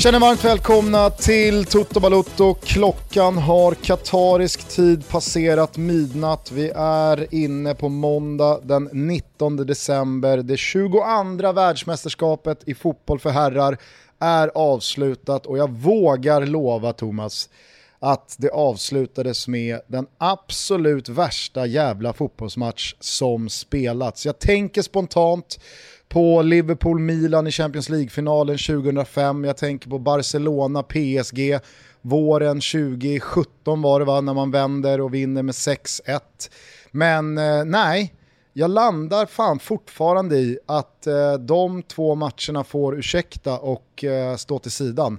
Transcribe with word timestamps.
Känner 0.00 0.20
varmt 0.20 0.44
välkomna 0.44 1.10
till 1.10 1.64
Toto 1.64 2.00
Balutto. 2.00 2.54
Klockan 2.54 3.38
har 3.38 3.74
katarisk 3.74 4.68
tid 4.68 5.08
passerat 5.08 5.76
midnatt. 5.76 6.52
Vi 6.52 6.72
är 6.76 7.34
inne 7.34 7.74
på 7.74 7.88
måndag 7.88 8.60
den 8.62 8.88
19 8.92 9.56
december. 9.56 10.36
Det 10.36 10.56
22 10.56 11.52
världsmästerskapet 11.52 12.62
i 12.66 12.74
fotboll 12.74 13.18
för 13.18 13.30
herrar 13.30 13.78
är 14.18 14.48
avslutat 14.54 15.46
och 15.46 15.58
jag 15.58 15.70
vågar 15.70 16.46
lova 16.46 16.92
Thomas 16.92 17.48
att 17.98 18.36
det 18.38 18.50
avslutades 18.50 19.48
med 19.48 19.80
den 19.86 20.06
absolut 20.18 21.08
värsta 21.08 21.66
jävla 21.66 22.12
fotbollsmatch 22.12 22.94
som 23.00 23.48
spelats. 23.48 24.26
Jag 24.26 24.38
tänker 24.38 24.82
spontant 24.82 25.58
på 26.10 26.42
Liverpool-Milan 26.42 27.46
i 27.46 27.50
Champions 27.50 27.88
League-finalen 27.88 28.58
2005, 28.58 29.44
jag 29.44 29.56
tänker 29.56 29.90
på 29.90 29.98
Barcelona-PSG 29.98 31.58
våren 32.02 32.60
2017 32.60 33.82
var 33.82 33.98
det 33.98 34.04
va, 34.06 34.20
när 34.20 34.34
man 34.34 34.50
vänder 34.50 35.00
och 35.00 35.14
vinner 35.14 35.42
med 35.42 35.52
6-1. 35.52 36.20
Men 36.90 37.38
eh, 37.38 37.64
nej, 37.64 38.14
jag 38.52 38.70
landar 38.70 39.26
fan 39.26 39.58
fortfarande 39.58 40.36
i 40.36 40.58
att 40.66 41.06
eh, 41.06 41.34
de 41.34 41.82
två 41.82 42.14
matcherna 42.14 42.64
får 42.64 42.98
ursäkta 42.98 43.58
och 43.58 44.04
eh, 44.04 44.36
stå 44.36 44.58
till 44.58 44.70
sidan. 44.70 45.18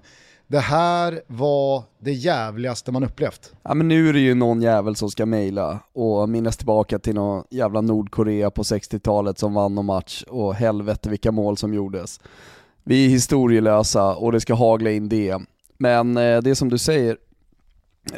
Det 0.52 0.59
här 0.59 1.21
var 1.27 1.83
det 1.99 2.11
jävligaste 2.11 2.91
man 2.91 3.03
upplevt. 3.03 3.53
Ja 3.63 3.73
men 3.73 3.88
nu 3.88 4.09
är 4.09 4.13
det 4.13 4.19
ju 4.19 4.35
någon 4.35 4.61
jävel 4.61 4.95
som 4.95 5.09
ska 5.09 5.25
mejla 5.25 5.80
och 5.94 6.30
minnas 6.30 6.57
tillbaka 6.57 6.99
till 6.99 7.16
någon 7.16 7.44
jävla 7.49 7.81
Nordkorea 7.81 8.52
på 8.52 8.63
60-talet 8.63 9.39
som 9.39 9.53
vann 9.53 9.75
någon 9.75 9.85
match 9.85 10.23
och 10.27 10.55
helvete 10.55 11.09
vilka 11.09 11.31
mål 11.31 11.57
som 11.57 11.73
gjordes. 11.73 12.19
Vi 12.83 13.05
är 13.05 13.09
historielösa 13.09 14.16
och 14.16 14.31
det 14.31 14.41
ska 14.41 14.53
hagla 14.53 14.91
in 14.91 15.03
eh, 15.03 15.09
det. 15.09 15.39
Men 15.77 16.13
det 16.13 16.47
är 16.47 16.53
som 16.53 16.69
du 16.69 16.77
säger, 16.77 17.17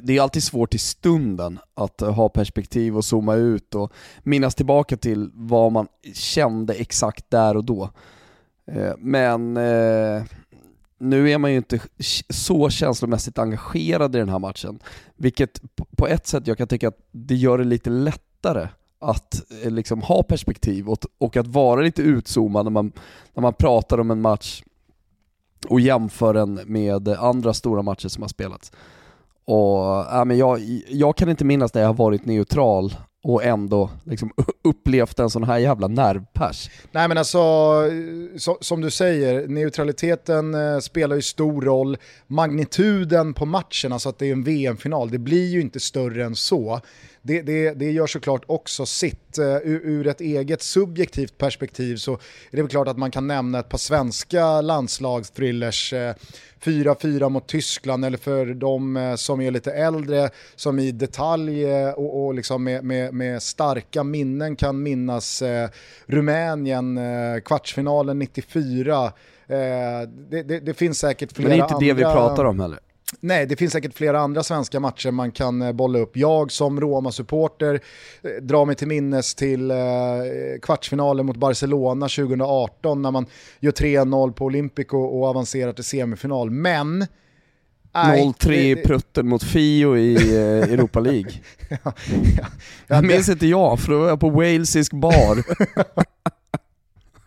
det 0.02 0.18
är 0.18 0.22
alltid 0.22 0.44
svårt 0.44 0.76
i 0.76 0.80
stunden 0.80 1.60
att 1.74 2.02
ha 2.02 2.30
perspektiv 2.30 2.98
och 2.98 3.06
zooma 3.06 3.36
ut 3.36 3.76
och 3.76 3.94
minnas 4.24 4.56
tillbaka 4.56 4.98
till 4.98 5.32
vad 5.34 5.72
man 5.72 5.88
kände 6.14 6.74
exakt 6.74 7.30
där 7.30 7.58
och 7.58 7.64
då. 7.64 7.90
Eh, 8.66 8.94
men 8.98 9.58
eh, 9.58 10.24
nu 11.04 11.32
är 11.32 11.38
man 11.38 11.52
ju 11.52 11.58
inte 11.58 11.80
så 12.30 12.70
känslomässigt 12.70 13.38
engagerad 13.38 14.16
i 14.16 14.20
den 14.20 14.30
här 14.30 14.40
matchen, 14.40 14.80
vilket 15.16 15.62
på 15.98 16.08
ett 16.08 16.28
sätt 16.28 16.48
jag 16.48 16.58
kan 16.58 16.68
tycka 16.68 16.88
att 16.88 16.98
det 17.12 17.36
gör 17.36 17.58
det 17.58 17.64
lite 17.64 17.90
lättare 17.90 18.68
att 19.00 19.42
eh, 19.64 19.72
liksom 19.72 20.02
ha 20.02 20.24
perspektiv 20.24 20.90
och, 20.90 21.06
och 21.18 21.38
att 21.38 21.48
vara 21.48 21.82
lite 21.82 22.02
utzoomad 22.02 22.66
när 22.66 22.72
man, 22.72 22.92
när 23.34 23.42
man 23.42 23.54
pratar 23.54 24.00
om 24.00 24.12
en 24.12 24.22
match 24.22 24.64
och 25.68 25.80
jämför 25.80 26.34
den 26.34 26.60
med 26.66 27.08
andra 27.08 27.54
stora 27.54 27.82
matcher 27.82 28.08
som 28.08 28.24
har 28.24 28.30
spelats. 28.30 28.72
Och, 29.46 30.14
äh, 30.14 30.26
men 30.26 30.38
jag, 30.38 30.60
jag 30.90 31.18
kan 31.18 31.30
inte 31.30 31.46
minnas 31.46 31.74
när 31.74 31.82
jag 31.82 31.90
har 31.90 31.94
varit 31.94 32.26
neutral 32.26 32.96
och 33.24 33.44
ändå 33.44 33.90
liksom 34.04 34.32
upplevt 34.64 35.20
en 35.20 35.30
sån 35.30 35.44
här 35.44 35.58
jävla 35.58 35.88
nervpers. 35.88 36.70
Nej 36.92 37.08
men 37.08 37.18
alltså, 37.18 37.40
så, 38.38 38.58
som 38.62 38.82
du 38.82 38.92
säger, 38.92 39.48
neutraliteten 39.48 40.54
eh, 40.54 40.80
spelar 40.80 41.16
ju 41.16 41.22
stor 41.22 41.62
roll. 41.62 41.98
Magnituden 42.28 43.34
på 43.34 43.46
matchen, 43.46 43.94
alltså 43.94 44.10
att 44.10 44.20
det 44.20 44.26
är 44.26 44.32
en 44.32 44.44
VM-final, 44.44 45.10
det 45.10 45.20
blir 45.20 45.48
ju 45.48 45.62
inte 45.62 45.80
större 45.80 46.26
än 46.26 46.36
så 46.36 46.82
det, 47.26 47.42
det, 47.42 47.74
det 47.74 47.92
gör 47.92 48.08
såklart 48.08 48.44
också 48.46 48.86
sitt. 48.86 49.40
Uh, 49.40 49.46
ur, 49.46 49.82
ur, 49.84 50.08
ett 50.08 50.22
eget 50.22 50.62
subjektivt 50.62 51.38
perspektiv 51.38 51.96
så 51.96 52.14
är 52.14 52.18
det 52.52 52.62
väl 52.62 52.70
klart 52.70 52.88
att 52.88 52.98
man 52.98 53.12
kan 53.12 53.28
nämna 53.28 53.60
ett 53.60 53.70
par 53.70 53.78
svenska 53.78 54.62
landslagsthrillers. 54.62 55.94
Uh, 55.94 56.12
4-4 56.64 57.30
mot 57.30 57.48
Tyskland 57.48 58.06
eller 58.06 58.18
för 58.18 58.46
de 58.46 58.98
uh, 58.98 59.16
som 59.16 59.42
är 59.42 59.52
lite 59.52 59.72
äldre 59.72 60.30
som 60.56 60.80
i 60.80 60.92
detalj 60.92 61.66
och, 61.96 62.26
och 62.26 62.34
liksom 62.34 62.64
med, 62.64 62.84
med, 62.84 63.14
med, 63.14 63.44
starka 63.44 64.04
minnen 64.04 64.56
kan 64.56 64.84
minnas 64.84 65.44
Rumänien, 66.06 67.00
kvartsfinalen 67.46 68.20
94. 68.20 69.12
Det, 69.48 70.08
det, 70.30 70.60
det, 70.60 70.74
finns 70.74 71.00
säkert 71.00 71.32
flera 71.32 71.54
andra... 71.54 71.68
Men 71.68 71.80
det 71.80 71.86
är 71.86 71.90
inte 71.90 72.04
andra... 72.04 72.04
det 72.04 72.10
vi 72.10 72.14
pratar 72.14 72.46
om 72.46 72.60
heller. 72.60 72.80
Nej, 73.20 73.46
det 73.46 73.56
finns 73.56 73.74
säkert 73.74 73.94
flera 73.94 74.20
andra 74.20 74.44
svenska 74.44 74.80
matcher 74.80 75.12
man 75.12 75.32
kan 75.32 75.62
eh, 75.62 75.72
bolla 75.72 76.00
upp. 76.00 76.18
Jag 76.18 76.52
som 76.52 76.82
Roma-supporter 76.82 77.80
eh, 78.22 78.30
drar 78.42 78.66
mig 78.66 78.76
till 78.76 78.88
minnes 78.88 79.36
till 79.36 79.72
eh, 79.72 79.78
kvartsfinalen 80.62 81.26
mot 81.26 81.38
Barcelona 81.38 82.08
2018 82.08 83.02
när 83.02 83.12
man 83.12 83.26
gör 83.60 83.72
3-0 83.72 84.32
på 84.32 84.46
Olympico 84.46 84.98
och 84.98 85.28
avancerar 85.28 85.74
till 85.74 85.84
semifinal. 85.84 86.50
Men 86.52 87.06
0-3 87.94 88.52
i 88.52 88.76
prutten 88.76 89.28
mot 89.28 89.44
Fio 89.44 89.98
i 89.98 90.38
Europa 90.72 91.00
League. 91.00 91.32
ja, 91.70 91.78
ja, 91.84 92.46
ja, 92.88 93.02
det 93.02 93.08
minns 93.08 93.30
inte 93.30 93.48
jag, 93.48 93.80
för 93.80 93.92
då 93.92 94.00
var 94.00 94.08
jag 94.08 94.20
på 94.20 94.30
walesisk 94.30 94.94
bar. 94.94 95.44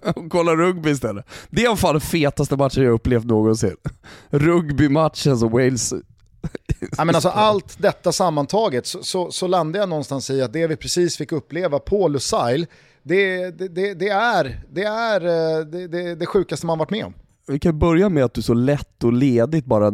och 0.17 0.31
kolla 0.31 0.57
rugby 0.57 0.91
istället. 0.91 1.27
Det 1.51 1.65
är 1.65 1.77
fan 1.77 1.95
den 1.95 2.01
fetaste 2.01 2.57
matchen 2.57 2.83
jag 2.83 2.93
upplevt 2.93 3.25
någonsin. 3.25 3.77
Rugbymatchen 4.31 5.39
som 5.39 5.51
Wales 5.51 5.95
ja, 6.97 7.05
men 7.05 7.15
alltså 7.15 7.29
allt 7.29 7.77
detta 7.79 8.13
sammantaget 8.13 8.87
så, 8.87 9.03
så, 9.03 9.31
så 9.31 9.47
landar 9.47 9.81
jag 9.81 9.89
någonstans 9.89 10.31
i 10.31 10.43
att 10.43 10.53
det 10.53 10.67
vi 10.67 10.77
precis 10.77 11.17
fick 11.17 11.33
uppleva 11.33 11.79
på 11.79 12.09
Lusail, 12.09 12.67
det, 13.03 13.51
det, 13.51 13.69
det, 13.69 13.95
det 13.95 14.09
är, 14.09 14.61
det, 14.71 14.85
är 14.85 15.21
eh, 15.21 15.67
det, 15.67 15.87
det, 15.87 16.15
det 16.15 16.27
sjukaste 16.27 16.67
man 16.67 16.79
varit 16.79 16.91
med 16.91 17.05
om. 17.05 17.15
Vi 17.49 17.59
kan 17.59 17.79
börja 17.79 18.09
med 18.09 18.25
att 18.25 18.35
du 18.35 18.43
så 18.43 18.55
lätt 18.55 19.05
och 19.05 19.13
ledigt 19.13 19.65
bara 19.65 19.93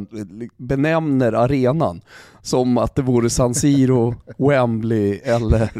benämner 0.56 1.32
arenan 1.32 2.00
som 2.42 2.78
att 2.78 2.94
det 2.94 3.02
vore 3.02 3.30
San 3.30 3.54
Siro, 3.54 4.14
Wembley 4.38 5.20
eller 5.24 5.70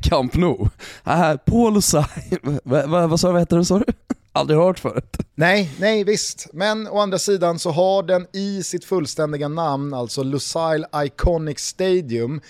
Camp 0.00 0.34
Nou. 0.34 0.68
Äh, 1.04 1.36
Paul 1.36 1.72
vad 3.08 3.20
sa 3.20 3.32
det 3.32 3.64
sa 3.64 3.78
du? 3.78 3.84
Aldrig 4.32 4.58
hört 4.58 4.78
förut. 4.78 5.16
Nej, 5.34 5.70
nej 5.78 6.04
visst. 6.04 6.46
Men 6.52 6.88
å 6.88 6.98
andra 6.98 7.18
sidan 7.18 7.58
så 7.58 7.70
har 7.70 8.02
den 8.02 8.26
i 8.32 8.62
sitt 8.62 8.84
fullständiga 8.84 9.48
namn, 9.48 9.94
alltså 9.94 10.22
Lusail 10.22 10.86
Iconic 11.04 11.58
Stadium, 11.58 12.40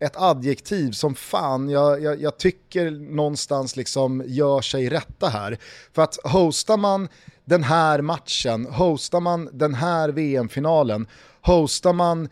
ett 0.00 0.16
adjektiv 0.16 0.92
som 0.92 1.14
fan 1.14 1.68
jag, 1.68 2.02
jag, 2.02 2.22
jag, 2.22 2.38
tycker 2.38 2.90
någonstans 2.90 3.76
liksom 3.76 4.22
gör 4.26 4.60
sig 4.60 4.88
rätta 4.88 5.28
här. 5.28 5.58
För 5.92 6.02
att 6.02 6.18
hostar 6.24 6.76
man 6.76 7.08
den 7.44 7.64
här 7.64 8.00
matchen, 8.02 8.66
hostar 8.66 9.20
man 9.20 9.48
den 9.52 9.74
här 9.74 10.08
VM-finalen, 10.08 11.06
hostar 11.40 11.92
man 11.92 12.28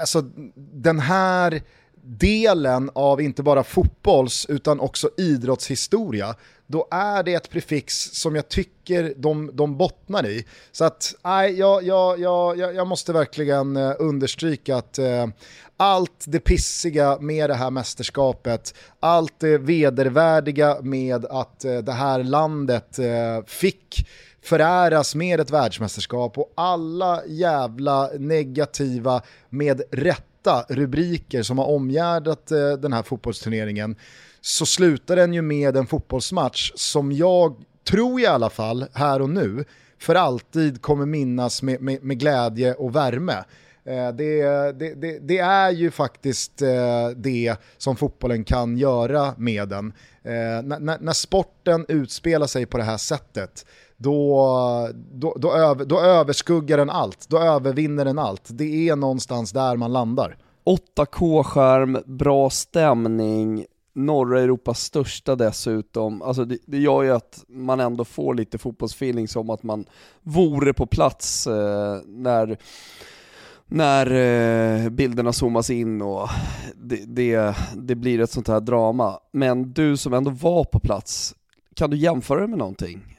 alltså, 0.00 0.22
den 0.56 1.00
här 1.00 1.62
delen 2.04 2.90
av 2.94 3.20
inte 3.20 3.42
bara 3.42 3.64
fotbolls 3.64 4.46
utan 4.48 4.80
också 4.80 5.10
idrottshistoria, 5.16 6.34
då 6.66 6.88
är 6.90 7.22
det 7.22 7.34
ett 7.34 7.50
prefix 7.50 7.94
som 8.12 8.34
jag 8.34 8.48
tycker 8.48 9.14
de, 9.16 9.50
de 9.54 9.76
bottnar 9.76 10.26
i. 10.26 10.44
Så 10.72 10.84
att, 10.84 11.14
nej, 11.24 11.58
jag, 11.58 11.82
jag, 11.82 12.20
jag, 12.20 12.58
jag 12.74 12.86
måste 12.86 13.12
verkligen 13.12 13.76
eh, 13.76 13.92
understryka 13.98 14.76
att 14.76 14.98
eh, 14.98 15.26
allt 15.76 16.24
det 16.26 16.40
pissiga 16.40 17.18
med 17.20 17.50
det 17.50 17.54
här 17.54 17.70
mästerskapet, 17.70 18.74
allt 19.00 19.40
det 19.40 19.58
vedervärdiga 19.58 20.78
med 20.82 21.24
att 21.24 21.64
eh, 21.64 21.78
det 21.78 21.92
här 21.92 22.24
landet 22.24 22.98
eh, 22.98 23.44
fick 23.46 24.08
föräras 24.42 25.14
med 25.14 25.40
ett 25.40 25.50
världsmästerskap 25.50 26.38
och 26.38 26.52
alla 26.54 27.22
jävla 27.26 28.10
negativa 28.18 29.22
med 29.48 29.82
rätta 29.90 30.64
rubriker 30.68 31.42
som 31.42 31.58
har 31.58 31.66
omgärdat 31.66 32.50
eh, 32.50 32.72
den 32.72 32.92
här 32.92 33.02
fotbollsturneringen 33.02 33.96
så 34.44 34.66
slutar 34.66 35.16
den 35.16 35.34
ju 35.34 35.42
med 35.42 35.76
en 35.76 35.86
fotbollsmatch 35.86 36.72
som 36.74 37.12
jag 37.12 37.56
tror 37.88 38.20
i 38.20 38.26
alla 38.26 38.50
fall 38.50 38.86
här 38.92 39.22
och 39.22 39.30
nu 39.30 39.64
för 39.98 40.14
alltid 40.14 40.82
kommer 40.82 41.06
minnas 41.06 41.62
med, 41.62 41.80
med, 41.80 42.02
med 42.02 42.18
glädje 42.18 42.74
och 42.74 42.96
värme. 42.96 43.44
Eh, 43.84 44.08
det, 44.08 44.42
det, 44.72 44.94
det, 44.94 45.18
det, 45.18 45.38
är 45.38 45.70
ju 45.70 45.90
faktiskt 45.90 46.62
eh, 46.62 47.08
det 47.16 47.56
som 47.78 47.96
fotbollen 47.96 48.44
kan 48.44 48.76
göra 48.76 49.34
med 49.36 49.68
den. 49.68 49.92
Eh, 50.22 50.62
när, 50.62 50.98
när 51.00 51.12
sporten 51.12 51.84
utspelar 51.88 52.46
sig 52.46 52.66
på 52.66 52.78
det 52.78 52.84
här 52.84 52.96
sättet 52.96 53.66
då, 53.96 54.90
då, 55.12 55.36
då, 55.38 55.52
över, 55.52 55.84
då 55.84 56.00
överskuggar 56.00 56.78
den 56.78 56.90
allt, 56.90 57.28
då 57.28 57.38
övervinner 57.38 58.04
den 58.04 58.18
allt. 58.18 58.44
Det 58.48 58.88
är 58.88 58.96
någonstans 58.96 59.52
där 59.52 59.76
man 59.76 59.92
landar. 59.92 60.36
8K-skärm, 60.64 61.98
bra 62.06 62.50
stämning, 62.50 63.66
norra 63.94 64.40
Europas 64.40 64.80
största 64.80 65.36
dessutom. 65.36 66.22
Alltså 66.22 66.44
det, 66.44 66.58
det 66.66 66.78
gör 66.78 67.02
ju 67.02 67.10
att 67.10 67.44
man 67.48 67.80
ändå 67.80 68.04
får 68.04 68.34
lite 68.34 68.58
fotbollsfeeling 68.58 69.28
som 69.28 69.50
att 69.50 69.62
man 69.62 69.84
vore 70.22 70.72
på 70.72 70.86
plats 70.86 71.46
eh, 71.46 71.98
när 72.06 72.58
när 73.66 74.06
eh, 74.84 74.90
bilderna 74.90 75.32
zoomas 75.32 75.70
in 75.70 76.02
och 76.02 76.28
det, 76.74 77.04
det, 77.06 77.56
det, 77.76 77.94
blir 77.94 78.20
ett 78.20 78.30
sånt 78.30 78.48
här 78.48 78.60
drama. 78.60 79.18
Men 79.32 79.72
du 79.72 79.96
som 79.96 80.14
ändå 80.14 80.30
var 80.30 80.64
på 80.64 80.80
plats, 80.80 81.34
kan 81.74 81.90
du 81.90 81.96
jämföra 81.96 82.40
det 82.40 82.46
med 82.46 82.58
någonting? 82.58 83.18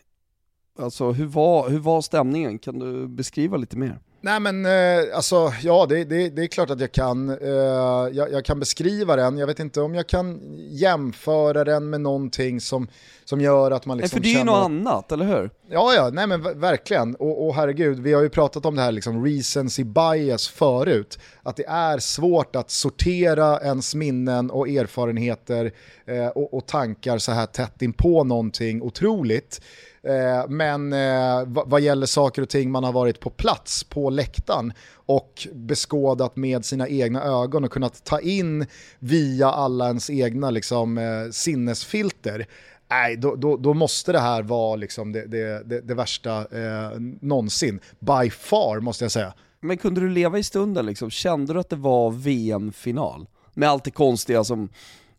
Alltså 0.79 1.11
hur 1.11 1.25
var, 1.25 1.69
hur 1.69 1.79
var 1.79 2.01
stämningen? 2.01 2.59
Kan 2.59 2.79
du 2.79 3.07
beskriva 3.07 3.57
lite 3.57 3.77
mer? 3.77 3.99
Nej 4.25 4.39
men 4.39 4.65
eh, 4.65 5.15
alltså, 5.15 5.53
ja 5.61 5.85
det, 5.89 6.03
det, 6.03 6.29
det, 6.29 6.43
är 6.43 6.47
klart 6.47 6.69
att 6.69 6.79
jag 6.79 6.91
kan. 6.91 7.29
Eh, 7.29 7.47
jag, 7.47 8.31
jag, 8.31 8.45
kan 8.45 8.59
beskriva 8.59 9.15
den, 9.15 9.37
jag 9.37 9.47
vet 9.47 9.59
inte 9.59 9.81
om 9.81 9.95
jag 9.95 10.07
kan 10.07 10.39
jämföra 10.69 11.63
den 11.63 11.89
med 11.89 12.01
någonting 12.01 12.61
som, 12.61 12.87
som 13.25 13.41
gör 13.41 13.71
att 13.71 13.85
man 13.85 13.97
liksom 13.97 14.17
För 14.17 14.23
det 14.23 14.33
är 14.33 14.37
ju 14.37 14.43
något 14.43 14.65
annat, 14.65 15.11
eller 15.11 15.25
hur? 15.25 15.49
Ja, 15.69 15.93
ja, 15.93 16.09
nej 16.13 16.27
men 16.27 16.59
verkligen. 16.59 17.15
Och, 17.15 17.47
och 17.47 17.55
herregud, 17.55 17.99
vi 17.99 18.13
har 18.13 18.21
ju 18.21 18.29
pratat 18.29 18.65
om 18.65 18.75
det 18.75 18.81
här 18.81 18.91
liksom 18.91 19.25
recency 19.25 19.83
bias 19.83 20.47
förut. 20.47 21.19
Att 21.43 21.55
det 21.55 21.65
är 21.67 21.99
svårt 21.99 22.55
att 22.55 22.71
sortera 22.71 23.59
ens 23.59 23.95
minnen 23.95 24.51
och 24.51 24.69
erfarenheter 24.69 25.71
eh, 26.05 26.27
och, 26.27 26.53
och 26.53 26.65
tankar 26.65 27.17
så 27.17 27.31
här 27.31 27.45
tätt 27.45 27.81
in 27.81 27.93
på 27.93 28.23
någonting 28.23 28.81
otroligt. 28.81 29.61
Eh, 30.05 30.49
men 30.49 30.93
eh, 30.93 31.43
vad 31.45 31.81
gäller 31.81 32.05
saker 32.05 32.41
och 32.41 32.49
ting 32.49 32.71
man 32.71 32.83
har 32.83 32.91
varit 32.91 33.19
på 33.19 33.29
plats 33.29 33.83
på 33.83 34.09
läktaren 34.09 34.73
och 34.93 35.47
beskådat 35.53 36.35
med 36.35 36.65
sina 36.65 36.87
egna 36.87 37.23
ögon 37.23 37.63
och 37.63 37.71
kunnat 37.71 38.03
ta 38.03 38.19
in 38.19 38.65
via 38.99 39.51
alla 39.51 39.87
ens 39.87 40.09
egna 40.09 40.49
liksom, 40.49 40.97
eh, 40.97 41.31
sinnesfilter 41.31 42.47
nej, 42.89 43.17
då, 43.17 43.35
då, 43.35 43.57
då, 43.57 43.73
måste 43.73 44.11
det 44.11 44.19
här 44.19 44.43
vara 44.43 44.75
liksom 44.75 45.11
det, 45.11 45.25
det, 45.25 45.69
det, 45.69 45.81
det 45.81 45.93
värsta 45.93 46.37
eh, 46.39 46.99
någonsin. 47.21 47.79
By 47.99 48.29
far 48.29 48.79
måste 48.79 49.03
jag 49.03 49.11
säga. 49.11 49.33
Men 49.59 49.77
kunde 49.77 50.01
du 50.01 50.09
leva 50.09 50.37
i 50.37 50.43
stunden 50.43 50.85
liksom? 50.85 51.09
Kände 51.09 51.53
du 51.53 51.59
att 51.59 51.69
det 51.69 51.75
var 51.75 52.11
VM-final? 52.11 53.27
Med 53.53 53.69
allt 53.69 53.83
det 53.83 53.91
konstiga 53.91 54.43
som 54.43 54.69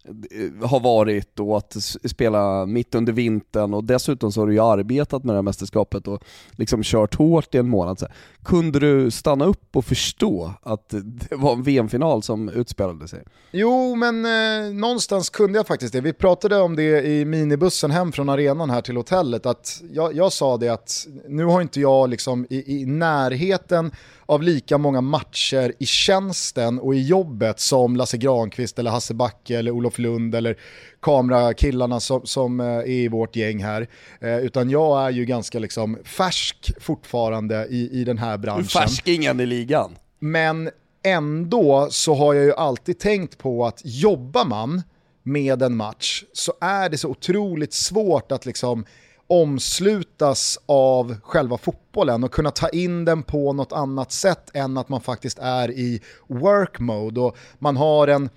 Eh, 0.07 0.69
har 0.69 0.81
varit 0.81 1.41
och 1.41 1.57
att 1.57 1.77
spela 2.05 2.67
mitt 2.67 2.95
under 2.95 3.13
vintern 3.13 3.75
och 3.75 3.85
dessutom 3.85 4.33
så 4.33 4.41
har 4.41 4.47
du 4.47 4.53
ju 4.53 4.61
arbetat 4.61 5.25
med 5.25 5.35
det 5.35 5.39
här 5.39 5.43
mästerskapet 5.43 6.09
och 6.09 6.23
liksom 6.51 6.83
kört 6.83 7.15
hårt 7.15 7.55
i 7.55 7.59
en 7.59 7.69
månad. 7.69 7.99
Så 7.99 8.07
kunde 8.45 8.79
du 8.79 9.11
stanna 9.11 9.45
upp 9.45 9.77
och 9.77 9.85
förstå 9.85 10.53
att 10.63 10.89
det 10.91 11.37
var 11.37 11.53
en 11.53 11.63
VM-final 11.63 12.23
som 12.23 12.49
utspelade 12.49 13.09
sig? 13.09 13.25
Jo, 13.51 13.95
men 13.95 14.25
eh, 14.25 14.75
någonstans 14.75 15.31
kunde 15.31 15.59
jag 15.59 15.67
faktiskt 15.67 15.93
det. 15.93 16.01
Vi 16.01 16.13
pratade 16.13 16.61
om 16.61 16.77
det 16.77 17.07
i 17.07 17.25
minibussen 17.25 17.91
hem 17.91 18.13
från 18.13 18.29
arenan 18.29 18.71
här 18.71 18.81
till 18.81 18.97
hotellet, 18.97 19.47
att 19.47 19.83
jag, 19.93 20.15
jag 20.15 20.33
sa 20.33 20.57
det 20.57 20.69
att 20.69 21.07
nu 21.29 21.45
har 21.45 21.63
inte 21.63 21.81
jag 21.81 22.11
liksom 22.11 22.47
i, 22.51 22.81
i 22.81 22.87
närheten 22.87 23.91
av 24.27 24.43
lika 24.43 24.79
många 24.79 25.01
matcher 25.01 25.73
i 25.79 25.87
tjänsten 25.87 26.79
och 26.79 26.95
i 26.95 27.03
jobbet 27.03 27.61
som 27.61 27.97
Lasse 27.97 28.17
Granqvist 28.17 28.79
eller 28.79 28.91
Hasse 28.91 29.15
Backe 29.15 29.59
eller 29.59 29.71
Olof 29.71 29.96
Lund 29.99 30.35
eller 30.35 30.57
kamerakillarna 31.03 32.01
som, 32.01 32.27
som 32.27 32.61
eh, 32.61 32.67
är 32.67 32.89
i 32.89 33.09
vårt 33.09 33.37
gäng 33.37 33.63
här. 33.63 33.89
Eh, 34.21 34.39
utan 34.39 34.71
jag 34.71 35.07
är 35.07 35.11
ju 35.11 35.25
ganska 35.25 35.59
liksom 35.59 35.99
färsk 36.05 36.71
fortfarande 36.81 37.67
i, 37.71 38.01
i 38.01 38.05
den 38.05 38.19
här 38.19 38.39
branschen. 38.39 38.65
Färskingen 38.65 39.41
i 39.41 39.47
ligan. 39.47 39.97
Men 40.19 40.71
ändå 41.05 41.89
så 41.91 42.15
har 42.15 42.35
jag 42.35 42.45
ju 42.45 42.55
alltid 42.55 42.99
tänkt 42.99 43.39
på 43.39 43.67
att 43.67 43.81
jobbar 43.85 44.45
man 44.45 44.83
med 45.23 45.63
en 45.63 45.77
match 45.77 46.25
så 46.33 46.53
är 46.61 46.89
det 46.89 46.99
så 46.99 47.09
otroligt 47.09 47.73
svårt 47.73 48.33
att 48.33 48.47
liksom 48.47 48.85
omslutas 49.27 50.59
av 50.67 51.17
själva 51.23 51.59
fotbollen 51.59 52.25
och 52.25 52.33
kunna 52.33 52.51
ta 52.51 52.69
in 52.69 53.05
den 53.05 53.23
på 53.23 53.53
något 53.53 53.73
annat 53.73 54.13
sätt 54.13 54.51
än 54.55 54.77
att 54.77 54.89
man 54.89 55.01
faktiskt 55.01 55.39
är 55.39 55.71
i 55.71 56.01
work 56.27 56.79
mode 56.79 57.21
och 57.21 57.37
man 57.59 57.77
har 57.77 58.09
en 58.09 58.31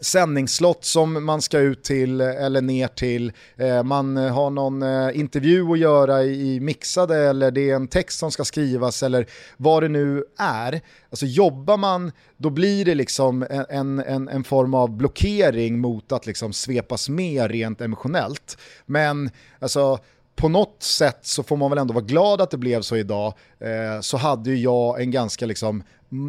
sändningsslott 0.00 0.84
som 0.84 1.24
man 1.24 1.42
ska 1.42 1.58
ut 1.58 1.84
till 1.84 2.20
eh, 2.20 2.44
eller 2.44 2.60
ner 2.60 2.88
till. 2.88 3.32
Eh, 3.56 3.82
man 3.82 4.16
eh, 4.16 4.34
har 4.34 4.50
någon 4.50 4.82
intervju 5.14 5.72
att 5.72 5.78
göra 5.78 6.22
i 6.22 6.60
mixade 6.60 7.16
eller 7.16 7.50
det 7.50 7.70
är 7.70 7.74
en 7.74 7.88
text 7.88 8.18
som 8.18 8.30
ska 8.30 8.44
skrivas 8.44 9.02
eller 9.02 9.26
vad 9.56 9.82
det 9.82 9.88
nu 9.88 10.24
är. 10.38 10.80
Alltså 11.10 11.26
jobbar 11.26 11.76
man, 11.76 12.12
då 12.36 12.50
blir 12.50 12.84
det 12.84 12.94
liksom 12.94 13.46
en, 13.70 14.00
en, 14.00 14.28
en 14.28 14.44
form 14.44 14.74
av 14.74 14.96
blockering 14.96 15.78
mot 15.78 16.12
att 16.12 16.26
liksom 16.26 16.52
svepas 16.52 17.08
med 17.08 17.50
rent 17.50 17.80
emotionellt. 17.80 18.58
Men 18.86 19.30
alltså 19.58 19.98
på 20.36 20.48
något 20.48 20.82
sätt 20.82 21.18
så 21.22 21.42
får 21.42 21.56
man 21.56 21.70
väl 21.70 21.78
ändå 21.78 21.94
vara 21.94 22.04
glad 22.04 22.40
att 22.40 22.50
det 22.50 22.56
blev 22.56 22.82
så 22.82 22.96
idag, 22.96 23.34
eh, 23.58 24.00
så 24.00 24.16
hade 24.16 24.50
ju 24.50 24.56
jag 24.56 25.00
en 25.00 25.10
ganska 25.10 25.46
liksom 25.46 25.82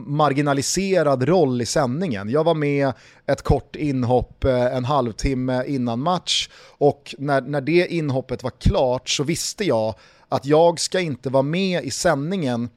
marginaliserad 0.06 1.24
roll 1.24 1.62
i 1.62 1.66
sändningen. 1.66 2.30
Jag 2.30 2.44
var 2.44 2.54
med 2.54 2.94
ett 3.26 3.42
kort 3.42 3.76
inhopp 3.76 4.44
eh, 4.44 4.76
en 4.76 4.86
halvtimme 4.86 5.64
innan 5.68 6.00
match 6.00 6.50
och 6.78 7.16
när, 7.18 7.42
när 7.42 7.62
det 7.62 7.88
inhoppet 7.88 8.44
var 8.44 8.52
klart 8.60 9.10
så 9.10 9.24
visste 9.24 9.64
jag 9.64 9.96
att 10.30 10.46
jag 10.46 10.80
ska 10.80 11.00
inte 11.00 11.30
vara 11.30 11.44
med 11.44 11.84
i 11.84 11.92
sändningen 11.92 12.70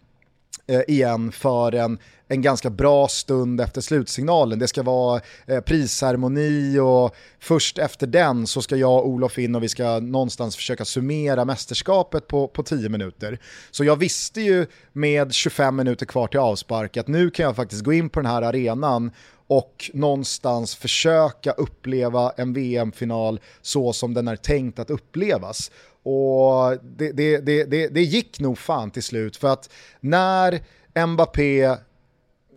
eh, 0.66 0.80
igen 0.88 1.32
förrän 1.32 1.98
en 2.28 2.42
ganska 2.42 2.70
bra 2.70 3.08
stund 3.08 3.60
efter 3.60 3.80
slutsignalen. 3.80 4.58
Det 4.58 4.68
ska 4.68 4.82
vara 4.82 5.20
eh, 5.46 5.60
prisceremoni 5.60 6.78
och 6.78 7.14
först 7.38 7.78
efter 7.78 8.06
den 8.06 8.46
så 8.46 8.62
ska 8.62 8.76
jag 8.76 8.98
och 8.98 9.08
Olof 9.08 9.38
in 9.38 9.54
och 9.54 9.62
vi 9.62 9.68
ska 9.68 9.98
någonstans 9.98 10.56
försöka 10.56 10.84
summera 10.84 11.44
mästerskapet 11.44 12.26
på, 12.26 12.48
på 12.48 12.62
10 12.62 12.88
minuter. 12.88 13.38
Så 13.70 13.84
jag 13.84 13.96
visste 13.96 14.40
ju 14.40 14.66
med 14.92 15.32
25 15.32 15.76
minuter 15.76 16.06
kvar 16.06 16.26
till 16.26 16.40
avspark 16.40 16.96
att 16.96 17.08
nu 17.08 17.30
kan 17.30 17.46
jag 17.46 17.56
faktiskt 17.56 17.84
gå 17.84 17.92
in 17.92 18.10
på 18.10 18.20
den 18.20 18.30
här 18.30 18.42
arenan 18.42 19.10
och 19.46 19.90
någonstans 19.94 20.76
försöka 20.76 21.52
uppleva 21.52 22.32
en 22.36 22.52
VM-final 22.52 23.40
så 23.62 23.92
som 23.92 24.14
den 24.14 24.28
är 24.28 24.36
tänkt 24.36 24.78
att 24.78 24.90
upplevas. 24.90 25.70
Och 26.02 26.78
det, 26.82 27.12
det, 27.12 27.38
det, 27.38 27.88
det, 27.88 28.02
gick 28.02 28.40
nog 28.40 28.58
fan 28.58 28.90
till 28.90 29.02
slut 29.02 29.36
för 29.36 29.48
att 29.48 29.70
när 30.00 30.60
Mbappé 31.06 31.76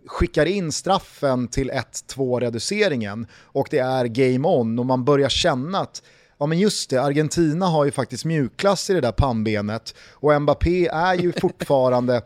skickar 0.06 0.46
in 0.46 0.72
straffen 0.72 1.48
till 1.48 1.72
1-2 1.72 2.40
reduceringen 2.40 3.28
och 3.44 3.68
det 3.72 3.80
är 3.80 4.06
game 4.06 4.48
on 4.48 4.80
och 4.80 4.86
man 4.86 5.06
börjar 5.06 5.30
känna 5.30 5.80
att 5.80 6.04
ja 6.38 6.46
men 6.46 6.60
just 6.60 6.90
det, 6.90 7.02
Argentina 7.02 7.66
har 7.66 7.86
ju 7.86 7.92
faktiskt 7.92 8.26
mjukklass 8.26 8.90
i 8.90 8.94
det 8.94 9.02
där 9.02 9.12
pannbenet 9.12 9.96
och 10.12 10.42
Mbappé 10.42 10.88
är 10.88 11.14
ju 11.14 11.32
fortfarande 11.42 12.22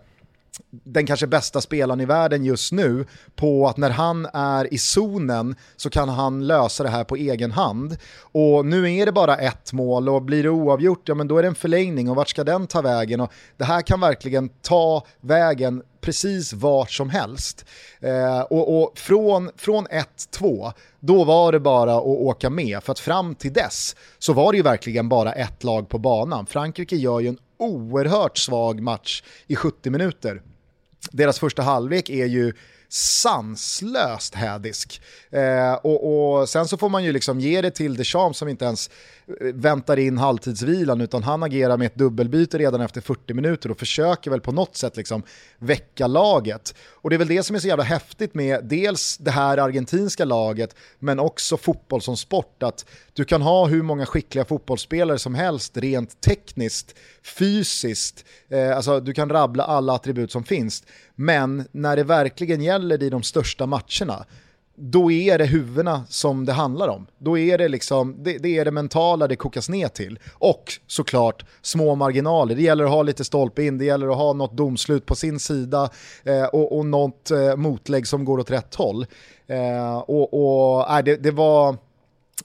den 0.69 1.05
kanske 1.05 1.27
bästa 1.27 1.61
spelaren 1.61 2.01
i 2.01 2.05
världen 2.05 2.45
just 2.45 2.71
nu 2.71 3.05
på 3.35 3.67
att 3.67 3.77
när 3.77 3.89
han 3.89 4.27
är 4.33 4.73
i 4.73 4.77
zonen 4.77 5.55
så 5.75 5.89
kan 5.89 6.09
han 6.09 6.47
lösa 6.47 6.83
det 6.83 6.89
här 6.89 7.03
på 7.03 7.15
egen 7.15 7.51
hand. 7.51 7.97
Och 8.21 8.65
nu 8.65 8.95
är 8.95 9.05
det 9.05 9.11
bara 9.11 9.37
ett 9.37 9.73
mål 9.73 10.09
och 10.09 10.21
blir 10.21 10.43
det 10.43 10.49
oavgjort, 10.49 11.09
ja 11.09 11.15
men 11.15 11.27
då 11.27 11.37
är 11.37 11.41
det 11.41 11.47
en 11.47 11.55
förlängning 11.55 12.09
och 12.09 12.15
vart 12.15 12.29
ska 12.29 12.43
den 12.43 12.67
ta 12.67 12.81
vägen? 12.81 13.21
Och 13.21 13.31
det 13.57 13.65
här 13.65 13.81
kan 13.81 13.99
verkligen 13.99 14.49
ta 14.49 15.05
vägen 15.21 15.83
precis 16.05 16.53
vart 16.53 16.91
som 16.91 17.09
helst. 17.09 17.65
Eh, 17.99 18.39
och, 18.39 18.81
och, 18.81 18.97
från, 18.97 19.51
från 19.57 19.87
1-2, 19.87 20.71
då 20.99 21.23
var 21.23 21.51
det 21.51 21.59
bara 21.59 21.95
att 21.95 22.03
åka 22.03 22.49
med, 22.49 22.83
för 22.83 22.91
att 22.91 22.99
fram 22.99 23.35
till 23.35 23.53
dess 23.53 23.95
så 24.19 24.33
var 24.33 24.51
det 24.51 24.57
ju 24.57 24.63
verkligen 24.63 25.09
bara 25.09 25.33
ett 25.33 25.63
lag 25.63 25.89
på 25.89 25.97
banan. 25.97 26.45
Frankrike 26.45 26.95
gör 26.95 27.19
ju 27.19 27.27
en 27.27 27.37
oerhört 27.65 28.37
svag 28.37 28.81
match 28.81 29.23
i 29.47 29.55
70 29.55 29.89
minuter. 29.89 30.41
Deras 31.11 31.39
första 31.39 31.61
halvlek 31.61 32.09
är 32.09 32.25
ju 32.25 32.53
sanslöst 32.89 34.35
hädisk. 34.35 35.01
Eh, 35.29 35.73
och, 35.73 36.37
och, 36.39 36.49
sen 36.49 36.67
så 36.67 36.77
får 36.77 36.89
man 36.89 37.03
ju 37.03 37.11
liksom 37.11 37.39
ge 37.39 37.61
det 37.61 37.71
till 37.71 37.97
Deschamps 37.97 38.39
som 38.39 38.47
inte 38.47 38.65
ens 38.65 38.89
väntar 39.53 39.99
in 39.99 40.17
halvtidsvilan 40.17 41.01
utan 41.01 41.23
han 41.23 41.43
agerar 41.43 41.77
med 41.77 41.85
ett 41.85 41.95
dubbelbyte 41.95 42.57
redan 42.57 42.81
efter 42.81 43.01
40 43.01 43.33
minuter 43.33 43.71
och 43.71 43.79
försöker 43.79 44.31
väl 44.31 44.41
på 44.41 44.51
något 44.51 44.75
sätt 44.75 44.97
liksom 44.97 45.23
väcka 45.57 46.07
laget. 46.07 46.75
Och 46.89 47.09
det 47.09 47.15
är 47.15 47.17
väl 47.17 47.27
det 47.27 47.43
som 47.43 47.55
är 47.55 47.59
så 47.59 47.67
jävla 47.67 47.83
häftigt 47.83 48.33
med 48.33 48.63
dels 48.63 49.17
det 49.17 49.31
här 49.31 49.57
argentinska 49.57 50.25
laget 50.25 50.75
men 50.99 51.19
också 51.19 51.57
fotboll 51.57 52.01
som 52.01 52.17
sport 52.17 52.63
att 52.63 52.85
du 53.13 53.25
kan 53.25 53.41
ha 53.41 53.65
hur 53.67 53.83
många 53.83 54.05
skickliga 54.05 54.45
fotbollsspelare 54.45 55.19
som 55.19 55.35
helst 55.35 55.77
rent 55.77 56.21
tekniskt, 56.21 56.95
fysiskt, 57.23 58.25
eh, 58.49 58.75
alltså 58.75 58.99
du 58.99 59.13
kan 59.13 59.29
rabbla 59.29 59.63
alla 59.63 59.93
attribut 59.93 60.31
som 60.31 60.43
finns 60.43 60.83
men 61.15 61.67
när 61.71 61.95
det 61.95 62.03
verkligen 62.03 62.61
gäller 62.61 63.03
i 63.03 63.09
de 63.09 63.23
största 63.23 63.65
matcherna, 63.65 64.25
då 64.75 65.11
är 65.11 65.37
det 65.37 65.45
huvudena 65.45 66.03
som 66.09 66.45
det 66.45 66.53
handlar 66.53 66.87
om. 66.87 67.07
Då 67.17 67.37
är 67.37 67.57
det 67.57 67.67
liksom, 67.67 68.23
det, 68.23 68.37
det, 68.37 68.57
är 68.57 68.65
det 68.65 68.71
mentala 68.71 69.27
det 69.27 69.35
kokas 69.35 69.69
ner 69.69 69.87
till. 69.87 70.19
Och 70.33 70.73
såklart 70.87 71.45
små 71.61 71.95
marginaler. 71.95 72.55
Det 72.55 72.61
gäller 72.61 72.83
att 72.83 72.89
ha 72.89 73.03
lite 73.03 73.23
stolpe 73.23 73.63
in, 73.63 73.77
det 73.77 73.85
gäller 73.85 74.07
att 74.07 74.17
ha 74.17 74.33
något 74.33 74.57
domslut 74.57 75.05
på 75.05 75.15
sin 75.15 75.39
sida 75.39 75.89
eh, 76.23 76.45
och, 76.45 76.77
och 76.77 76.85
något 76.85 77.31
eh, 77.31 77.55
motlägg 77.55 78.07
som 78.07 78.25
går 78.25 78.39
åt 78.39 78.51
rätt 78.51 78.75
håll. 78.75 79.05
Eh, 79.47 79.97
och 79.97 80.33
och 80.33 80.97
äh, 80.97 81.03
det, 81.03 81.15
det, 81.15 81.31
var, 81.31 81.75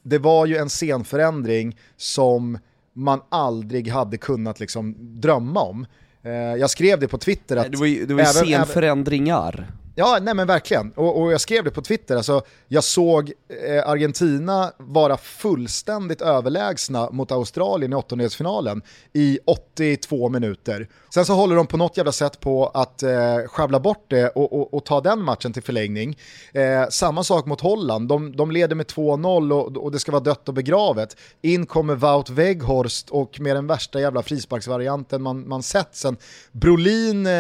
det 0.02 0.18
var 0.18 0.46
ju 0.46 0.56
en 0.56 0.68
scenförändring 0.68 1.78
som 1.96 2.58
man 2.92 3.20
aldrig 3.28 3.88
hade 3.88 4.18
kunnat 4.18 4.60
liksom 4.60 4.94
drömma 5.20 5.60
om. 5.60 5.86
Eh, 6.22 6.32
jag 6.32 6.70
skrev 6.70 7.00
det 7.00 7.08
på 7.08 7.18
Twitter 7.18 7.56
att... 7.56 7.72
Det 7.72 7.78
var 7.78 7.86
ju, 7.86 8.06
det 8.06 8.14
var 8.14 8.22
ju 8.22 8.28
även, 8.28 8.46
scenförändringar. 8.46 9.72
Ja, 9.94 10.18
nej 10.22 10.34
men 10.34 10.46
verkligen. 10.46 10.92
Och, 10.92 11.22
och 11.22 11.32
jag 11.32 11.40
skrev 11.40 11.64
det 11.64 11.70
på 11.70 11.82
Twitter, 11.82 12.16
alltså, 12.16 12.42
jag 12.68 12.84
såg 12.84 13.32
eh, 13.68 13.88
Argentina 13.88 14.72
vara 14.78 15.16
fullständigt 15.16 16.22
överlägsna 16.22 17.10
mot 17.10 17.32
Australien 17.32 17.92
i 17.92 17.96
åttondelsfinalen 17.96 18.82
i 19.12 19.38
82 19.46 20.28
minuter. 20.28 20.88
Sen 21.14 21.24
så 21.24 21.34
håller 21.34 21.56
de 21.56 21.66
på 21.66 21.76
något 21.76 21.96
jävla 21.96 22.12
sätt 22.12 22.40
på 22.40 22.66
att 22.66 23.02
eh, 23.02 23.38
sjabbla 23.46 23.80
bort 23.80 24.04
det 24.08 24.28
och, 24.28 24.52
och, 24.52 24.74
och, 24.74 24.84
ta 24.84 25.00
den 25.00 25.22
matchen 25.22 25.52
till 25.52 25.62
förlängning. 25.62 26.18
Eh, 26.52 26.88
samma 26.90 27.24
sak 27.24 27.46
mot 27.46 27.60
Holland, 27.60 28.08
de, 28.08 28.36
de 28.36 28.50
leder 28.50 28.76
med 28.76 28.86
2-0 28.86 29.52
och, 29.52 29.76
och, 29.76 29.92
det 29.92 29.98
ska 29.98 30.12
vara 30.12 30.22
dött 30.22 30.48
och 30.48 30.54
begravet. 30.54 31.16
In 31.42 31.66
kommer 31.66 31.94
Wout 31.94 32.30
Weghorst 32.30 33.10
och 33.10 33.40
med 33.40 33.56
den 33.56 33.66
värsta 33.66 34.00
jävla 34.00 34.22
frisparksvarianten 34.22 35.22
man, 35.22 35.48
man 35.48 35.62
sett 35.62 35.96
sen 35.96 36.16
Brolin 36.52 37.26
eh, 37.26 37.32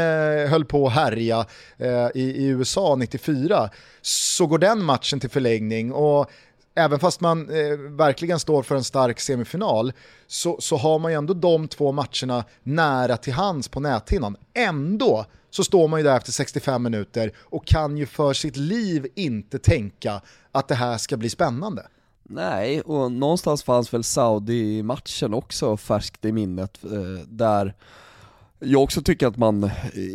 höll 0.48 0.64
på 0.64 0.86
att 0.86 0.92
härja 0.92 1.46
eh, 1.78 2.08
i, 2.14 2.46
i 2.46 2.49
USA 2.50 2.96
94 2.96 3.70
så 4.02 4.46
går 4.46 4.58
den 4.58 4.84
matchen 4.84 5.20
till 5.20 5.30
förlängning 5.30 5.92
och 5.92 6.30
även 6.74 6.98
fast 6.98 7.20
man 7.20 7.50
eh, 7.50 7.78
verkligen 7.78 8.40
står 8.40 8.62
för 8.62 8.76
en 8.76 8.84
stark 8.84 9.20
semifinal 9.20 9.92
så, 10.26 10.56
så 10.60 10.76
har 10.76 10.98
man 10.98 11.12
ju 11.12 11.18
ändå 11.18 11.34
de 11.34 11.68
två 11.68 11.92
matcherna 11.92 12.44
nära 12.62 13.16
till 13.16 13.32
hands 13.32 13.68
på 13.68 13.80
näthinnan. 13.80 14.36
Ändå 14.54 15.26
så 15.50 15.64
står 15.64 15.88
man 15.88 16.00
ju 16.00 16.04
där 16.04 16.16
efter 16.16 16.32
65 16.32 16.82
minuter 16.82 17.32
och 17.38 17.66
kan 17.66 17.96
ju 17.96 18.06
för 18.06 18.32
sitt 18.32 18.56
liv 18.56 19.06
inte 19.14 19.58
tänka 19.58 20.20
att 20.52 20.68
det 20.68 20.74
här 20.74 20.98
ska 20.98 21.16
bli 21.16 21.30
spännande. 21.30 21.86
Nej, 22.22 22.80
och 22.80 23.12
någonstans 23.12 23.62
fanns 23.62 23.94
väl 23.94 24.04
Saudi-matchen 24.04 25.34
också 25.34 25.76
färskt 25.76 26.24
i 26.24 26.32
minnet, 26.32 26.84
eh, 26.84 27.26
där 27.28 27.74
jag 28.60 28.82
också 28.82 29.02
tycker 29.02 29.26
att 29.26 29.36
man 29.36 29.64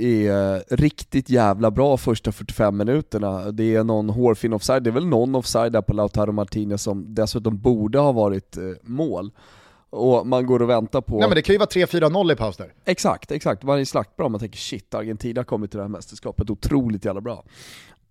är 0.01 0.75
riktigt 0.75 1.29
jävla 1.29 1.71
bra 1.71 1.97
första 1.97 2.31
45 2.31 2.77
minuterna. 2.77 3.51
Det 3.51 3.75
är 3.75 3.83
någon 3.83 4.09
hårfin 4.09 4.53
offside, 4.53 4.83
det 4.83 4.89
är 4.89 4.91
väl 4.91 5.05
någon 5.05 5.35
offside 5.35 5.71
där 5.71 5.81
på 5.81 5.93
Lautaro 5.93 6.31
Martinez 6.31 6.81
som 6.81 7.15
dessutom 7.15 7.57
borde 7.57 7.99
ha 7.99 8.11
varit 8.11 8.57
eh, 8.57 8.63
mål. 8.81 9.31
Och 9.89 10.27
man 10.27 10.45
går 10.45 10.61
och 10.61 10.69
väntar 10.69 11.01
på... 11.01 11.19
Nej 11.19 11.27
men 11.27 11.35
det 11.35 11.41
kan 11.41 11.53
ju 11.53 11.59
vara 11.59 11.69
3-4-0 11.69 12.33
i 12.33 12.35
paus 12.35 12.57
där. 12.57 12.73
Exakt, 12.85 13.31
exakt. 13.31 13.63
Man 13.63 13.79
är 13.79 13.85
slaktbra, 13.85 14.29
man 14.29 14.39
tänker 14.39 14.57
shit, 14.57 14.93
Argentina 14.93 15.43
kommer 15.43 15.67
till 15.67 15.77
det 15.77 15.83
här 15.83 15.89
mästerskapet 15.89 16.49
otroligt 16.49 17.05
jävla 17.05 17.21
bra. 17.21 17.43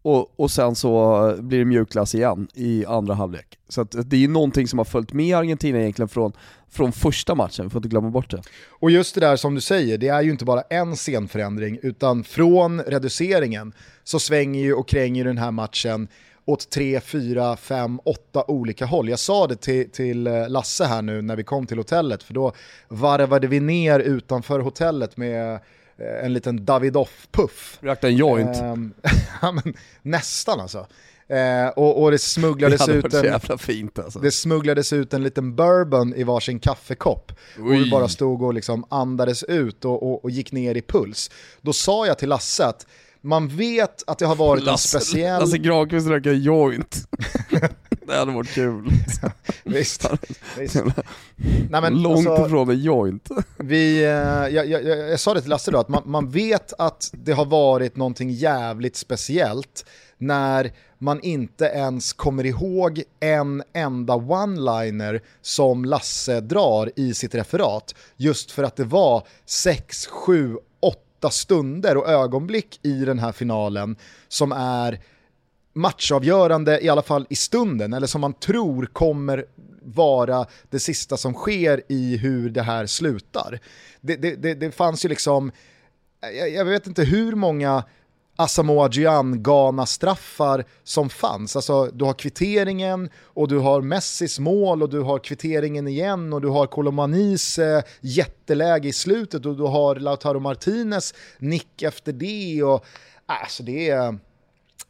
Och, 0.05 0.41
och 0.41 0.51
sen 0.51 0.75
så 0.75 1.35
blir 1.39 1.59
det 1.59 1.65
mjukglass 1.65 2.15
igen 2.15 2.49
i 2.55 2.87
andra 2.87 3.15
halvlek. 3.15 3.59
Så 3.69 3.81
att 3.81 3.95
det 4.05 4.25
är 4.25 4.29
någonting 4.29 4.69
som 4.69 4.79
har 4.79 4.85
följt 4.85 5.13
med 5.13 5.37
Argentina 5.37 5.79
egentligen 5.79 6.09
från, 6.09 6.33
från 6.71 6.93
första 6.93 7.35
matchen, 7.35 7.65
vi 7.65 7.71
får 7.71 7.79
inte 7.79 7.89
glömma 7.89 8.11
bort 8.11 8.31
det. 8.31 8.43
Och 8.69 8.91
just 8.91 9.15
det 9.15 9.21
där 9.21 9.37
som 9.37 9.55
du 9.55 9.61
säger, 9.61 9.99
det 9.99 10.09
är 10.09 10.23
ju 10.23 10.31
inte 10.31 10.45
bara 10.45 10.61
en 10.61 10.97
scenförändring, 10.97 11.79
utan 11.83 12.25
från 12.25 12.81
reduceringen 12.81 13.73
så 14.05 14.19
svänger 14.19 14.61
ju 14.61 14.75
och 14.75 14.89
kränger 14.89 15.25
den 15.25 15.39
här 15.39 15.51
matchen 15.51 16.09
åt 16.45 16.71
tre, 16.71 17.01
fyra, 17.01 17.57
fem, 17.57 18.01
åtta 18.05 18.45
olika 18.49 18.87
håll. 18.87 19.09
Jag 19.09 19.19
sa 19.19 19.47
det 19.47 19.57
till, 19.57 19.91
till 19.91 20.27
eh, 20.27 20.49
Lasse 20.49 20.85
här 20.85 21.03
nu 21.03 21.23
när 21.23 21.37
vi 21.37 21.45
kom 21.45 21.67
till 21.67 21.79
hotellet, 21.79 22.23
för 22.23 22.35
då 22.35 22.53
varvade 22.89 23.47
vi 23.47 23.61
ner 23.61 24.01
utanför 24.01 24.61
hotellet 24.61 25.17
med 25.17 25.61
en 25.99 26.33
liten 26.33 26.65
Davidoff-puff. 26.65 27.79
Rökte 27.81 28.07
en 28.07 28.17
joint? 28.17 28.57
Eh, 28.57 28.75
ja, 29.43 29.53
men, 29.53 29.75
nästan 30.03 30.61
alltså. 30.61 30.87
Eh, 31.29 31.69
och, 31.69 32.03
och, 32.03 32.11
det 32.11 32.19
smugglades 32.19 32.87
det 32.87 32.93
ut 32.93 33.15
en, 33.15 33.59
fint 33.59 33.99
alltså. 33.99 34.19
det 34.19 34.31
smugglades 34.31 34.93
ut 34.93 35.15
en 35.15 35.23
liten 35.23 35.57
bourbon 35.57 36.15
i 36.15 36.25
varsin 36.25 36.59
kaffekopp. 36.59 37.33
Oj. 37.59 37.63
Och 37.63 37.75
vi 37.75 37.91
bara 37.91 38.09
stod 38.09 38.43
och 38.43 38.55
liksom 38.55 38.85
andades 38.89 39.43
ut 39.43 39.85
och, 39.85 40.03
och, 40.03 40.25
och, 40.25 40.31
gick 40.31 40.53
ner 40.53 40.75
i 40.75 40.83
puls. 40.83 41.31
Då 41.61 41.73
sa 41.73 42.07
jag 42.07 42.19
till 42.19 42.29
Lasse 42.29 42.67
att 42.67 42.87
man 43.25 43.49
vet 43.49 44.03
att 44.07 44.19
det 44.19 44.27
har 44.27 44.37
varit 44.37 44.65
Lasse, 44.65 44.97
en 44.97 45.01
speciell... 45.01 45.41
Lasse 45.41 45.59
Granqvist 45.59 46.07
röker 46.07 46.33
joint. 46.33 47.09
det 48.07 48.17
hade 48.17 48.33
varit 48.33 48.55
kul. 48.55 48.91
visst. 49.65 50.05
visst. 50.59 50.77
Nej, 51.71 51.81
men, 51.81 52.03
Långt 52.03 52.27
alltså, 52.29 52.47
ifrån 52.47 52.71
en 52.71 52.81
joint. 52.81 53.29
vi, 53.57 54.05
eh, 54.05 54.11
jag, 54.11 54.53
jag, 54.53 54.85
jag, 54.85 54.99
jag, 54.99 55.21
sa 55.21 55.35
det 55.35 55.41
till 55.41 55.51
Lasse 55.51 55.71
då, 55.71 55.79
att 55.79 55.89
man, 55.89 56.03
man 56.07 56.31
vet 56.31 56.73
att 56.79 57.11
det 57.13 57.33
har 57.33 57.45
varit 57.45 57.97
någonting 57.97 58.31
jävligt 58.31 58.97
speciellt 58.97 59.85
när 60.19 60.73
man 60.99 61.21
inte 61.21 61.65
ens 61.65 62.13
kommer 62.13 62.47
ihåg 62.47 63.03
en 63.21 63.63
enda 63.73 64.15
one-liner 64.15 65.21
som 65.43 65.85
Lasse 65.85 66.41
drar 66.41 66.91
i 66.97 67.15
sitt 67.15 67.35
referat. 67.35 67.95
Just 68.17 68.51
för 68.51 68.63
att 68.63 68.77
det 68.77 68.85
var 68.85 69.27
6, 69.47 70.07
7, 70.07 70.57
8 71.25 71.31
stunder 71.31 71.97
och 71.97 72.09
ögonblick 72.09 72.81
i 72.83 73.05
den 73.05 73.19
här 73.19 73.33
finalen 73.33 73.97
som 74.29 74.53
är 74.53 75.01
matchavgörande, 75.73 76.85
i 76.85 76.89
alla 76.89 77.03
fall 77.03 77.27
i 77.31 77.37
stunden, 77.37 77.93
eller 77.93 78.07
som 78.07 78.21
man 78.21 78.33
tror 78.33 78.87
kommer 78.87 79.45
vara 79.83 80.47
det 80.71 80.79
sista 80.79 81.17
som 81.17 81.35
sker 81.35 81.83
i 81.89 82.17
hur 82.17 82.51
det 82.51 82.63
här 82.63 82.87
slutar. 82.87 83.61
Det, 84.01 84.17
det, 84.17 84.35
det, 84.35 84.55
det 84.55 84.71
fanns 84.71 85.05
ju 85.05 85.09
liksom, 85.09 85.53
jag, 86.21 86.51
jag, 86.51 86.65
vet 86.65 86.87
inte 86.87 87.05
hur 87.05 87.35
många 87.35 87.85
Asamoah 88.37 88.89
Gyan 88.91 89.43
Ghana-straffar 89.43 90.65
som 90.85 91.11
fanns. 91.11 91.57
Alltså 91.57 91.87
du 91.87 92.05
har 92.05 92.13
kvitteringen 92.13 93.11
och 93.25 93.49
du 93.49 93.59
har 93.59 93.81
Messis 93.81 94.39
mål 94.39 94.83
och 94.83 94.91
du 94.91 95.01
har 95.01 95.19
kvitteringen 95.19 95.89
igen 95.89 96.33
och 96.33 96.41
du 96.41 96.49
har 96.49 96.67
Kolomanis 96.67 97.59
eh, 97.59 97.83
jätteläge 98.01 98.89
i 98.89 98.93
slutet 98.93 99.47
och 99.47 99.57
du 99.57 99.63
har 99.63 99.97
Lautaro 99.97 100.41
Martinez 100.41 101.15
nick 101.39 101.83
efter 101.83 102.13
det 102.13 102.63
och 102.63 102.85
äh, 103.29 103.43
alltså 103.43 103.63
det 103.63 104.15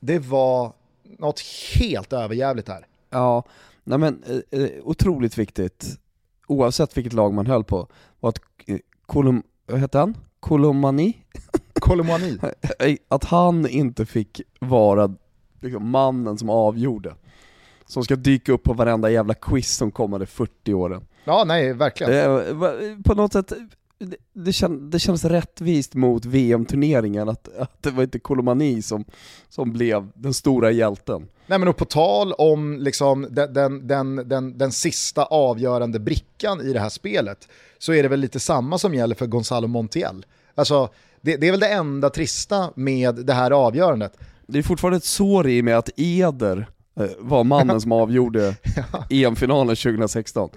det 0.00 0.18
var 0.18 0.72
något 1.18 1.40
helt 1.74 2.12
överjävligt 2.12 2.68
här. 2.68 2.86
Ja, 3.10 3.44
nej 3.84 3.98
men 3.98 4.22
eh, 4.50 4.60
eh, 4.60 4.70
otroligt 4.82 5.38
viktigt, 5.38 5.86
oavsett 6.46 6.96
vilket 6.96 7.12
lag 7.12 7.34
man 7.34 7.46
höll 7.46 7.64
på, 7.64 7.88
var 8.20 8.28
att 8.28 8.38
eh, 8.66 8.78
Kolom, 9.06 9.42
vad 9.66 9.80
hette 9.80 9.99
han? 9.99 10.16
Kolomani? 10.40 11.16
Kolomani? 11.80 12.38
att 13.09 13.25
han 13.25 13.68
inte 13.68 14.06
fick 14.06 14.40
vara 14.61 15.14
liksom, 15.61 15.90
mannen 15.90 16.38
som 16.38 16.50
avgjorde. 16.50 17.14
Som 17.87 18.04
ska 18.04 18.16
dyka 18.16 18.52
upp 18.52 18.62
på 18.62 18.73
varenda 18.73 19.11
jävla 19.11 19.35
quiz 19.35 19.76
som 19.76 19.90
kommande 19.90 20.26
40 20.26 20.75
åren. 20.75 21.06
Ja, 21.25 21.44
nej, 21.47 21.73
verkligen. 21.73 23.02
På 23.02 23.14
något 23.14 23.33
sätt, 23.33 23.52
det, 24.04 24.16
det, 24.90 24.99
känns 24.99 25.25
rättvist 25.25 25.94
mot 25.94 26.25
VM-turneringen 26.25 27.28
att, 27.28 27.56
att 27.58 27.82
det 27.82 27.90
var 27.90 28.02
inte 28.02 28.18
Kolomani 28.18 28.82
som, 28.82 29.04
som 29.49 29.73
blev 29.73 30.08
den 30.14 30.34
stora 30.34 30.70
hjälten. 30.70 31.28
Nej 31.46 31.58
men 31.58 31.68
och 31.68 31.76
på 31.76 31.84
tal 31.84 32.32
om 32.32 32.78
liksom 32.80 33.26
den, 33.30 33.54
den, 33.54 33.87
den, 33.87 34.28
den, 34.28 34.58
den 34.58 34.73
sista 34.73 35.25
avgörande 35.25 35.99
brickan 35.99 36.61
i 36.61 36.73
det 36.73 36.80
här 36.80 36.88
spelet 36.88 37.49
så 37.78 37.92
är 37.92 38.02
det 38.02 38.08
väl 38.08 38.20
lite 38.20 38.40
samma 38.40 38.78
som 38.78 38.94
gäller 38.94 39.14
för 39.14 39.26
Gonzalo 39.26 39.66
Montiel. 39.66 40.26
Alltså 40.54 40.88
det, 41.20 41.37
det 41.37 41.46
är 41.46 41.50
väl 41.50 41.61
det 41.61 41.68
enda 41.68 42.11
trista 42.11 42.70
med 42.75 43.14
det 43.14 43.32
här 43.32 43.50
avgörandet. 43.50 44.18
Det 44.46 44.58
är 44.58 44.62
fortfarande 44.62 44.96
ett 44.96 45.04
sår 45.04 45.49
i 45.49 45.62
med 45.62 45.78
att 45.78 45.90
Eder 45.96 46.68
var 47.18 47.44
mannen 47.44 47.80
som 47.80 47.92
avgjorde 48.02 48.54
ja. 48.76 49.04
EM-finalen 49.10 49.76
2016. 49.76 50.50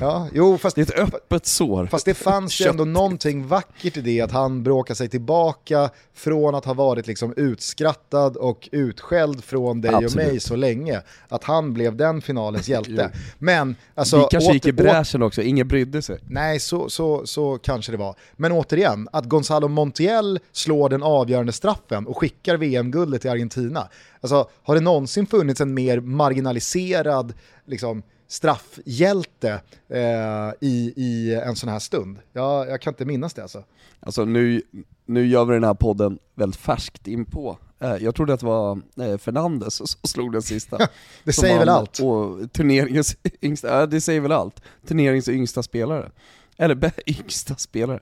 Ja, 0.00 0.28
jo, 0.32 0.58
fast, 0.58 0.76
det 0.76 0.82
är 0.82 1.02
ett 1.02 1.14
öppet 1.14 1.46
sår. 1.46 1.86
Fast 1.86 2.06
det 2.06 2.14
fanns 2.14 2.60
ju 2.60 2.66
ändå 2.66 2.84
någonting 2.84 3.46
vackert 3.46 3.96
i 3.96 4.00
det 4.00 4.20
att 4.20 4.32
han 4.32 4.62
bråkar 4.62 4.94
sig 4.94 5.08
tillbaka 5.08 5.90
från 6.14 6.54
att 6.54 6.64
ha 6.64 6.74
varit 6.74 7.06
liksom 7.06 7.34
utskrattad 7.36 8.36
och 8.36 8.68
utskälld 8.72 9.44
från 9.44 9.80
dig 9.80 9.94
Absolut. 9.94 10.10
och 10.10 10.16
mig 10.16 10.40
så 10.40 10.56
länge. 10.56 11.02
Att 11.28 11.44
han 11.44 11.74
blev 11.74 11.96
den 11.96 12.22
finalens 12.22 12.68
hjälte. 12.68 13.10
Men 13.38 13.76
alltså... 13.94 14.16
Vi 14.16 14.26
kanske 14.30 14.48
åter, 14.48 14.54
gick 14.54 14.66
i 14.66 14.72
bräschen 14.72 15.22
också, 15.22 15.42
ingen 15.42 15.68
brydde 15.68 16.02
sig. 16.02 16.18
Nej, 16.28 16.60
så, 16.60 16.90
så, 16.90 17.26
så 17.26 17.58
kanske 17.58 17.92
det 17.92 17.98
var. 17.98 18.16
Men 18.32 18.52
återigen, 18.52 19.08
att 19.12 19.24
Gonzalo 19.24 19.68
Montiel 19.68 20.40
slår 20.52 20.88
den 20.88 21.02
avgörande 21.02 21.52
straffen 21.52 22.06
och 22.06 22.18
skickar 22.18 22.56
VM-guldet 22.56 23.20
till 23.20 23.30
Argentina. 23.30 23.88
Alltså, 24.24 24.48
har 24.62 24.74
det 24.74 24.80
någonsin 24.80 25.26
funnits 25.26 25.60
en 25.60 25.74
mer 25.74 26.00
marginaliserad 26.00 27.34
liksom, 27.66 28.02
straffhjälte 28.28 29.60
eh, 29.88 30.50
i, 30.60 30.92
i 30.96 31.34
en 31.34 31.56
sån 31.56 31.68
här 31.68 31.78
stund? 31.78 32.18
Jag, 32.32 32.68
jag 32.68 32.80
kan 32.80 32.90
inte 32.90 33.04
minnas 33.04 33.34
det 33.34 33.42
alltså. 33.42 33.64
Alltså 34.00 34.24
nu, 34.24 34.62
nu 35.06 35.26
gör 35.26 35.44
vi 35.44 35.54
den 35.54 35.64
här 35.64 35.74
podden 35.74 36.18
väldigt 36.34 36.60
färskt 36.60 37.08
inpå. 37.08 37.58
Eh, 37.80 37.96
jag 37.96 38.14
trodde 38.14 38.34
att 38.34 38.40
det 38.40 38.46
var 38.46 38.80
eh, 39.00 39.18
Fernandes 39.18 39.74
som 39.74 39.86
slog 39.86 40.32
den 40.32 40.42
sista. 40.42 40.78
det 41.24 41.32
säger 41.32 41.58
väl 41.58 41.68
allt? 41.68 42.00
Och 42.00 42.52
turneringens 42.52 43.16
yngsta, 43.42 43.68
ja, 43.68 43.86
det 43.86 44.00
säger 44.00 44.20
väl 44.20 44.32
allt. 44.32 44.62
Turneringens 44.86 45.28
yngsta 45.28 45.62
spelare. 45.62 46.10
Eller 46.56 46.92
yngsta 47.06 47.56
spelare. 47.56 48.00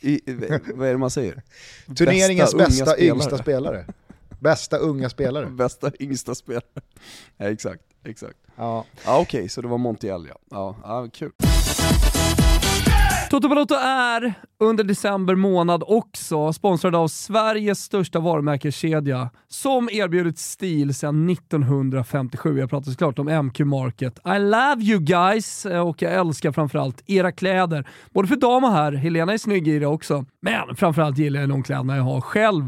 I, 0.00 0.20
vad 0.74 0.88
är 0.88 0.92
det 0.92 0.98
man 0.98 1.10
säger? 1.10 1.42
Turneringens 1.96 2.54
bästa, 2.54 2.84
bästa 2.84 2.98
yngsta 2.98 3.38
spelare. 3.38 3.86
Bästa 4.38 4.76
unga 4.76 5.10
spelare. 5.10 5.46
Bästa 5.50 5.90
yngsta 6.00 6.34
spelare. 6.34 6.62
Ja, 7.36 7.50
exakt, 7.50 7.82
exakt. 8.04 8.38
Ja. 8.56 8.84
Ja 9.04 9.18
okej, 9.18 9.38
okay, 9.38 9.48
så 9.48 9.62
det 9.62 9.68
var 9.68 9.78
Montiel 9.78 10.26
ja. 10.28 10.38
Ja, 10.50 10.76
ja 10.82 11.08
kul. 11.12 11.32
Toto 13.30 13.48
Balotto 13.48 13.74
är 13.74 14.34
under 14.60 14.84
december 14.84 15.34
månad 15.34 15.82
också 15.86 16.52
sponsrad 16.52 16.94
av 16.94 17.08
Sveriges 17.08 17.78
största 17.78 18.20
varumärkeskedja 18.20 19.30
som 19.48 19.88
erbjudit 19.92 20.38
stil 20.38 20.94
sedan 20.94 21.30
1957. 21.30 22.58
Jag 22.58 22.70
pratar 22.70 22.90
såklart 22.90 23.18
om 23.18 23.46
MQ 23.46 23.60
Market. 23.60 24.18
I 24.18 24.38
love 24.38 24.82
you 24.82 25.00
guys 25.00 25.66
och 25.84 26.02
jag 26.02 26.12
älskar 26.14 26.52
framförallt 26.52 27.02
era 27.06 27.32
kläder. 27.32 27.88
Både 28.10 28.28
för 28.28 28.36
dam 28.36 28.64
och 28.64 28.72
herr. 28.72 28.92
Helena 28.92 29.32
är 29.32 29.38
snygg 29.38 29.68
i 29.68 29.78
det 29.78 29.86
också. 29.86 30.24
Men 30.42 30.76
framförallt 30.76 31.18
gillar 31.18 31.40
jag 31.40 31.48
de 31.48 31.62
kläderna 31.62 31.96
jag 31.96 32.04
har 32.04 32.20
själv. 32.20 32.64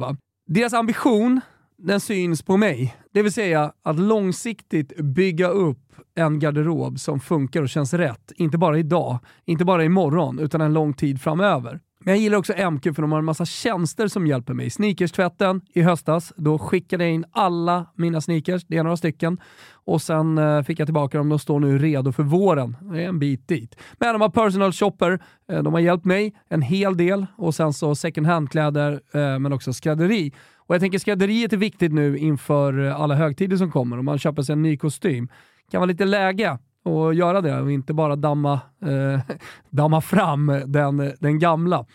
Deras 0.46 0.72
ambition 0.72 1.40
den 1.82 2.00
syns 2.00 2.42
på 2.42 2.56
mig. 2.56 2.96
Det 3.12 3.22
vill 3.22 3.32
säga 3.32 3.72
att 3.82 3.98
långsiktigt 3.98 4.96
bygga 4.96 5.48
upp 5.48 5.78
en 6.14 6.38
garderob 6.38 7.00
som 7.00 7.20
funkar 7.20 7.62
och 7.62 7.68
känns 7.68 7.94
rätt. 7.94 8.32
Inte 8.36 8.58
bara 8.58 8.78
idag, 8.78 9.18
inte 9.44 9.64
bara 9.64 9.84
imorgon, 9.84 10.38
utan 10.38 10.60
en 10.60 10.72
lång 10.72 10.94
tid 10.94 11.20
framöver. 11.20 11.80
Men 12.04 12.14
jag 12.14 12.22
gillar 12.22 12.38
också 12.38 12.70
MQ 12.70 12.82
för 12.82 13.02
de 13.02 13.12
har 13.12 13.18
en 13.18 13.24
massa 13.24 13.44
tjänster 13.44 14.08
som 14.08 14.26
hjälper 14.26 14.54
mig. 14.54 14.70
Sneakers-tvätten 14.70 15.60
i 15.74 15.82
höstas, 15.82 16.32
då 16.36 16.58
skickade 16.58 17.04
jag 17.04 17.12
in 17.12 17.24
alla 17.32 17.86
mina 17.94 18.20
sneakers, 18.20 18.64
det 18.68 18.76
är 18.76 18.82
några 18.82 18.96
stycken, 18.96 19.40
och 19.72 20.02
sen 20.02 20.38
eh, 20.38 20.62
fick 20.62 20.78
jag 20.78 20.86
tillbaka 20.86 21.18
dem. 21.18 21.28
De 21.28 21.38
står 21.38 21.60
nu 21.60 21.78
redo 21.78 22.12
för 22.12 22.22
våren. 22.22 22.76
Det 22.80 23.02
är 23.04 23.08
en 23.08 23.18
bit 23.18 23.48
dit. 23.48 23.76
Men 23.98 24.14
de 24.14 24.20
har 24.20 24.28
personal 24.28 24.72
shopper, 24.72 25.18
eh, 25.52 25.62
de 25.62 25.72
har 25.72 25.80
hjälpt 25.80 26.04
mig 26.04 26.34
en 26.48 26.62
hel 26.62 26.96
del 26.96 27.26
och 27.36 27.54
sen 27.54 27.72
så 27.72 27.94
second 27.94 28.26
hand-kläder, 28.26 29.00
eh, 29.12 29.38
men 29.38 29.52
också 29.52 29.72
skrädderi. 29.72 30.32
Och 30.70 30.74
jag 30.74 30.80
tänker 30.80 30.98
skrädderiet 30.98 31.52
är 31.52 31.56
viktigt 31.56 31.92
nu 31.92 32.18
inför 32.18 32.86
eh, 32.86 33.00
alla 33.00 33.14
högtider 33.14 33.56
som 33.56 33.70
kommer. 33.70 33.98
Om 33.98 34.04
man 34.04 34.18
köper 34.18 34.42
sig 34.42 34.52
en 34.52 34.62
ny 34.62 34.76
kostym 34.76 35.28
kan 35.70 35.80
vara 35.80 35.86
lite 35.86 36.04
läge 36.04 36.58
att 36.84 37.16
göra 37.16 37.40
det 37.40 37.60
och 37.60 37.72
inte 37.72 37.94
bara 37.94 38.16
damma, 38.16 38.60
eh, 38.82 39.20
damma 39.70 40.00
fram 40.00 40.62
den, 40.66 41.12
den 41.20 41.38
gamla. 41.38 41.86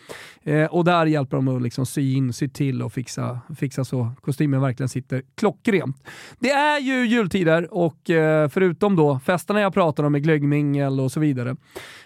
Eh, 0.42 0.64
och 0.64 0.84
där 0.84 1.06
hjälper 1.06 1.36
de 1.36 1.48
att 1.48 1.62
liksom 1.62 1.86
sy 1.86 2.14
in, 2.14 2.32
sy 2.32 2.48
till 2.48 2.82
och 2.82 2.92
fixa, 2.92 3.40
fixa 3.56 3.84
så 3.84 4.12
kostymen 4.20 4.60
verkligen 4.60 4.88
sitter 4.88 5.22
klockrent. 5.34 6.08
Det 6.38 6.50
är 6.50 6.80
ju 6.80 7.06
jultider 7.06 7.74
och 7.74 8.10
eh, 8.10 8.48
förutom 8.48 8.96
då 8.96 9.18
festerna 9.18 9.60
jag 9.60 9.74
pratar 9.74 10.04
om 10.04 10.12
med 10.12 10.22
glöggmingel 10.22 11.00
och 11.00 11.12
så 11.12 11.20
vidare 11.20 11.56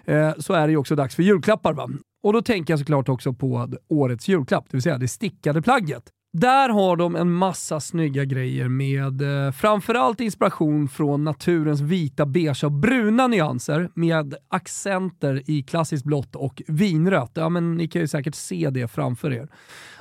eh, 0.04 0.32
så 0.38 0.52
är 0.52 0.66
det 0.66 0.70
ju 0.70 0.76
också 0.76 0.96
dags 0.96 1.16
för 1.16 1.22
julklappar. 1.22 1.72
Va? 1.72 1.88
Och 2.22 2.32
då 2.32 2.42
tänker 2.42 2.72
jag 2.72 2.78
såklart 2.78 3.08
också 3.08 3.32
på 3.32 3.68
årets 3.88 4.28
julklapp, 4.28 4.64
det 4.70 4.76
vill 4.76 4.82
säga 4.82 4.98
det 4.98 5.08
stickade 5.08 5.62
plagget. 5.62 6.12
Där 6.32 6.68
har 6.68 6.96
de 6.96 7.16
en 7.16 7.32
massa 7.32 7.80
snygga 7.80 8.24
grejer 8.24 8.68
med 8.68 9.46
eh, 9.46 9.52
framförallt 9.52 10.20
inspiration 10.20 10.88
från 10.88 11.24
naturens 11.24 11.80
vita, 11.80 12.26
beige 12.26 12.64
och 12.64 12.72
bruna 12.72 13.26
nyanser 13.26 13.90
med 13.94 14.34
accenter 14.48 15.42
i 15.50 15.62
klassiskt 15.62 16.04
blått 16.04 16.36
och 16.36 16.62
vinrött. 16.66 17.30
Ja, 17.34 17.48
men 17.48 17.74
ni 17.74 17.88
kan 17.88 18.02
ju 18.02 18.08
säkert 18.08 18.34
se 18.34 18.70
det 18.70 18.88
framför 18.88 19.32
er. 19.32 19.48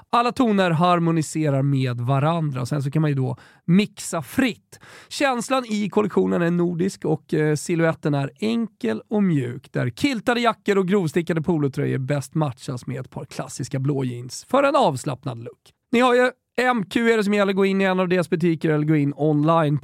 Alla 0.10 0.32
toner 0.32 0.72
harmoniserar 0.72 1.62
med 1.62 2.02
varandra. 2.02 2.62
och 2.62 2.68
Sen 2.68 2.84
så 2.84 2.92
kan 2.92 3.02
man 3.02 3.12
ju 3.12 3.16
då 3.16 3.38
mixa 3.66 4.22
fritt. 4.22 4.80
Känslan 5.10 5.66
i 5.66 5.90
kollektionen 5.90 6.42
är 6.42 6.52
nordisk 6.52 7.06
och 7.06 7.34
eh, 7.34 7.56
siluetten 7.56 8.14
är 8.14 8.32
enkel 8.40 9.02
och 9.10 9.24
mjuk 9.24 9.72
där 9.72 9.90
kiltade 9.90 10.40
jackor 10.40 10.78
och 10.78 10.88
grovstickade 10.88 11.42
polotröjor 11.42 11.98
bäst 11.98 12.36
matchas 12.36 12.88
med 12.88 13.02
ett 13.02 13.10
par 13.10 13.26
klassiska 13.26 13.80
blå 13.80 14.04
jeans 14.04 14.46
för 14.50 14.64
en 14.64 14.76
avslappnad 14.76 15.38
look. 15.38 15.79
Ni 15.92 16.00
har 16.00 16.16
ju 16.16 16.32
MQ 16.76 16.96
är 16.98 17.18
det 17.18 17.24
som 17.24 17.34
gäller. 17.34 17.54
Gå 17.54 17.66
in 17.66 17.82
i 17.82 17.84
en 17.84 18.00
av 18.00 18.08
deras 18.08 18.30
butiker 18.30 18.70
eller 18.70 18.86
gå 18.86 18.96
in 18.96 19.14
online. 19.18 19.80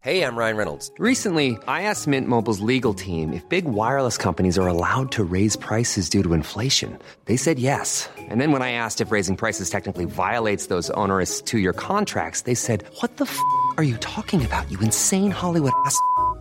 Hej, 0.00 0.18
jag 0.18 0.38
Ryan 0.38 0.56
Reynolds. 0.56 0.92
Recently, 0.98 1.48
I 1.50 1.82
asked 1.82 2.06
Mint 2.06 2.28
Mobile's 2.28 2.60
legal 2.60 2.94
team 2.94 3.32
if 3.32 3.48
big 3.48 3.64
wireless 3.64 4.16
companies 4.16 4.58
are 4.58 4.68
allowed 4.68 5.10
to 5.10 5.24
raise 5.24 5.58
prices 5.58 6.08
due 6.10 6.22
to 6.22 6.34
inflation. 6.34 6.98
They 7.24 7.36
said 7.36 7.58
yes. 7.58 8.08
And 8.30 8.40
then 8.40 8.52
when 8.52 8.62
I 8.62 8.72
asked 8.72 9.06
if 9.06 9.12
raising 9.12 9.36
prices 9.36 9.70
technically 9.70 10.06
violates 10.06 10.68
those 10.68 10.90
onerous 10.94 11.42
two-year 11.42 11.72
contracts, 11.72 12.42
they 12.42 12.54
said, 12.54 12.84
what 13.00 13.16
the 13.16 13.24
f*** 13.24 13.38
are 13.76 13.84
you 13.84 13.96
talking 13.96 14.44
about, 14.44 14.70
you 14.70 14.78
insane 14.80 15.30
Hollywood 15.30 15.72
ass?" 15.84 15.98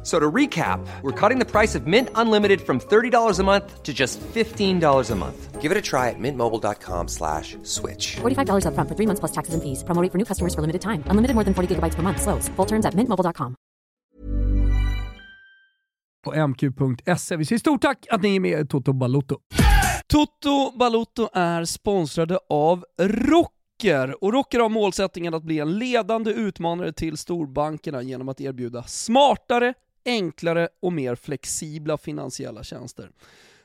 So 0.08 0.22
to 0.22 0.32
recap, 0.36 0.80
we're 1.02 1.12
cutting 1.12 1.38
the 1.38 1.52
price 1.52 1.76
of 1.76 1.86
Mint 1.86 2.10
Unlimited 2.16 2.62
from 2.62 2.80
$30 2.80 3.40
a 3.40 3.44
month 3.44 3.84
to 3.84 3.94
just 3.94 4.22
$15 4.22 5.12
a 5.12 5.16
month. 5.16 5.62
Give 5.62 5.70
it 5.70 5.78
a 5.78 5.82
try 5.82 6.08
at 6.08 6.16
mintmobile.com 6.18 7.10
slash 7.10 7.58
switch. 7.64 8.16
$45 8.16 8.68
up 8.68 8.74
front 8.74 8.88
for 8.88 8.96
three 8.96 9.06
months 9.06 9.20
plus 9.20 9.34
taxes 9.34 9.54
and 9.54 9.62
fees. 9.62 9.84
Promo 9.84 10.10
for 10.10 10.18
new 10.18 10.24
customers 10.24 10.56
for 10.56 10.62
limited 10.62 10.82
time. 10.82 11.04
Unlimited 11.08 11.36
more 11.36 11.44
than 11.44 11.54
40 11.54 11.76
gigabytes 11.76 11.96
per 11.96 12.04
month. 12.04 12.22
Slows. 12.22 12.48
Full 12.56 12.66
terms 12.66 12.86
at 12.86 12.94
mintmobile.com. 12.94 13.56
På 16.24 16.34
mq.se. 16.34 17.38
Vi 17.38 17.46
säger 17.46 17.60
stort 17.60 17.82
tack 17.82 18.08
att 18.10 18.22
ni 18.22 18.36
är 18.36 18.40
med 18.40 18.60
i 18.60 18.68
Toto 18.68 18.94
Balotto. 18.94 19.38
Toto 20.08 20.78
Balotto 20.78 21.30
är 21.34 21.66
sponsrade 21.66 22.40
av 22.50 22.86
Rock 23.02 23.52
Rocker. 23.84 24.24
Och 24.24 24.34
Rocker 24.34 24.60
har 24.60 24.70
målsättningen 24.70 25.34
att 25.34 25.44
bli 25.44 25.60
en 25.60 25.80
ledande 25.80 26.32
utmanare 26.32 26.94
till 26.94 27.18
storbankerna 27.18 28.02
genom 28.02 28.30
att 28.30 28.42
erbjuda 28.42 28.84
smartare, 28.84 29.74
enklare 30.08 30.70
och 30.80 30.94
mer 30.94 31.16
flexibla 31.16 31.98
finansiella 31.98 32.64
tjänster. 32.64 33.10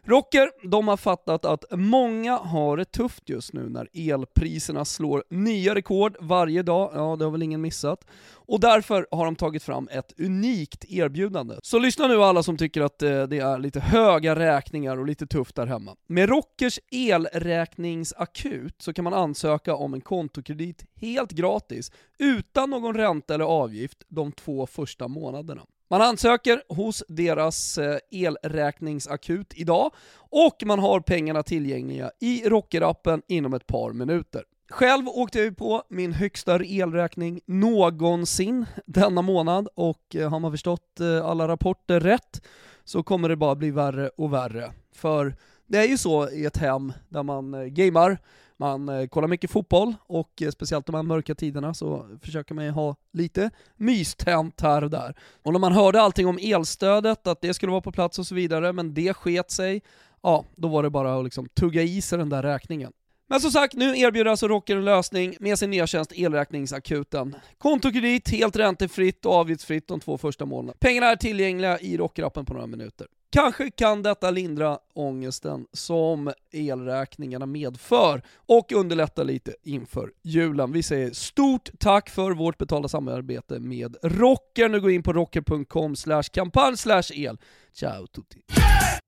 Rocker, 0.05 0.51
de 0.69 0.89
har 0.89 0.97
fattat 0.97 1.45
att 1.45 1.65
många 1.71 2.37
har 2.37 2.77
det 2.77 2.85
tufft 2.85 3.29
just 3.29 3.53
nu 3.53 3.69
när 3.69 3.89
elpriserna 3.93 4.85
slår 4.85 5.25
nya 5.31 5.75
rekord 5.75 6.17
varje 6.21 6.63
dag, 6.63 6.91
ja 6.95 7.17
det 7.17 7.25
har 7.25 7.31
väl 7.31 7.43
ingen 7.43 7.61
missat. 7.61 8.05
Och 8.33 8.61
därför 8.61 9.07
har 9.11 9.25
de 9.25 9.37
tagit 9.37 9.63
fram 9.63 9.89
ett 9.93 10.21
unikt 10.21 10.85
erbjudande. 10.89 11.55
Så 11.63 11.79
lyssna 11.79 12.07
nu 12.07 12.23
alla 12.23 12.43
som 12.43 12.57
tycker 12.57 12.81
att 12.81 13.03
eh, 13.03 13.23
det 13.23 13.39
är 13.39 13.59
lite 13.59 13.81
höga 13.81 14.37
räkningar 14.37 14.97
och 14.97 15.07
lite 15.07 15.27
tufft 15.27 15.57
där 15.57 15.67
hemma. 15.67 15.97
Med 16.07 16.29
Rockers 16.29 16.81
elräkningsakut 16.91 18.83
så 18.83 18.93
kan 18.93 19.05
man 19.05 19.15
ansöka 19.15 19.75
om 19.75 19.95
en 19.95 20.01
kontokredit 20.01 20.85
helt 20.95 21.33
gratis, 21.33 21.93
utan 22.19 22.71
någon 22.71 22.95
ränta 22.95 23.35
eller 23.35 23.45
avgift 23.45 23.99
de 24.09 24.33
två 24.33 24.67
första 24.67 25.09
månaderna. 25.09 25.63
Man 25.93 26.03
ansöker 26.03 26.63
hos 26.69 27.05
deras 27.09 27.79
eh, 27.79 27.99
elräkningsakut 28.11 29.53
idag 29.55 29.91
och 30.17 30.63
man 30.67 30.79
har 30.79 31.01
pengarna 31.01 31.43
tillgängliga 31.43 32.11
i 32.21 32.49
Rockerappen 32.49 33.23
inom 33.29 33.55
ett 33.55 33.67
par 33.67 33.93
minuter. 33.93 34.43
Själv 34.71 35.09
åkte 35.09 35.41
jag 35.41 35.57
på 35.57 35.83
min 35.89 36.13
högsta 36.13 36.65
elräkning 36.65 37.41
någonsin 37.47 38.67
denna 38.87 39.23
månad 39.23 39.69
och 39.75 40.17
eh, 40.17 40.31
har 40.31 40.41
man 40.41 40.51
förstått 40.51 41.01
eh, 41.01 41.27
alla 41.27 41.49
rapporter 41.49 42.01
rätt 42.01 42.43
så 42.85 43.03
kommer 43.03 43.29
det 43.29 43.37
bara 43.37 43.55
bli 43.55 43.71
värre 43.71 44.09
och 44.09 44.33
värre. 44.33 44.73
För 44.95 45.37
det 45.67 45.79
är 45.79 45.89
ju 45.89 45.99
så 45.99 46.31
i 46.31 46.45
ett 46.45 46.57
hem 46.57 46.93
där 47.09 47.23
man 47.23 47.75
gamer, 47.75 48.19
man 48.63 48.89
eh, 48.89 49.07
kollar 49.07 49.29
mycket 49.29 49.51
fotboll 49.51 49.95
och 50.07 50.43
eh, 50.43 50.51
speciellt 50.51 50.87
de 50.87 50.95
här 50.95 51.03
mörka 51.03 51.35
tiderna 51.35 51.75
så 51.75 52.07
försöker 52.23 52.55
man 52.55 52.65
ju 52.65 52.71
ha 52.71 52.97
lite 53.13 53.51
mystänt 53.77 54.61
här 54.61 54.85
och 54.85 54.91
där. 54.91 55.15
Och 55.43 55.53
när 55.53 55.61
man 55.61 55.73
hörde 55.73 56.01
allting 56.01 56.27
om 56.27 56.39
elstödet, 56.43 57.27
att 57.27 57.41
det 57.41 57.55
skulle 57.55 57.73
vara 57.73 57.81
på 57.81 57.93
plats 57.93 58.19
och 58.19 58.27
så 58.27 58.35
vidare, 58.35 58.73
men 58.73 58.95
det 58.95 59.15
sket 59.15 59.51
sig, 59.51 59.83
ja, 60.23 60.45
då 60.57 60.69
var 60.69 60.83
det 60.83 60.91
bara 60.91 61.19
att 61.19 61.25
liksom 61.25 61.49
tugga 61.49 61.83
i 61.83 62.01
sig 62.01 62.19
den 62.19 62.29
där 62.29 62.43
räkningen. 62.43 62.93
Men 63.33 63.41
som 63.41 63.51
sagt, 63.51 63.75
nu 63.75 63.99
erbjuder 63.99 64.31
alltså 64.31 64.49
Rocker 64.49 64.77
en 64.77 64.85
lösning 64.85 65.37
med 65.41 65.59
sin 65.59 65.71
nya 65.71 65.87
tjänst 65.87 66.13
Elräkningsakuten. 66.13 67.37
Kontokredit 67.59 68.29
helt 68.29 68.57
räntefritt 68.57 69.27
och 69.27 69.33
avgiftsfritt 69.33 69.89
de 69.89 70.01
två 70.01 70.19
första 70.19 70.45
månaderna. 70.45 70.77
Pengarna 70.81 71.07
är 71.07 71.17
tillgängliga 71.17 71.79
i 71.79 71.97
Rockerappen 71.97 72.45
på 72.45 72.55
några 72.55 72.67
minuter. 72.67 73.07
Kanske 73.31 73.71
kan 73.71 74.03
detta 74.03 74.31
lindra 74.31 74.79
ångesten 74.95 75.67
som 75.73 76.33
elräkningarna 76.53 77.47
medför 77.47 78.23
och 78.37 78.73
underlätta 78.73 79.23
lite 79.23 79.55
inför 79.63 80.11
julen. 80.23 80.73
Vi 80.73 80.83
säger 80.83 81.11
stort 81.13 81.71
tack 81.79 82.11
för 82.11 82.31
vårt 82.31 82.59
betalda 82.59 82.89
samarbete 82.89 83.59
med 83.59 83.97
Rocker. 84.03 84.69
Nu 84.69 84.81
går 84.81 84.91
in 84.91 85.03
på 85.03 85.13
rocker.com 85.13 85.95
kampanj 86.33 86.77
el. 87.15 87.39
Ciao 87.73 88.07
tutti! 88.07 88.43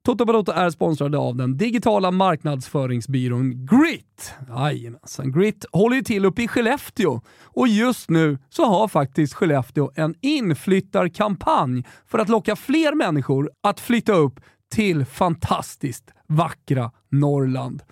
Toto 0.06 0.24
Balotto 0.24 0.52
är 0.52 0.70
sponsrade 0.70 1.18
av 1.18 1.36
den 1.36 1.56
digitala 1.56 2.10
marknadsföringsbyrån 2.10 3.66
Grit. 3.66 4.34
Jajamensan, 4.48 5.32
Grit 5.32 5.64
håller 5.72 5.96
ju 5.96 6.02
till 6.02 6.24
uppe 6.24 6.42
i 6.42 6.48
Skellefteå 6.48 7.20
och 7.42 7.68
just 7.68 8.10
nu 8.10 8.38
så 8.48 8.64
har 8.64 8.88
faktiskt 8.88 9.34
Skellefteå 9.34 9.90
en 9.94 10.14
inflyttarkampanj 10.20 11.84
för 12.06 12.18
att 12.18 12.28
locka 12.28 12.56
fler 12.56 12.94
människor 12.94 13.50
att 13.62 13.80
flytta 13.80 14.12
upp 14.12 14.40
till 14.74 15.04
fantastiskt 15.04 16.10
vackra 16.26 16.90
Norrland. 17.10 17.82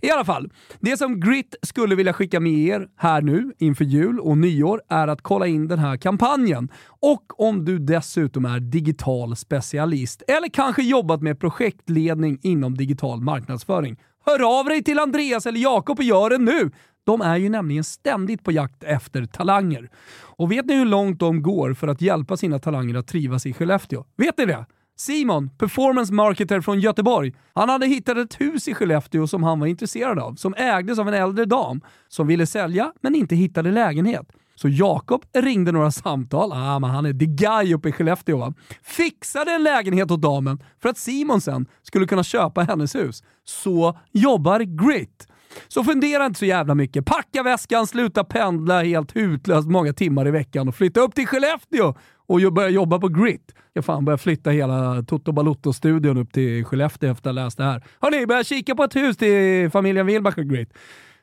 I 0.00 0.10
alla 0.10 0.24
fall, 0.24 0.50
det 0.80 0.96
som 0.96 1.20
Grit 1.20 1.54
skulle 1.62 1.94
vilja 1.94 2.12
skicka 2.12 2.40
med 2.40 2.52
er 2.52 2.88
här 2.96 3.22
nu 3.22 3.52
inför 3.58 3.84
jul 3.84 4.20
och 4.20 4.38
nyår 4.38 4.82
är 4.88 5.08
att 5.08 5.22
kolla 5.22 5.46
in 5.46 5.68
den 5.68 5.78
här 5.78 5.96
kampanjen. 5.96 6.68
Och 6.88 7.40
om 7.40 7.64
du 7.64 7.78
dessutom 7.78 8.44
är 8.44 8.60
digital 8.60 9.36
specialist 9.36 10.22
eller 10.28 10.48
kanske 10.48 10.82
jobbat 10.82 11.22
med 11.22 11.40
projektledning 11.40 12.38
inom 12.42 12.76
digital 12.76 13.20
marknadsföring, 13.20 13.96
hör 14.26 14.58
av 14.60 14.64
dig 14.64 14.84
till 14.84 14.98
Andreas 14.98 15.46
eller 15.46 15.60
Jakob 15.60 15.98
och 15.98 16.04
gör 16.04 16.30
det 16.30 16.38
nu! 16.38 16.70
De 17.04 17.20
är 17.20 17.36
ju 17.36 17.48
nämligen 17.48 17.84
ständigt 17.84 18.44
på 18.44 18.52
jakt 18.52 18.84
efter 18.84 19.24
talanger. 19.24 19.90
Och 20.20 20.52
vet 20.52 20.66
ni 20.66 20.74
hur 20.74 20.84
långt 20.84 21.20
de 21.20 21.42
går 21.42 21.74
för 21.74 21.88
att 21.88 22.00
hjälpa 22.00 22.36
sina 22.36 22.58
talanger 22.58 22.94
att 22.94 23.06
trivas 23.06 23.46
i 23.46 23.52
Skellefteå? 23.52 24.04
Vet 24.16 24.38
ni 24.38 24.46
det? 24.46 24.66
Simon, 24.96 25.50
performance 25.58 26.12
marketer 26.12 26.60
från 26.60 26.80
Göteborg, 26.80 27.34
han 27.54 27.68
hade 27.68 27.86
hittat 27.86 28.16
ett 28.16 28.40
hus 28.40 28.68
i 28.68 28.74
Skellefteå 28.74 29.26
som 29.26 29.42
han 29.42 29.60
var 29.60 29.66
intresserad 29.66 30.18
av, 30.18 30.34
som 30.34 30.54
ägdes 30.54 30.98
av 30.98 31.08
en 31.08 31.14
äldre 31.14 31.44
dam 31.44 31.80
som 32.08 32.26
ville 32.26 32.46
sälja 32.46 32.92
men 33.00 33.14
inte 33.14 33.34
hittade 33.34 33.70
lägenhet. 33.70 34.26
Så 34.54 34.68
Jakob 34.68 35.24
ringde 35.32 35.72
några 35.72 35.90
samtal, 35.90 36.52
ah, 36.52 36.78
men 36.78 36.90
han 36.90 37.06
är 37.06 37.12
the 37.12 37.26
guy 37.26 37.74
uppe 37.74 37.88
i 37.88 37.92
Skellefteå 37.92 38.38
va? 38.38 38.54
Fixade 38.82 39.52
en 39.52 39.62
lägenhet 39.62 40.10
åt 40.10 40.20
damen 40.20 40.62
för 40.82 40.88
att 40.88 40.98
Simon 40.98 41.40
sen 41.40 41.66
skulle 41.82 42.06
kunna 42.06 42.22
köpa 42.22 42.62
hennes 42.62 42.94
hus. 42.94 43.22
Så 43.44 43.98
jobbar 44.12 44.60
Grit. 44.60 45.28
Så 45.68 45.84
fundera 45.84 46.26
inte 46.26 46.38
så 46.38 46.44
jävla 46.44 46.74
mycket. 46.74 47.04
Packa 47.04 47.42
väskan, 47.42 47.86
sluta 47.86 48.24
pendla 48.24 48.82
helt 48.82 49.16
hutlöst 49.16 49.68
många 49.68 49.92
timmar 49.92 50.28
i 50.28 50.30
veckan 50.30 50.68
och 50.68 50.74
flytta 50.74 51.00
upp 51.00 51.14
till 51.14 51.26
Skellefteå 51.26 51.94
och 52.26 52.52
börja 52.52 52.68
jobba 52.68 52.98
på 52.98 53.08
Grit. 53.08 53.54
Jag 53.72 53.84
fan 53.84 54.04
börja 54.04 54.18
flytta 54.18 54.50
hela 54.50 55.02
Toto 55.02 55.32
Balotto-studion 55.32 56.18
upp 56.18 56.32
till 56.32 56.64
Skellefteå 56.64 57.10
efter 57.10 57.30
att 57.30 57.36
ha 57.36 57.44
läst 57.44 57.58
det 57.58 57.64
här. 57.64 57.82
Hörni, 58.00 58.26
börja 58.26 58.44
kika 58.44 58.74
på 58.74 58.84
ett 58.84 58.96
hus 58.96 59.16
till 59.16 59.70
familjen 59.70 60.06
Wilbach 60.06 60.38
och 60.38 60.44
Grit. 60.44 60.72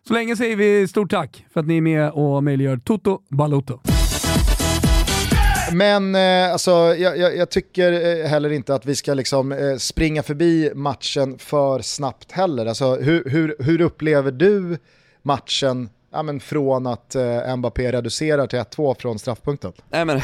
Så 0.08 0.14
länge 0.14 0.36
säger 0.36 0.56
vi 0.56 0.88
stort 0.88 1.12
tack 1.12 1.46
för 1.54 1.60
att 1.60 1.68
ni 1.68 1.78
är 1.78 1.82
med 1.82 2.12
och 2.12 2.44
möjliggör 2.44 2.78
Toto 2.78 3.22
Balotto. 3.30 3.80
Men 5.74 6.16
eh, 6.16 6.52
alltså, 6.52 6.72
jag, 6.72 7.18
jag, 7.18 7.38
jag, 7.38 7.50
tycker 7.50 7.92
eh, 7.92 8.28
heller 8.28 8.50
inte 8.50 8.76
att 8.76 8.86
vi 8.86 8.96
ska 8.96 9.14
liksom, 9.14 9.52
eh, 9.52 9.76
springa 9.78 10.24
förbi 10.24 10.72
matchen 10.76 11.38
för 11.38 11.82
snabbt 11.82 12.32
heller. 12.32 12.66
Alltså, 12.66 12.96
hur, 12.96 13.30
hur, 13.30 13.56
hur 13.60 13.82
upplever 13.82 14.32
du 14.32 14.78
matchen 15.22 15.90
ja, 16.12 16.24
men 16.24 16.40
från 16.40 16.88
att 16.88 17.16
eh, 17.16 17.56
Mbappé 17.56 17.92
reducerar 17.92 18.48
till 18.48 18.60
1-2 18.60 18.96
från 19.00 19.20
straffpunkten? 19.20 19.74
Nej, 19.90 20.06
men, 20.06 20.22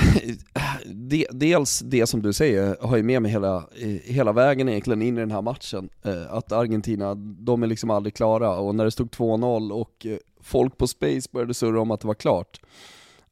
de, 0.86 1.28
dels 1.32 1.80
det 1.80 2.08
som 2.08 2.22
du 2.22 2.34
säger 2.34 2.78
har 2.82 2.98
ju 2.98 3.04
med 3.04 3.22
mig 3.22 3.32
hela, 3.32 3.64
hela 4.04 4.32
vägen 4.32 4.70
egentligen 4.70 5.02
in 5.02 5.18
i 5.18 5.20
den 5.20 5.32
här 5.32 5.42
matchen. 5.42 5.90
Eh, 6.04 6.34
att 6.34 6.52
Argentina, 6.52 7.16
de 7.16 7.64
är 7.64 7.68
liksom 7.68 7.90
aldrig 7.90 8.16
klara 8.16 8.58
och 8.58 8.76
när 8.76 8.86
det 8.86 8.92
stod 8.92 9.10
2-0 9.10 9.72
och 9.72 10.06
eh, 10.06 10.18
folk 10.42 10.78
på 10.78 10.88
Space 10.88 11.30
började 11.32 11.54
surra 11.54 11.82
om 11.82 11.92
att 11.92 12.02
det 12.02 12.08
var 12.08 12.14
klart. 12.14 12.60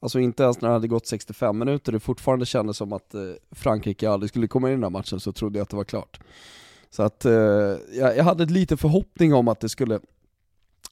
Alltså 0.04 0.20
inte 0.20 0.44
ens 0.44 0.62
när 0.62 0.70
det 0.70 0.74
hade 0.74 0.88
gått 0.88 1.08
65 1.08 1.60
minuter, 1.60 1.92
det 1.92 2.00
fortfarande 2.00 2.46
kändes 2.46 2.78
som 2.78 2.94
att 2.94 3.14
eh, 3.14 3.22
Frankrike 3.52 4.10
aldrig 4.10 4.30
skulle 4.30 4.48
komma 4.48 4.68
in 4.68 4.74
i 4.74 4.76
den 4.76 4.84
här 4.84 4.90
matchen, 4.90 5.20
så 5.20 5.32
trodde 5.32 5.60
jag 5.60 5.64
att 5.64 5.70
det 5.70 5.76
var 5.76 5.84
klart. 5.84 6.20
Så 6.90 7.04
att 7.04 7.26
eh, 7.26 7.32
jag, 7.94 8.18
jag 8.18 8.24
hade 8.24 8.46
lite 8.46 8.78
förhoppning 8.78 9.34
om 9.34 9.48
att 9.48 9.60
det 9.60 9.70
skulle 9.70 10.00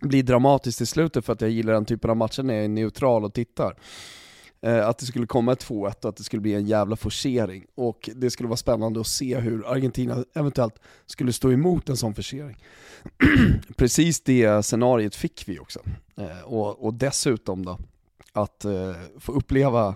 bli 0.02 0.22
dramatiskt 0.22 0.82
i 0.82 0.86
slutet 0.86 1.26
för 1.26 1.34
att 1.34 1.42
jag 1.42 1.50
gillar 1.50 1.74
den 1.74 1.86
typen 1.86 2.10
av 2.10 2.18
matcher 2.18 2.44
när 2.44 2.54
jag 2.54 2.64
är 2.64 2.70
neutral 2.70 3.26
och 3.26 3.34
tittar. 3.34 3.76
Eh, 4.62 4.88
att 4.88 4.98
det 4.98 5.06
skulle 5.06 5.28
komma 5.28 5.52
ett 5.52 5.66
2-1 5.66 6.04
och 6.04 6.10
att 6.10 6.16
det 6.16 6.24
skulle 6.24 6.42
bli 6.42 6.54
en 6.54 6.66
jävla 6.66 6.96
forcering. 6.96 7.66
Och 7.76 8.10
det 8.16 8.30
skulle 8.30 8.50
vara 8.50 8.58
spännande 8.58 9.00
att 9.00 9.08
se 9.08 9.40
hur 9.40 9.72
Argentina 9.72 10.26
eventuellt 10.34 10.80
skulle 11.06 11.34
stå 11.34 11.52
emot 11.52 11.90
en 11.90 11.98
sån 11.98 12.16
forcering. 12.16 12.64
Precis 13.76 14.22
det 14.22 14.66
scenariet 14.66 15.16
fick 15.16 15.44
vi 15.48 15.60
också. 15.60 15.80
Eh, 16.18 16.42
och, 16.42 16.86
och 16.86 16.94
dessutom 16.94 17.66
då, 17.66 17.78
att 18.34 18.66
eh, 18.66 18.94
få 19.20 19.32
uppleva 19.32 19.96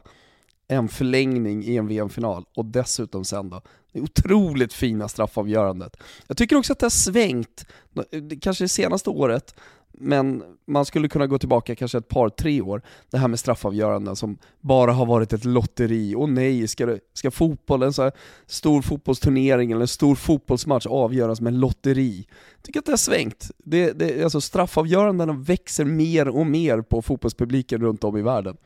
en 0.67 0.87
förlängning 0.87 1.63
i 1.63 1.77
en 1.77 1.87
VM-final 1.87 2.45
och 2.55 2.65
dessutom 2.65 3.25
sen 3.25 3.49
då, 3.49 3.61
det 3.91 4.01
otroligt 4.01 4.73
fina 4.73 5.07
straffavgörandet. 5.07 5.97
Jag 6.27 6.37
tycker 6.37 6.55
också 6.55 6.73
att 6.73 6.79
det 6.79 6.85
har 6.85 6.89
svängt, 6.89 7.65
eh, 8.11 8.21
kanske 8.41 8.63
det 8.63 8.69
senaste 8.69 9.09
året, 9.09 9.55
men 9.97 10.43
man 10.67 10.85
skulle 10.85 11.09
kunna 11.09 11.27
gå 11.27 11.37
tillbaka 11.37 11.75
kanske 11.75 11.97
ett 11.97 12.07
par, 12.07 12.29
tre 12.29 12.61
år, 12.61 12.81
det 13.09 13.17
här 13.17 13.27
med 13.27 13.39
straffavgöranden 13.39 14.15
som 14.15 14.37
bara 14.61 14.91
har 14.91 15.05
varit 15.05 15.33
ett 15.33 15.45
lotteri. 15.45 16.15
Och 16.15 16.29
nej, 16.29 16.67
ska, 16.67 16.85
det, 16.85 16.99
ska 17.13 17.31
fotboll, 17.31 17.83
en 17.83 17.93
så 17.93 18.03
här 18.03 18.11
stor 18.45 18.81
fotbollsturnering 18.81 19.71
eller 19.71 19.81
en 19.81 19.87
stor 19.87 20.15
fotbollsmatch 20.15 20.85
avgöras 20.85 21.41
med 21.41 21.53
lotteri? 21.53 22.27
Jag 22.55 22.63
tycker 22.63 22.79
att 22.79 22.85
det 22.85 22.91
har 22.91 22.97
svängt. 22.97 23.51
Det, 23.57 23.91
det, 23.91 24.23
alltså 24.23 24.41
straffavgörandena 24.41 25.33
växer 25.33 25.85
mer 25.85 26.27
och 26.27 26.47
mer 26.47 26.81
på 26.81 27.01
fotbollspubliken 27.01 27.81
runt 27.81 28.03
om 28.03 28.17
i 28.17 28.21
världen. 28.21 28.57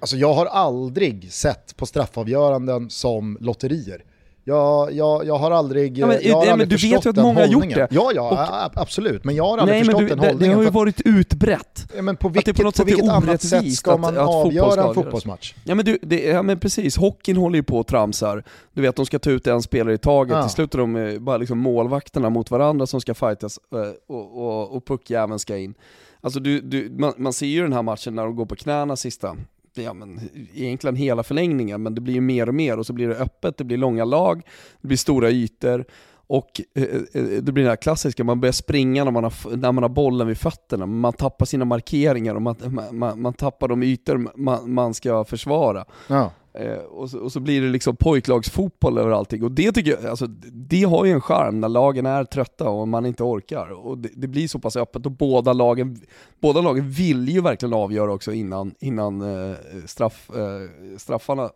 Alltså 0.00 0.16
jag 0.16 0.34
har 0.34 0.46
aldrig 0.46 1.32
sett 1.32 1.76
på 1.76 1.86
straffavgöranden 1.86 2.90
som 2.90 3.38
lotterier. 3.40 4.04
Jag, 4.44 4.92
jag, 4.92 5.26
jag 5.26 5.38
har 5.38 5.50
aldrig, 5.50 5.98
ja, 5.98 6.06
men, 6.06 6.18
jag 6.22 6.36
har 6.36 6.46
ja, 6.46 6.52
aldrig 6.52 6.68
Du 6.68 6.76
vet 6.76 7.06
ju 7.06 7.10
att 7.10 7.16
många 7.16 7.40
har 7.40 7.46
gjort 7.46 7.74
det. 7.74 7.88
Ja, 7.90 8.10
ja 8.14 8.70
och, 8.72 8.82
absolut. 8.82 9.24
Men 9.24 9.34
jag 9.34 9.44
har 9.44 9.58
aldrig 9.58 9.76
nej, 9.76 9.84
förstått 9.84 10.00
du, 10.00 10.08
den 10.08 10.18
det, 10.18 10.26
hållningen. 10.26 10.50
Det 10.50 10.56
har 10.56 10.62
ju 10.62 10.70
varit 10.70 11.00
utbrett. 11.04 11.86
Ja, 11.96 12.02
men 12.02 12.16
på 12.16 12.28
vilket, 12.28 12.56
på, 12.56 12.72
på 12.72 12.84
vilket 12.84 13.08
annat 13.08 13.42
sätt 13.42 13.74
ska 13.74 13.96
man 13.96 14.16
att, 14.16 14.22
att 14.22 14.28
avgöra 14.28 14.88
en 14.88 14.94
fotbollsmatch? 14.94 15.54
Ja 15.64 15.74
men, 15.74 15.84
du, 15.84 15.98
det, 16.02 16.22
ja 16.22 16.42
men 16.42 16.58
precis, 16.58 16.96
hockeyn 16.96 17.36
håller 17.36 17.56
ju 17.56 17.62
på 17.62 17.78
och 17.78 17.86
tramsar. 17.86 18.44
Du 18.72 18.82
vet, 18.82 18.96
de 18.96 19.06
ska 19.06 19.18
ta 19.18 19.30
ut 19.30 19.46
en 19.46 19.62
spelare 19.62 19.94
i 19.94 19.98
taget, 19.98 20.36
ja. 20.36 20.42
till 20.42 20.50
slut 20.50 20.74
är 20.74 20.78
de 20.78 21.18
bara 21.20 21.36
liksom 21.36 21.58
målvakterna 21.58 22.30
mot 22.30 22.50
varandra 22.50 22.86
som 22.86 23.00
ska 23.00 23.14
fightas 23.14 23.58
eh, 23.72 23.78
och, 24.08 24.38
och, 24.38 24.76
och 24.76 24.86
puckjäveln 24.86 25.38
ska 25.38 25.56
in. 25.56 25.74
Alltså 26.20 26.40
du, 26.40 26.60
du, 26.60 26.90
man, 26.98 27.12
man 27.16 27.32
ser 27.32 27.46
ju 27.46 27.62
den 27.62 27.72
här 27.72 27.82
matchen 27.82 28.14
när 28.14 28.22
de 28.24 28.36
går 28.36 28.46
på 28.46 28.56
knäna 28.56 28.96
sista 28.96 29.36
ja, 29.74 29.94
men, 29.94 30.20
egentligen 30.54 30.96
hela 30.96 31.22
förlängningen, 31.22 31.82
men 31.82 31.94
det 31.94 32.00
blir 32.00 32.14
ju 32.14 32.20
mer 32.20 32.48
och 32.48 32.54
mer 32.54 32.78
och 32.78 32.86
så 32.86 32.92
blir 32.92 33.08
det 33.08 33.16
öppet, 33.16 33.56
det 33.56 33.64
blir 33.64 33.76
långa 33.76 34.04
lag, 34.04 34.42
det 34.80 34.88
blir 34.88 34.98
stora 34.98 35.30
ytor 35.30 35.84
och 36.26 36.60
eh, 36.74 36.82
eh, 36.82 36.90
eh, 37.12 37.42
det 37.42 37.52
blir 37.52 37.64
det 37.64 37.70
här 37.70 37.76
klassiska, 37.76 38.24
man 38.24 38.40
börjar 38.40 38.52
springa 38.52 39.04
när 39.04 39.10
man 39.10 39.24
har, 39.24 39.56
när 39.56 39.72
man 39.72 39.82
har 39.82 39.88
bollen 39.88 40.26
vid 40.26 40.38
fötterna, 40.38 40.86
man 40.86 41.12
tappar 41.12 41.46
sina 41.46 41.64
markeringar 41.64 42.34
och 42.34 42.42
man, 42.42 42.56
man, 42.90 43.22
man 43.22 43.34
tappar 43.34 43.68
de 43.68 43.82
ytor 43.82 44.28
man, 44.34 44.74
man 44.74 44.94
ska 44.94 45.24
försvara. 45.24 45.84
Ja. 46.08 46.30
Eh, 46.54 46.78
och, 46.78 47.10
så, 47.10 47.18
och, 47.18 47.32
så, 47.32 47.40
blir 47.40 47.60
det 47.60 47.68
liksom 47.68 47.96
pojklagsfotboll 47.96 48.98
över 48.98 49.10
allting. 49.10 49.42
Och 49.42 49.52
det 49.52 49.72
tycker 49.72 49.90
jag, 49.90 50.06
alltså, 50.06 50.26
det 50.52 50.82
har 50.82 51.04
ju 51.04 51.12
en 51.12 51.20
charm 51.20 51.60
när 51.60 51.68
lagen 51.68 52.06
är 52.06 52.24
trötta 52.24 52.68
och 52.68 52.88
man 52.88 53.06
inte 53.06 53.22
orkar. 53.22 53.86
Och 53.86 53.98
det, 53.98 54.08
det, 54.16 54.28
blir 54.28 54.48
så 54.48 54.58
pass 54.58 54.76
öppet 54.76 55.06
och 55.06 55.12
båda 55.12 55.52
lagen, 55.52 56.00
båda 56.40 56.60
lagen 56.60 56.90
vill 56.90 57.28
ju 57.28 57.40
verkligen 57.40 57.74
avgöra 57.74 58.12
också 58.12 58.32
innan, 58.32 58.74
innan 58.80 59.20
eh, 59.20 59.56
straff, 59.86 60.30
eh, 60.30 60.96
straffarna. 60.98 61.50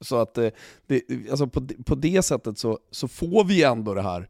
Så 0.00 0.16
att 0.16 0.38
eh, 0.38 0.48
det, 0.86 1.02
alltså 1.30 1.46
på, 1.46 1.66
på 1.86 1.94
det 1.94 2.22
sättet 2.22 2.58
så, 2.58 2.78
så 2.90 3.08
får 3.08 3.44
vi 3.44 3.62
ändå 3.62 3.94
det 3.94 4.02
här 4.02 4.28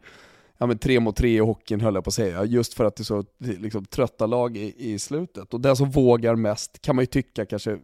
ja, 0.59 0.67
men 0.67 0.79
tre 0.79 1.01
mot 1.01 1.17
tre 1.17 1.37
i 1.37 1.39
hockeyn 1.39 1.81
höll 1.81 1.95
jag 1.95 2.05
på 2.05 2.09
att 2.09 2.15
säga, 2.15 2.45
just 2.45 2.75
för 2.75 2.85
att 2.85 2.97
det 2.97 3.03
är 3.03 3.05
så 3.05 3.25
liksom, 3.39 3.85
trötta 3.85 4.27
lag 4.27 4.57
i, 4.57 4.75
i 4.77 4.99
slutet. 4.99 5.55
Och 5.55 5.61
den 5.61 5.77
som 5.77 5.91
vågar 5.91 6.37
mest 6.37 6.83
kan 6.83 6.97
man 6.97 7.03
ju 7.03 7.07
tycka 7.07 7.47
kanske 7.47 7.79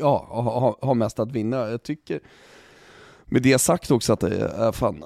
ja, 0.00 0.28
har 0.30 0.86
ha 0.86 0.94
mest 0.94 1.18
att 1.18 1.32
vinna. 1.32 1.70
Jag 1.70 1.82
tycker 1.82 2.20
med 3.24 3.42
det 3.42 3.58
sagt 3.58 3.90
också 3.90 4.12
att 4.12 4.22
äh, 4.22 4.72
fan, 4.72 5.04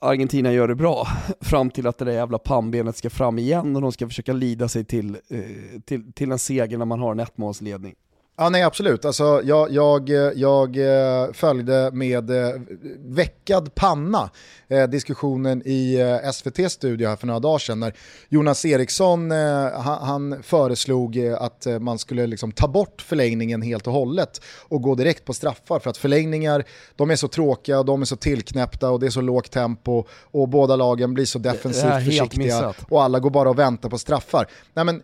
Argentina 0.00 0.52
gör 0.52 0.68
det 0.68 0.74
bra 0.74 1.06
fram 1.40 1.70
till 1.70 1.86
att 1.86 1.98
det 1.98 2.04
där 2.04 2.12
jävla 2.12 2.38
pannbenet 2.38 2.96
ska 2.96 3.10
fram 3.10 3.38
igen 3.38 3.76
och 3.76 3.82
de 3.82 3.92
ska 3.92 4.08
försöka 4.08 4.32
lida 4.32 4.68
sig 4.68 4.84
till, 4.84 5.16
eh, 5.28 5.80
till, 5.84 6.12
till 6.12 6.32
en 6.32 6.38
seger 6.38 6.78
när 6.78 6.84
man 6.84 7.00
har 7.00 7.12
en 7.12 7.20
ettmålsledning. 7.20 7.94
Ja, 8.40 8.48
nej 8.48 8.62
absolut. 8.62 9.04
Alltså, 9.04 9.42
jag, 9.44 9.70
jag, 9.70 10.10
jag 10.34 10.76
eh, 10.76 11.32
följde 11.32 11.90
med 11.92 12.30
eh, 12.30 12.60
veckad 12.98 13.74
panna 13.74 14.30
eh, 14.68 14.84
diskussionen 14.84 15.62
i 15.64 15.94
eh, 15.94 16.30
SVT 16.30 16.72
studio 16.72 17.08
här 17.08 17.16
för 17.16 17.26
några 17.26 17.40
dagar 17.40 17.58
sedan 17.58 17.80
när 17.80 17.94
Jonas 18.28 18.64
Eriksson 18.64 19.32
eh, 19.32 19.80
han, 19.80 20.42
föreslog 20.42 21.16
eh, 21.16 21.42
att 21.42 21.66
man 21.80 21.98
skulle 21.98 22.26
liksom 22.26 22.52
ta 22.52 22.68
bort 22.68 23.02
förlängningen 23.02 23.62
helt 23.62 23.86
och 23.86 23.92
hållet 23.92 24.40
och 24.68 24.82
gå 24.82 24.94
direkt 24.94 25.24
på 25.24 25.32
straffar 25.34 25.78
för 25.78 25.90
att 25.90 25.96
förlängningar 25.96 26.64
de 26.96 27.10
är 27.10 27.16
så 27.16 27.28
tråkiga, 27.28 27.82
de 27.82 28.00
är 28.00 28.06
så 28.06 28.16
tillknäppta 28.16 28.90
och 28.90 29.00
det 29.00 29.06
är 29.06 29.10
så 29.10 29.20
lågt 29.20 29.50
tempo 29.50 30.04
och 30.30 30.48
båda 30.48 30.76
lagen 30.76 31.14
blir 31.14 31.24
så 31.24 31.38
defensivt 31.38 32.04
försiktiga 32.04 32.44
missat. 32.44 32.76
och 32.88 33.02
alla 33.02 33.18
går 33.18 33.30
bara 33.30 33.50
och 33.50 33.58
väntar 33.58 33.88
på 33.88 33.98
straffar. 33.98 34.46
Nej, 34.74 34.84
men, 34.84 35.02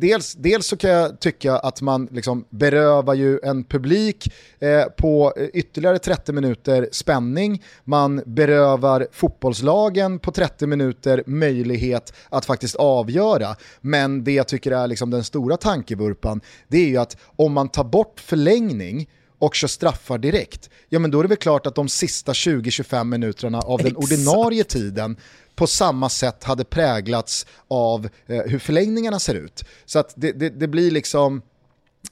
dels, 0.00 0.34
dels 0.34 0.66
så 0.66 0.76
kan 0.76 0.90
jag 0.90 1.20
tycka 1.20 1.58
att 1.58 1.80
man 1.80 2.08
liksom 2.10 2.33
berövar 2.50 3.14
ju 3.14 3.38
en 3.42 3.64
publik 3.64 4.32
eh, 4.58 4.84
på 4.84 5.32
ytterligare 5.52 5.98
30 5.98 6.32
minuter 6.32 6.88
spänning, 6.92 7.62
man 7.84 8.22
berövar 8.26 9.06
fotbollslagen 9.12 10.18
på 10.18 10.32
30 10.32 10.66
minuter 10.66 11.22
möjlighet 11.26 12.14
att 12.28 12.44
faktiskt 12.44 12.76
avgöra. 12.76 13.56
Men 13.80 14.24
det 14.24 14.32
jag 14.32 14.48
tycker 14.48 14.72
är 14.72 14.86
liksom 14.86 15.10
den 15.10 15.24
stora 15.24 15.56
tankevurpan, 15.56 16.40
det 16.68 16.78
är 16.78 16.86
ju 16.86 16.96
att 16.96 17.16
om 17.36 17.52
man 17.52 17.68
tar 17.68 17.84
bort 17.84 18.20
förlängning 18.20 19.08
och 19.38 19.54
kör 19.54 19.68
straffar 19.68 20.18
direkt, 20.18 20.70
ja 20.88 20.98
men 20.98 21.10
då 21.10 21.18
är 21.18 21.22
det 21.22 21.28
väl 21.28 21.36
klart 21.36 21.66
att 21.66 21.74
de 21.74 21.88
sista 21.88 22.32
20-25 22.32 23.04
minuterna 23.04 23.60
av 23.60 23.78
den 23.78 23.86
Exakt. 23.86 24.04
ordinarie 24.04 24.64
tiden 24.64 25.16
på 25.54 25.66
samma 25.66 26.08
sätt 26.08 26.44
hade 26.44 26.64
präglats 26.64 27.46
av 27.68 28.08
eh, 28.26 28.42
hur 28.42 28.58
förlängningarna 28.58 29.18
ser 29.18 29.34
ut. 29.34 29.64
Så 29.84 29.98
att 29.98 30.12
det, 30.16 30.32
det, 30.32 30.50
det 30.50 30.68
blir 30.68 30.90
liksom 30.90 31.42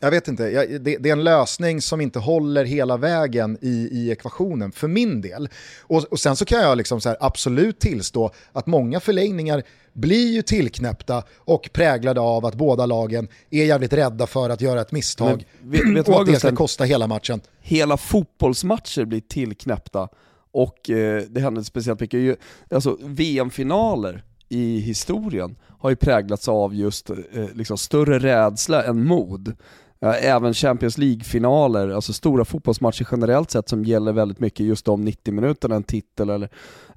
jag 0.00 0.10
vet 0.10 0.28
inte, 0.28 0.66
det, 0.78 0.96
det, 0.96 1.08
är 1.08 1.12
en 1.12 1.24
lösning 1.24 1.80
som 1.80 2.00
inte 2.00 2.18
håller 2.18 2.64
hela 2.64 2.96
vägen 2.96 3.58
i, 3.60 3.88
i 3.92 4.10
ekvationen 4.10 4.72
för 4.72 4.88
min 4.88 5.20
del. 5.20 5.48
Och, 5.80 6.04
och 6.04 6.20
sen 6.20 6.36
så 6.36 6.44
kan 6.44 6.62
jag 6.62 6.78
liksom 6.78 7.00
så 7.00 7.16
absolut 7.20 7.80
tillstå 7.80 8.30
att 8.52 8.66
många 8.66 9.00
förlängningar 9.00 9.62
blir 9.92 10.32
ju 10.32 10.42
tillknäppta 10.42 11.22
och 11.36 11.70
präglade 11.72 12.20
av 12.20 12.46
att 12.46 12.54
båda 12.54 12.86
lagen 12.86 13.28
är 13.50 13.64
jävligt 13.64 13.92
rädda 13.92 14.26
för 14.26 14.50
att 14.50 14.60
göra 14.60 14.80
ett 14.80 14.92
misstag. 14.92 15.46
Men, 15.60 15.70
vet, 15.70 15.96
vet 15.96 16.08
och 16.14 16.20
att 16.20 16.26
det 16.26 16.38
ska 16.38 16.56
kosta 16.56 16.84
hela 16.84 17.06
matchen. 17.06 17.40
Hela 17.60 17.96
fotbollsmatcher 17.96 19.04
blir 19.04 19.20
tillknäppta 19.20 20.08
och 20.52 20.90
eh, 20.90 21.22
det 21.28 21.40
hände 21.40 21.64
speciellt 21.64 22.00
mycket. 22.00 22.38
Alltså 22.70 22.98
VM-finaler 23.00 24.24
i 24.48 24.78
historien 24.78 25.56
har 25.78 25.90
ju 25.90 25.96
präglats 25.96 26.48
av 26.48 26.74
just 26.74 27.10
eh, 27.10 27.16
liksom 27.54 27.78
större 27.78 28.18
rädsla 28.18 28.84
än 28.84 29.04
mod. 29.04 29.56
Även 30.02 30.54
Champions 30.54 30.98
League-finaler, 30.98 31.88
alltså 31.88 32.12
stora 32.12 32.44
fotbollsmatcher 32.44 33.08
generellt 33.10 33.50
sett 33.50 33.68
som 33.68 33.84
gäller 33.84 34.12
väldigt 34.12 34.40
mycket 34.40 34.66
just 34.66 34.84
de 34.84 35.04
90 35.04 35.34
minuterna, 35.34 35.74
en 35.74 35.82
titel 35.82 36.30
eller, 36.30 36.48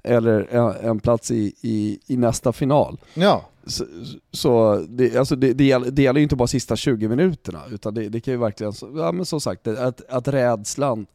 eller 0.02 0.54
en 0.84 1.00
plats 1.00 1.30
i, 1.30 1.52
i, 1.60 1.98
i 2.06 2.16
nästa 2.16 2.52
final. 2.52 3.00
Ja. 3.14 3.44
Så, 3.66 3.84
så 4.30 4.84
det, 4.88 5.16
alltså 5.16 5.36
det, 5.36 5.52
det, 5.52 5.64
gäller, 5.64 5.90
det 5.90 6.02
gäller 6.02 6.20
ju 6.20 6.22
inte 6.22 6.36
bara 6.36 6.48
sista 6.48 6.76
20 6.76 7.08
minuterna, 7.08 7.62
utan 7.70 7.94
det, 7.94 8.08
det 8.08 8.20
kan 8.20 8.34
ju 8.34 8.38
verkligen, 8.38 8.72
ja 8.96 9.12
men 9.12 9.26
som 9.26 9.40
sagt, 9.40 9.66
att, 9.68 10.02
att 10.08 10.28
rädslan 10.28 11.06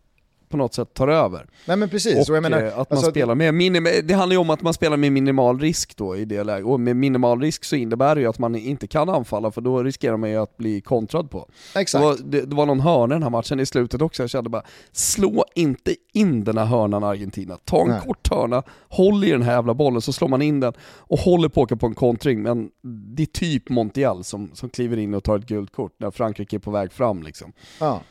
på 0.52 0.58
något 0.58 0.74
sätt 0.74 0.94
tar 0.94 1.08
över. 1.08 1.48
Nej 1.66 1.78
men 1.78 1.90
precis. 1.90 2.30
Och, 2.30 2.36
och 2.36 2.44
menar, 2.44 2.62
eh, 2.62 2.68
att 2.68 2.76
man 2.76 2.86
alltså, 2.90 3.12
spelar 3.12 3.36
med 3.36 3.54
minim 3.54 3.88
det 4.04 4.14
handlar 4.14 4.34
ju 4.34 4.38
om 4.38 4.50
att 4.50 4.62
man 4.62 4.74
spelar 4.74 4.98
med 4.98 5.12
minimal 5.12 5.60
risk 5.60 5.98
då 5.98 6.18
i 6.18 6.26
det 6.26 6.44
läget, 6.44 6.66
och 6.66 6.80
med 6.80 6.96
minimal 6.96 7.42
risk 7.42 7.64
så 7.64 7.76
innebär 7.76 8.16
det 8.16 8.22
ju 8.22 8.28
att 8.28 8.40
man 8.40 8.56
inte 8.56 8.88
kan 8.88 9.10
anfalla 9.10 9.52
för 9.52 9.62
då 9.62 9.84
riskerar 9.84 10.18
man 10.18 10.30
ju 10.30 10.38
att 10.38 10.58
bli 10.58 10.82
kontrad 10.82 11.32
på. 11.32 11.50
Exakt. 11.76 12.02
Det 12.02 12.08
var, 12.08 12.18
det, 12.24 12.42
det 12.42 12.56
var 12.56 12.66
någon 12.66 12.80
hörna 12.80 13.16
i 13.16 13.16
den 13.16 13.24
här 13.24 13.30
matchen 13.30 13.60
i 13.60 13.66
slutet 13.66 14.02
också, 14.02 14.24
jag 14.24 14.30
kände 14.30 14.50
bara, 14.50 14.64
slå 14.92 15.46
inte 15.56 15.96
in 16.14 16.44
den 16.44 16.58
här 16.58 16.66
hörnan 16.66 17.04
Argentina. 17.04 17.58
Ta 17.66 17.82
en 17.82 17.88
Nej. 17.88 18.02
kort 18.06 18.32
hörna, 18.32 18.64
håll 18.90 19.24
i 19.24 19.32
den 19.32 19.42
här 19.42 19.54
jävla 19.54 19.74
bollen 19.74 20.02
så 20.02 20.14
slår 20.14 20.28
man 20.28 20.42
in 20.42 20.60
den 20.60 20.74
och 20.82 21.20
håller 21.20 21.50
på 21.50 21.62
att 21.62 21.66
åka 21.66 21.76
på 21.76 21.88
en 21.88 21.96
kontring, 21.96 22.42
men 22.42 22.70
det 23.16 23.24
är 23.24 23.28
typ 23.28 23.70
Montiel 23.70 24.24
som, 24.24 24.52
som 24.54 24.70
kliver 24.70 24.98
in 24.98 25.14
och 25.14 25.24
tar 25.24 25.38
ett 25.38 25.46
gult 25.46 25.72
kort 25.72 25.96
när 25.98 26.12
Frankrike 26.12 26.56
är 26.56 26.60
på 26.60 26.72
väg 26.72 26.92
fram 26.92 27.24
liksom. 27.24 27.54
Ja. 27.80 28.02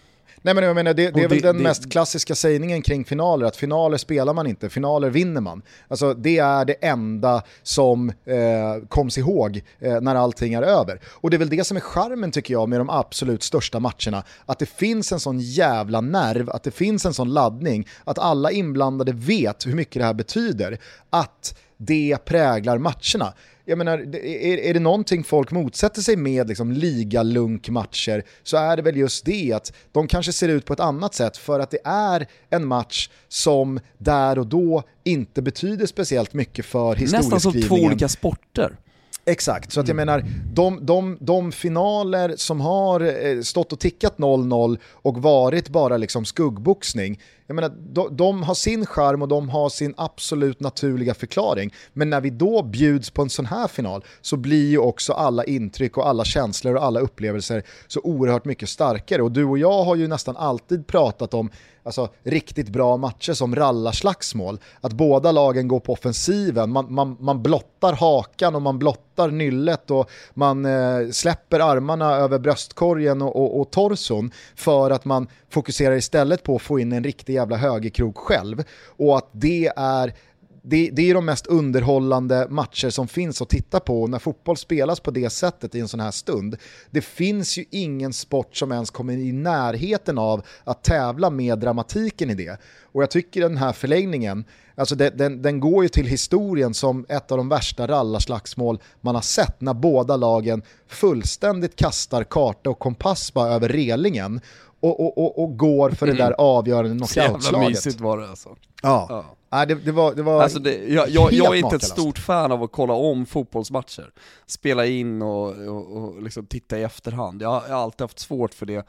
Nej 0.42 0.54
men 0.54 0.64
jag 0.64 0.74
menar, 0.74 0.94
det, 0.94 1.10
det 1.10 1.22
är 1.22 1.28
väl 1.28 1.40
det, 1.40 1.48
den 1.48 1.56
det, 1.56 1.62
mest 1.62 1.92
klassiska 1.92 2.34
sägningen 2.34 2.82
kring 2.82 3.04
finaler, 3.04 3.46
att 3.46 3.56
finaler 3.56 3.98
spelar 3.98 4.34
man 4.34 4.46
inte, 4.46 4.68
finaler 4.68 5.10
vinner 5.10 5.40
man. 5.40 5.62
Alltså 5.88 6.14
det 6.14 6.38
är 6.38 6.64
det 6.64 6.72
enda 6.72 7.42
som 7.62 8.08
eh, 8.08 8.86
koms 8.88 9.18
ihåg 9.18 9.62
eh, 9.78 10.00
när 10.00 10.14
allting 10.14 10.54
är 10.54 10.62
över. 10.62 11.00
Och 11.06 11.30
det 11.30 11.36
är 11.36 11.38
väl 11.38 11.48
det 11.48 11.66
som 11.66 11.76
är 11.76 11.80
charmen 11.80 12.30
tycker 12.30 12.54
jag 12.54 12.68
med 12.68 12.80
de 12.80 12.90
absolut 12.90 13.42
största 13.42 13.80
matcherna, 13.80 14.24
att 14.46 14.58
det 14.58 14.66
finns 14.66 15.12
en 15.12 15.20
sån 15.20 15.40
jävla 15.40 16.00
nerv, 16.00 16.50
att 16.50 16.62
det 16.62 16.70
finns 16.70 17.06
en 17.06 17.14
sån 17.14 17.32
laddning, 17.32 17.88
att 18.04 18.18
alla 18.18 18.50
inblandade 18.50 19.12
vet 19.12 19.66
hur 19.66 19.74
mycket 19.74 20.00
det 20.00 20.06
här 20.06 20.14
betyder, 20.14 20.78
att 21.10 21.54
det 21.76 22.18
präglar 22.24 22.78
matcherna 22.78 23.34
jag 23.70 23.78
menar, 23.78 23.98
är, 24.14 24.58
är 24.58 24.74
det 24.74 24.80
någonting 24.80 25.24
folk 25.24 25.50
motsätter 25.50 26.00
sig 26.02 26.16
med 26.16 26.48
liksom, 26.48 26.72
ligalunkmatcher 26.72 28.24
så 28.42 28.56
är 28.56 28.76
det 28.76 28.82
väl 28.82 28.96
just 28.96 29.24
det 29.24 29.52
att 29.52 29.72
de 29.92 30.08
kanske 30.08 30.32
ser 30.32 30.48
ut 30.48 30.64
på 30.64 30.72
ett 30.72 30.80
annat 30.80 31.14
sätt 31.14 31.36
för 31.36 31.60
att 31.60 31.70
det 31.70 31.78
är 31.84 32.26
en 32.50 32.66
match 32.66 33.10
som 33.28 33.80
där 33.98 34.38
och 34.38 34.46
då 34.46 34.82
inte 35.04 35.42
betyder 35.42 35.86
speciellt 35.86 36.32
mycket 36.32 36.66
för 36.66 36.94
historieskrivningen. 36.94 37.34
Nästan 37.34 37.52
som 37.52 37.62
två 37.62 37.86
olika 37.86 38.08
sporter. 38.08 38.76
Exakt, 39.24 39.72
så 39.72 39.80
att 39.80 39.88
jag 39.88 39.94
mm. 39.94 40.06
menar, 40.06 40.24
de, 40.52 40.86
de, 40.86 41.18
de 41.20 41.52
finaler 41.52 42.34
som 42.36 42.60
har 42.60 43.00
eh, 43.00 43.40
stått 43.40 43.72
och 43.72 43.80
tickat 43.80 44.16
0-0 44.16 44.78
och 44.84 45.22
varit 45.22 45.68
bara 45.68 45.96
liksom 45.96 46.24
skuggboxning, 46.24 47.20
jag 47.50 47.54
menar, 47.54 47.68
de, 47.68 48.16
de, 48.16 48.42
har 48.42 48.54
sin 48.54 48.86
charm 48.86 49.22
och 49.22 49.28
de 49.28 49.48
har 49.48 49.68
sin 49.68 49.94
absolut 49.96 50.60
naturliga 50.60 51.14
förklaring. 51.14 51.74
Men 51.92 52.10
när 52.10 52.20
vi 52.20 52.30
då 52.30 52.62
bjuds 52.62 53.10
på 53.10 53.22
en 53.22 53.30
sån 53.30 53.46
här 53.46 53.68
final 53.68 54.04
så 54.20 54.36
blir 54.36 54.70
ju 54.70 54.78
också 54.78 55.12
alla 55.12 55.44
intryck 55.44 55.96
och 55.96 56.08
alla 56.08 56.24
känslor 56.24 56.74
och 56.74 56.84
alla 56.84 57.00
upplevelser 57.00 57.62
så 57.86 58.00
oerhört 58.00 58.44
mycket 58.44 58.68
starkare. 58.68 59.22
Och 59.22 59.32
du 59.32 59.44
och 59.44 59.58
jag 59.58 59.84
har 59.84 59.96
ju 59.96 60.08
nästan 60.08 60.36
alltid 60.36 60.86
pratat 60.86 61.34
om 61.34 61.50
alltså, 61.82 62.08
riktigt 62.22 62.68
bra 62.68 62.96
matcher 62.96 63.32
som 63.32 63.56
rallarslagsmål. 63.56 64.58
Att 64.80 64.92
båda 64.92 65.32
lagen 65.32 65.68
går 65.68 65.80
på 65.80 65.92
offensiven, 65.92 66.70
man, 66.70 66.94
man, 66.94 67.16
man 67.20 67.42
blottar 67.42 67.92
hakan 67.92 68.54
och 68.54 68.62
man 68.62 68.78
blottar 68.78 69.30
nyllet 69.30 69.90
och 69.90 70.10
man 70.34 70.64
eh, 70.64 71.10
släpper 71.12 71.60
armarna 71.60 72.14
över 72.14 72.38
bröstkorgen 72.38 73.22
och, 73.22 73.36
och, 73.36 73.60
och 73.60 73.70
torson 73.70 74.30
för 74.54 74.90
att 74.90 75.04
man 75.04 75.28
fokuserar 75.50 75.96
istället 75.96 76.42
på 76.42 76.56
att 76.56 76.62
få 76.62 76.78
in 76.78 76.92
en 76.92 77.04
riktig 77.04 77.38
jävla 77.40 77.56
högerkrok 77.56 78.16
själv. 78.16 78.64
Och 78.96 79.18
att 79.18 79.28
det 79.32 79.72
är 79.76 80.14
det, 80.62 80.90
det, 80.92 81.10
är 81.10 81.14
de 81.14 81.24
mest 81.26 81.46
underhållande 81.46 82.46
matcher 82.50 82.90
som 82.90 83.08
finns 83.08 83.42
att 83.42 83.48
titta 83.48 83.80
på 83.80 84.02
och 84.02 84.10
när 84.10 84.18
fotboll 84.18 84.56
spelas 84.56 85.00
på 85.00 85.10
det 85.10 85.30
sättet 85.30 85.74
i 85.74 85.80
en 85.80 85.88
sån 85.88 86.00
här 86.00 86.10
stund. 86.10 86.56
Det 86.90 87.00
finns 87.00 87.58
ju 87.58 87.64
ingen 87.70 88.12
sport 88.12 88.56
som 88.56 88.72
ens 88.72 88.90
kommer 88.90 89.12
i 89.12 89.32
närheten 89.32 90.18
av 90.18 90.46
att 90.64 90.84
tävla 90.84 91.30
med 91.30 91.58
dramatiken 91.58 92.30
i 92.30 92.34
det. 92.34 92.60
Och 92.92 93.02
jag 93.02 93.10
tycker 93.10 93.40
den 93.40 93.56
här 93.56 93.72
förlängningen, 93.72 94.44
alltså 94.74 94.94
den, 94.94 95.16
den, 95.16 95.42
den 95.42 95.60
går 95.60 95.82
ju 95.82 95.88
till 95.88 96.06
historien 96.06 96.74
som 96.74 97.06
ett 97.08 97.32
av 97.32 97.38
de 97.38 97.48
värsta 97.48 97.88
rallarslagsmål 97.88 98.80
man 99.00 99.14
har 99.14 99.22
sett 99.22 99.60
när 99.60 99.74
båda 99.74 100.16
lagen 100.16 100.62
fullständigt 100.88 101.76
kastar 101.76 102.24
karta 102.24 102.70
och 102.70 102.78
kompass 102.78 103.34
bara 103.34 103.48
över 103.48 103.68
relingen 103.68 104.40
och, 104.80 105.00
och, 105.00 105.18
och, 105.18 105.42
och 105.44 105.56
går 105.56 105.90
för 105.90 106.06
det 106.06 106.12
där 106.12 106.34
avgörande 106.38 106.90
knockoutslaget. 106.90 107.42
Så 107.42 107.52
jävla 107.52 107.68
mysigt 107.68 108.00
var 108.00 108.18
det 108.18 108.28
alltså. 108.28 108.56
Ja. 108.82 109.06
ja. 109.08 109.24
Nej, 109.52 109.66
det, 109.66 109.74
det, 109.74 109.92
var, 109.92 110.14
det 110.14 110.22
var 110.22 110.42
alltså 110.42 110.58
det, 110.58 110.88
jag, 110.88 111.08
jag, 111.08 111.32
jag, 111.32 111.56
är 111.56 111.64
inte 111.64 111.76
ett 111.76 111.84
stort 111.84 112.18
fan 112.18 112.52
av 112.52 112.62
att 112.62 112.72
kolla 112.72 112.94
om 112.94 113.26
fotbollsmatcher. 113.26 114.10
Spela 114.46 114.86
in 114.86 115.22
och, 115.22 115.48
och, 115.48 115.96
och 115.96 116.22
liksom 116.22 116.46
titta 116.46 116.78
i 116.78 116.82
efterhand. 116.82 117.42
Jag, 117.42 117.62
jag 117.68 117.74
har 117.74 117.82
alltid 117.82 118.00
haft 118.00 118.18
svårt 118.18 118.54
för 118.54 118.66
det 118.66 118.86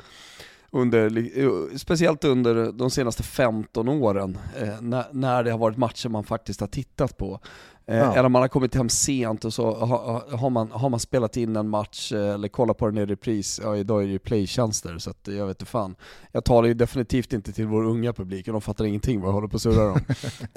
under, 0.71 1.77
speciellt 1.77 2.23
under 2.23 2.71
de 2.71 2.89
senaste 2.89 3.23
15 3.23 3.89
åren, 3.89 4.37
eh, 4.59 4.81
när, 4.81 5.05
när 5.11 5.43
det 5.43 5.51
har 5.51 5.57
varit 5.57 5.77
matcher 5.77 6.09
man 6.09 6.23
faktiskt 6.23 6.59
har 6.59 6.67
tittat 6.67 7.17
på. 7.17 7.39
Eh, 7.85 7.97
ja. 7.97 8.15
Eller 8.15 8.29
man 8.29 8.41
har 8.41 8.49
kommit 8.49 8.75
hem 8.75 8.89
sent 8.89 9.45
och 9.45 9.53
så 9.53 9.75
har, 9.75 10.37
har, 10.37 10.49
man, 10.49 10.71
har 10.71 10.89
man 10.89 10.99
spelat 10.99 11.37
in 11.37 11.55
en 11.55 11.69
match 11.69 12.11
eh, 12.11 12.33
eller 12.33 12.47
kollat 12.47 12.77
på 12.77 12.85
den 12.85 12.97
i 12.97 13.05
repris, 13.05 13.59
ja 13.63 13.77
idag 13.77 14.01
är 14.01 14.05
det 14.05 14.11
ju 14.11 14.19
playtjänster 14.19 14.97
så 14.97 15.09
att 15.09 15.27
jag 15.27 15.47
vet 15.47 15.61
inte 15.61 15.71
fan. 15.71 15.95
Jag 16.31 16.45
talar 16.45 16.67
ju 16.67 16.73
definitivt 16.73 17.33
inte 17.33 17.51
till 17.51 17.67
vår 17.67 17.83
unga 17.83 18.13
publik 18.13 18.47
och 18.47 18.53
de 18.53 18.61
fattar 18.61 18.85
ingenting 18.85 19.21
vad 19.21 19.27
jag 19.27 19.33
håller 19.33 19.47
på 19.47 19.55
och 19.55 19.61
surrar 19.61 19.89
om. 19.89 19.99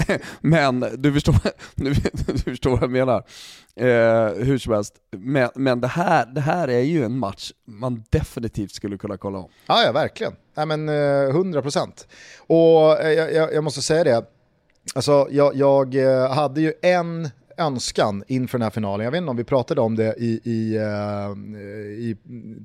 men 0.41 0.85
du 0.97 1.13
förstår, 1.13 1.35
du, 1.75 1.95
du 2.35 2.39
förstår 2.39 2.71
vad 2.71 2.83
jag 2.83 2.91
menar. 2.91 3.25
Eh, 3.77 4.45
hur 4.45 4.59
som 4.59 4.73
helst, 4.73 4.95
men, 5.17 5.51
men 5.55 5.81
det, 5.81 5.89
här, 5.89 6.27
det 6.27 6.41
här 6.41 6.69
är 6.69 6.81
ju 6.81 7.05
en 7.05 7.19
match 7.19 7.53
man 7.67 8.05
definitivt 8.11 8.75
skulle 8.75 8.99
kunna 8.99 9.17
kolla 9.17 9.39
om. 9.39 9.49
Ja, 9.67 9.83
ja 9.83 9.93
verkligen. 9.93 10.33
Ja, 10.55 10.65
men, 10.65 10.89
eh, 10.89 10.93
100%. 10.93 12.07
Och 12.47 13.01
eh, 13.01 13.13
jag, 13.13 13.55
jag 13.55 13.65
måste 13.65 13.83
säga 13.83 14.05
det, 14.05 14.25
Alltså, 14.95 15.29
jag, 15.31 15.57
jag 15.57 15.95
eh, 15.95 16.33
hade 16.33 16.61
ju 16.61 16.73
en 16.83 17.29
önskan 17.59 18.25
inför 18.27 18.59
den 18.59 18.63
här 18.63 18.71
finalen. 18.71 19.05
Jag 19.05 19.11
vet 19.11 19.19
inte 19.19 19.31
om 19.31 19.37
vi 19.37 19.45
pratade 19.45 19.81
om 19.81 19.97
det 19.97 20.15
i, 20.19 20.41
i, 20.45 20.79
uh, 20.79 21.59
i 21.99 22.17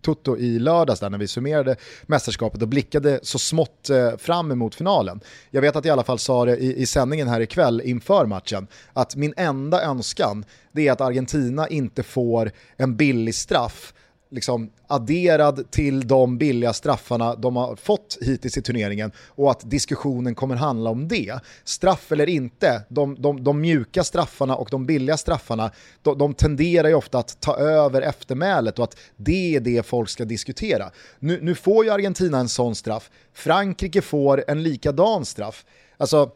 Toto 0.01 0.37
i 0.37 0.59
lördags 0.59 0.99
där 0.99 1.09
när 1.09 1.17
vi 1.17 1.27
summerade 1.27 1.75
mästerskapet 2.03 2.61
och 2.61 2.67
blickade 2.67 3.19
så 3.23 3.39
smått 3.39 3.89
uh, 3.91 4.17
fram 4.17 4.51
emot 4.51 4.75
finalen. 4.75 5.19
Jag 5.51 5.61
vet 5.61 5.75
att 5.75 5.85
jag 5.85 5.91
i 5.91 5.93
alla 5.93 6.03
fall 6.03 6.19
sa 6.19 6.45
det 6.45 6.57
i, 6.57 6.81
i 6.81 6.85
sändningen 6.85 7.27
här 7.27 7.41
ikväll 7.41 7.81
inför 7.85 8.25
matchen, 8.25 8.67
att 8.93 9.15
min 9.15 9.33
enda 9.37 9.83
önskan 9.83 10.45
det 10.71 10.87
är 10.87 10.91
att 10.91 11.01
Argentina 11.01 11.67
inte 11.67 12.03
får 12.03 12.51
en 12.77 12.95
billig 12.95 13.35
straff 13.35 13.93
liksom 14.31 14.69
adderad 14.87 15.71
till 15.71 16.07
de 16.07 16.37
billiga 16.37 16.73
straffarna 16.73 17.35
de 17.35 17.55
har 17.55 17.75
fått 17.75 18.17
hittills 18.21 18.57
i 18.57 18.61
turneringen 18.61 19.11
och 19.27 19.51
att 19.51 19.69
diskussionen 19.69 20.35
kommer 20.35 20.55
handla 20.55 20.89
om 20.89 21.07
det. 21.07 21.39
Straff 21.63 22.11
eller 22.11 22.29
inte, 22.29 22.81
de, 22.89 23.15
de, 23.19 23.43
de 23.43 23.61
mjuka 23.61 24.03
straffarna 24.03 24.55
och 24.55 24.67
de 24.71 24.85
billiga 24.85 25.17
straffarna, 25.17 25.71
de, 26.01 26.17
de, 26.17 26.33
tenderar 26.33 26.87
ju 26.87 26.93
ofta 26.93 27.17
att 27.17 27.41
ta 27.41 27.55
över 27.55 28.01
eftermälet 28.01 28.79
och 28.79 28.83
att 28.83 28.97
det 29.15 29.55
är 29.55 29.59
det 29.59 29.85
folk 29.85 30.09
ska 30.09 30.25
diskutera. 30.25 30.91
Nu, 31.19 31.39
nu 31.41 31.55
får 31.55 31.85
ju 31.85 31.91
Argentina 31.91 32.39
en 32.39 32.49
sån 32.49 32.75
straff, 32.75 33.09
Frankrike 33.33 34.01
får 34.01 34.43
en 34.47 34.63
likadan 34.63 35.25
straff. 35.25 35.65
Alltså, 35.97 36.31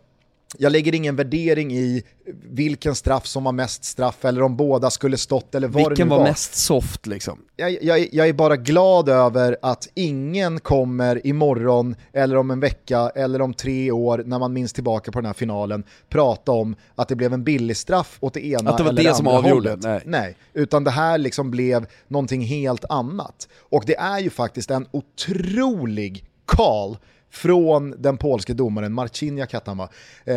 jag 0.58 0.72
lägger 0.72 0.96
ingen 0.96 1.16
värdering 1.16 1.74
i 1.74 2.04
vilken 2.44 2.96
straff 2.96 3.26
som 3.26 3.44
var 3.44 3.52
mest 3.52 3.84
straff 3.84 4.26
eller 4.26 4.42
om 4.42 4.58
båda 4.58 4.90
skulle 4.90 5.18
stått 5.18 5.56
eller 5.56 5.68
vad 5.68 5.76
vilken 5.76 5.96
det 5.96 6.04
nu 6.04 6.10
var. 6.10 6.18
var 6.18 6.24
mest 6.24 6.56
soft 6.56 7.08
liksom? 7.08 7.40
Jag, 7.56 7.84
jag, 7.84 8.08
jag, 8.12 8.28
är 8.28 8.34
bara 8.34 8.56
glad 8.56 9.10
över 9.10 9.58
att 9.62 9.90
ingen 9.94 10.60
kommer 10.60 11.28
imorgon 11.28 11.96
eller 12.14 12.38
om 12.38 12.52
en 12.52 12.60
vecka 12.60 13.12
eller 13.16 13.42
om 13.42 13.54
tre 13.54 13.92
år 13.92 14.24
när 14.26 14.40
man 14.40 14.54
minns 14.54 14.74
tillbaka 14.74 15.12
på 15.12 15.20
den 15.20 15.26
här 15.26 15.34
finalen 15.34 15.84
prata 16.10 16.52
om 16.52 16.76
att 16.96 17.08
det 17.08 17.16
blev 17.16 17.34
en 17.34 17.44
billig 17.44 17.78
straff 17.78 18.18
åt 18.20 18.34
det 18.34 18.46
ena 18.46 18.72
att 18.72 18.78
det 18.78 18.84
var 18.84 18.92
eller 18.92 19.04
det 19.04 19.16
som 19.16 19.28
avgjorde. 19.28 19.78
Nej. 19.82 20.02
Nej, 20.06 20.38
utan 20.54 20.84
det 20.84 20.92
här 20.92 21.18
liksom 21.18 21.52
blev 21.52 21.86
någonting 22.08 22.42
helt 22.42 22.86
annat. 22.90 23.48
Och 23.60 23.84
det 23.86 23.96
är 23.96 24.20
ju 24.20 24.30
faktiskt 24.30 24.72
en 24.72 24.88
otrolig 24.92 26.26
call 26.46 26.98
från 27.34 28.02
den 28.02 28.18
polske 28.18 28.54
domaren 28.54 28.94
Marcin 28.94 29.38
Jakatama 29.38 29.90
eh, 30.26 30.36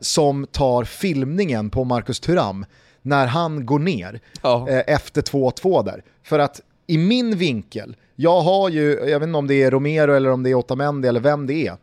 som 0.00 0.46
tar 0.52 0.84
filmningen 0.84 1.70
på 1.70 1.84
Marcus 1.84 2.20
Thuram 2.20 2.66
när 3.02 3.26
han 3.26 3.66
går 3.66 3.78
ner 3.78 4.20
ja. 4.42 4.68
eh, 4.68 4.94
efter 4.94 5.22
2-2 5.22 5.84
där. 5.84 6.02
För 6.22 6.38
att 6.38 6.60
i 6.86 6.98
min 6.98 7.36
vinkel, 7.36 7.96
jag 8.16 8.40
har 8.40 8.68
ju, 8.68 8.92
jag 8.92 9.20
vet 9.20 9.26
inte 9.26 9.38
om 9.38 9.46
det 9.46 9.62
är 9.62 9.70
Romero 9.70 10.14
eller 10.14 10.30
om 10.30 10.42
det 10.42 10.50
är 10.50 10.54
Otamendi 10.54 11.08
eller 11.08 11.20
vem 11.20 11.46
det 11.46 11.66
är, 11.66 11.76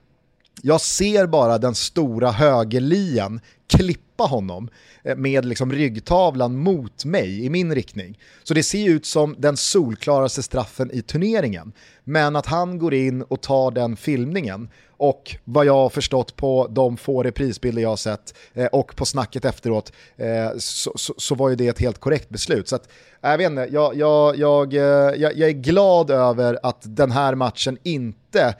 jag 0.62 0.82
ser 0.82 1.28
bara 1.28 1.58
den 1.58 1.76
stora 1.76 2.32
högerlian 2.32 3.39
klippa 3.67 4.12
honom 4.26 4.70
eh, 5.04 5.16
med 5.16 5.46
liksom 5.46 5.72
ryggtavlan 5.72 6.58
mot 6.58 7.06
mig 7.06 7.46
i 7.46 7.50
min 7.50 7.76
riktning. 7.76 8.20
Så 8.44 8.54
det 8.54 8.64
ser 8.64 8.90
ut 8.90 9.06
som 9.06 9.36
den 9.38 9.58
solklaraste 9.58 10.44
straffen 10.44 10.92
i 10.94 11.02
turneringen. 11.02 11.74
Men 12.04 12.36
att 12.36 12.46
han 12.46 12.80
går 12.80 12.94
in 12.94 13.22
och 13.22 13.42
tar 13.42 13.72
den 13.72 13.96
filmningen 13.96 14.70
och 15.04 15.36
vad 15.44 15.66
jag 15.66 15.74
har 15.74 15.90
förstått 15.90 16.36
på 16.36 16.68
de 16.70 16.98
få 16.98 17.24
reprisbilder 17.24 17.82
jag 17.82 17.90
har 17.90 17.96
sett 17.96 18.34
eh, 18.54 18.66
och 18.66 18.96
på 18.96 19.06
snacket 19.06 19.46
efteråt 19.46 19.94
eh, 20.18 20.58
så, 20.58 20.92
så, 20.96 21.14
så, 21.18 21.36
var 21.36 21.50
ju 21.50 21.56
det 21.56 21.68
ett 21.68 21.80
helt 21.80 22.00
korrekt 22.00 22.30
beslut. 22.30 22.68
Så 22.68 22.76
att, 22.76 22.90
jag 23.22 23.38
vet 23.38 23.50
inte, 23.50 23.68
jag, 23.72 23.96
jag, 23.96 24.38
jag, 24.38 24.74
jag, 24.74 25.18
jag 25.18 25.50
är 25.50 25.52
glad 25.52 26.12
över 26.12 26.60
att 26.64 26.82
den 26.84 27.12
här 27.12 27.36
matchen 27.36 27.78
inte 27.84 28.56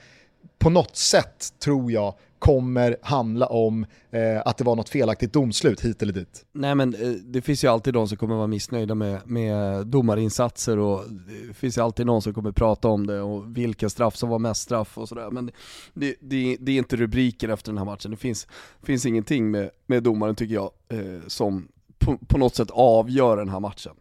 på 0.58 0.70
något 0.70 0.96
sätt, 0.96 1.48
tror 1.64 1.92
jag, 1.92 2.14
kommer 2.44 2.96
handla 3.02 3.46
om 3.46 3.86
eh, 4.10 4.42
att 4.44 4.56
det 4.56 4.64
var 4.64 4.76
något 4.76 4.88
felaktigt 4.88 5.32
domslut 5.32 5.80
hit 5.80 6.02
eller 6.02 6.12
dit. 6.12 6.44
Nej 6.52 6.74
men 6.74 6.94
eh, 6.94 7.10
det 7.10 7.42
finns 7.42 7.64
ju 7.64 7.68
alltid 7.68 7.94
de 7.94 8.08
som 8.08 8.18
kommer 8.18 8.34
vara 8.34 8.46
missnöjda 8.46 8.94
med, 8.94 9.20
med 9.24 9.86
domarinsatser 9.86 10.78
och 10.78 11.04
det 11.48 11.54
finns 11.54 11.78
ju 11.78 11.82
alltid 11.82 12.06
någon 12.06 12.22
som 12.22 12.34
kommer 12.34 12.52
prata 12.52 12.88
om 12.88 13.06
det 13.06 13.20
och 13.20 13.56
vilka 13.56 13.88
straff 13.88 14.16
som 14.16 14.28
var 14.28 14.38
mest 14.38 14.62
straff 14.62 14.98
och 14.98 15.08
sådär. 15.08 15.30
Men 15.30 15.50
det, 15.94 16.14
det, 16.20 16.56
det, 16.60 16.72
är 16.72 16.78
inte 16.78 16.96
rubriker 16.96 17.48
efter 17.48 17.72
den 17.72 17.78
här 17.78 17.84
matchen. 17.84 18.10
Det 18.10 18.16
finns, 18.16 18.46
finns 18.82 19.06
ingenting 19.06 19.50
med, 19.50 19.70
med 19.86 20.02
domaren 20.02 20.34
tycker 20.34 20.54
jag 20.54 20.70
eh, 20.88 21.20
som 21.26 21.68
på, 21.98 22.18
på 22.28 22.38
något 22.38 22.54
sätt 22.54 22.70
avgör 22.70 23.36
den 23.36 23.48
här 23.48 23.60
matchen. 23.60 23.92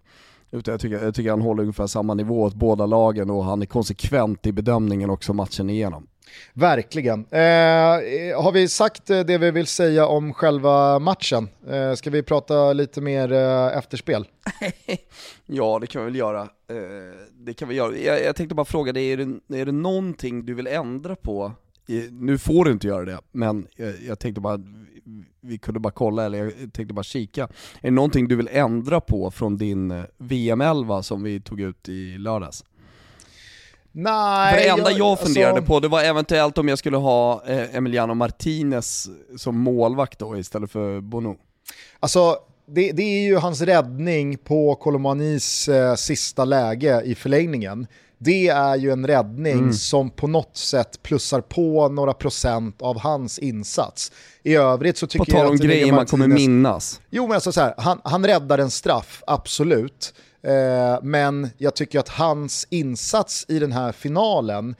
Utan 0.51 0.71
jag 0.71 0.81
tycker, 0.81 1.03
jag 1.03 1.15
tycker 1.15 1.29
han 1.29 1.41
håller 1.41 1.63
ungefär 1.63 1.87
samma 1.87 2.13
nivå 2.13 2.41
åt 2.41 2.55
båda 2.55 2.85
lagen 2.85 3.29
och 3.29 3.43
han 3.43 3.61
är 3.61 3.65
konsekvent 3.65 4.47
i 4.47 4.51
bedömningen 4.51 5.09
också 5.09 5.33
matchen 5.33 5.69
igenom. 5.69 6.07
Verkligen. 6.53 7.25
Eh, 7.31 8.41
har 8.41 8.51
vi 8.51 8.67
sagt 8.67 9.09
eh, 9.09 9.19
det 9.19 9.37
vi 9.37 9.51
vill 9.51 9.67
säga 9.67 10.07
om 10.07 10.33
själva 10.33 10.99
matchen? 10.99 11.49
Eh, 11.69 11.93
ska 11.93 12.09
vi 12.09 12.23
prata 12.23 12.73
lite 12.73 13.01
mer 13.01 13.31
eh, 13.31 13.77
efterspel? 13.77 14.27
ja, 15.45 15.79
det 15.81 15.87
kan 15.87 16.01
vi 16.01 16.05
väl 16.05 16.15
göra. 16.15 16.41
Eh, 16.41 16.47
det 17.33 17.53
kan 17.53 17.67
vi 17.67 17.75
göra. 17.75 17.97
Jag, 17.97 18.23
jag 18.23 18.35
tänkte 18.35 18.55
bara 18.55 18.65
fråga 18.65 18.93
dig, 18.93 19.11
är 19.11 19.17
det, 19.17 19.59
är 19.59 19.65
det 19.65 19.71
någonting 19.71 20.45
du 20.45 20.53
vill 20.53 20.67
ändra 20.67 21.15
på? 21.15 21.51
Nu 22.11 22.37
får 22.37 22.65
du 22.65 22.71
inte 22.71 22.87
göra 22.87 23.05
det, 23.05 23.19
men 23.31 23.67
jag, 23.75 23.93
jag 24.07 24.19
tänkte 24.19 24.41
bara, 24.41 24.59
vi 25.41 25.57
kunde 25.57 25.79
bara 25.79 25.93
kolla, 25.93 26.25
eller 26.25 26.37
jag 26.37 26.73
tänkte 26.73 26.93
bara 26.93 27.03
kika. 27.03 27.43
Är 27.43 27.49
det 27.81 27.91
någonting 27.91 28.27
du 28.27 28.35
vill 28.35 28.49
ändra 28.51 29.01
på 29.01 29.31
från 29.31 29.57
din 29.57 29.91
eh, 29.91 30.03
VM-11 30.17 31.01
som 31.01 31.23
vi 31.23 31.41
tog 31.41 31.61
ut 31.61 31.89
i 31.89 32.17
lördags? 32.17 32.63
Nej, 33.95 34.53
För 34.53 34.61
det 34.61 34.67
enda 34.67 34.91
jag, 34.91 34.99
jag 34.99 35.19
funderade 35.19 35.53
alltså... 35.53 35.67
på, 35.67 35.79
det 35.79 35.87
var 35.87 36.03
eventuellt 36.03 36.57
om 36.57 36.67
jag 36.67 36.77
skulle 36.77 36.97
ha 36.97 37.43
eh, 37.47 37.75
Emiliano 37.75 38.13
Martinez 38.13 39.09
som 39.37 39.57
målvakt 39.59 40.19
då 40.19 40.37
istället 40.37 40.71
för 40.71 41.01
Bono. 41.01 41.35
Alltså, 41.99 42.37
det, 42.65 42.91
det 42.91 43.03
är 43.03 43.25
ju 43.25 43.35
hans 43.35 43.61
räddning 43.61 44.37
på 44.37 44.75
Kolomanis 44.75 45.67
eh, 45.67 45.95
sista 45.95 46.45
läge 46.45 47.01
i 47.01 47.15
förlängningen. 47.15 47.87
Det 48.17 48.47
är 48.47 48.75
ju 48.75 48.91
en 48.91 49.07
räddning 49.07 49.53
mm. 49.59 49.73
som 49.73 50.09
på 50.09 50.27
något 50.27 50.57
sätt 50.57 51.03
plussar 51.03 51.41
på 51.41 51.89
några 51.89 52.13
procent 52.13 52.81
av 52.81 52.99
hans 52.99 53.39
insats. 53.39 54.11
I 54.43 54.55
övrigt 54.55 54.97
så 54.97 55.07
tycker 55.07 55.25
jag 55.33 55.37
att... 55.37 55.43
På 55.43 55.47
tal 55.47 55.51
om 55.51 55.67
grejer 55.67 55.93
man 55.93 56.05
kommer 56.05 56.27
minnas. 56.27 57.01
Jo 57.09 57.27
men 57.27 57.35
alltså 57.35 57.51
så 57.51 57.61
här, 57.61 57.73
han, 57.77 58.01
han 58.03 58.25
räddar 58.25 58.57
en 58.57 58.71
straff, 58.71 59.23
absolut. 59.27 60.13
Eh, 60.43 60.99
men 61.03 61.49
jag 61.57 61.75
tycker 61.75 61.99
att 61.99 62.09
hans 62.09 62.67
insats 62.69 63.45
i 63.47 63.59
den 63.59 63.71
här 63.71 63.91
finalen 63.91 64.75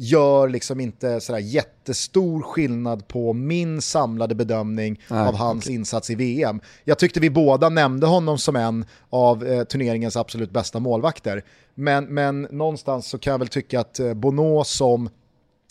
gör 0.00 0.48
liksom 0.48 0.80
inte 0.80 1.20
sådär 1.20 1.38
jättestor 1.38 2.42
skillnad 2.42 3.08
på 3.08 3.32
min 3.32 3.82
samlade 3.82 4.34
bedömning 4.34 5.00
Nej, 5.10 5.28
av 5.28 5.34
hans 5.34 5.64
okay. 5.64 5.74
insats 5.74 6.10
i 6.10 6.14
VM. 6.14 6.60
Jag 6.84 6.98
tyckte 6.98 7.20
vi 7.20 7.30
båda 7.30 7.68
nämnde 7.68 8.06
honom 8.06 8.38
som 8.38 8.56
en 8.56 8.84
av 9.10 9.46
eh, 9.46 9.64
turneringens 9.64 10.16
absolut 10.16 10.50
bästa 10.50 10.80
målvakter. 10.80 11.44
Men, 11.74 12.04
men 12.04 12.42
någonstans 12.42 13.06
så 13.06 13.18
kan 13.18 13.30
jag 13.30 13.38
väl 13.38 13.48
tycka 13.48 13.80
att 13.80 14.00
eh, 14.00 14.14
Bono 14.14 14.64
som 14.64 15.10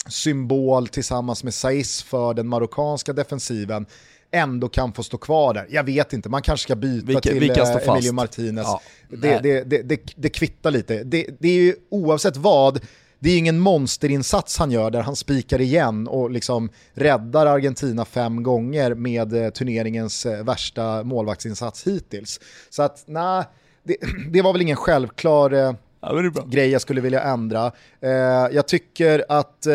symbol 0.07 0.87
tillsammans 0.87 1.43
med 1.43 1.53
Saiz 1.53 2.03
för 2.03 2.33
den 2.33 2.47
marockanska 2.47 3.13
defensiven 3.13 3.85
ändå 4.31 4.69
kan 4.69 4.93
få 4.93 5.03
stå 5.03 5.17
kvar 5.17 5.53
där. 5.53 5.67
Jag 5.69 5.83
vet 5.83 6.13
inte, 6.13 6.29
man 6.29 6.41
kanske 6.41 6.63
ska 6.63 6.75
byta 6.75 7.07
vilka, 7.07 7.21
till 7.21 7.39
vilka 7.39 7.61
eh, 7.61 7.89
Emilio 7.89 8.13
Martinez. 8.13 8.67
Ja, 8.67 8.81
det, 9.09 9.39
det, 9.39 9.63
det, 9.83 10.01
det, 10.15 10.29
kvittar 10.29 10.71
lite. 10.71 11.03
Det, 11.03 11.27
det 11.39 11.47
är 11.47 11.61
ju 11.61 11.75
oavsett 11.89 12.37
vad, 12.37 12.79
det 13.19 13.29
är 13.29 13.37
ingen 13.37 13.59
monsterinsats 13.59 14.57
han 14.57 14.71
gör 14.71 14.91
där 14.91 15.01
han 15.01 15.15
spikar 15.15 15.61
igen 15.61 16.07
och 16.07 16.31
liksom 16.31 16.69
räddar 16.93 17.45
Argentina 17.45 18.05
fem 18.05 18.43
gånger 18.43 18.93
med 18.93 19.33
eh, 19.33 19.49
turneringens 19.49 20.25
eh, 20.25 20.43
värsta 20.43 21.03
målvaktsinsats 21.03 21.87
hittills. 21.87 22.39
Så 22.69 22.83
att 22.83 23.03
nej, 23.05 23.43
det, 23.83 23.97
det 24.31 24.41
var 24.41 24.53
väl 24.53 24.61
ingen 24.61 24.77
självklar 24.77 25.75
Ja, 26.01 26.21
grej 26.45 26.69
jag 26.69 26.81
skulle 26.81 27.01
vilja 27.01 27.21
ändra. 27.21 27.71
Eh, 28.01 28.11
jag 28.51 28.67
tycker 28.67 29.25
att 29.29 29.65
eh, 29.65 29.73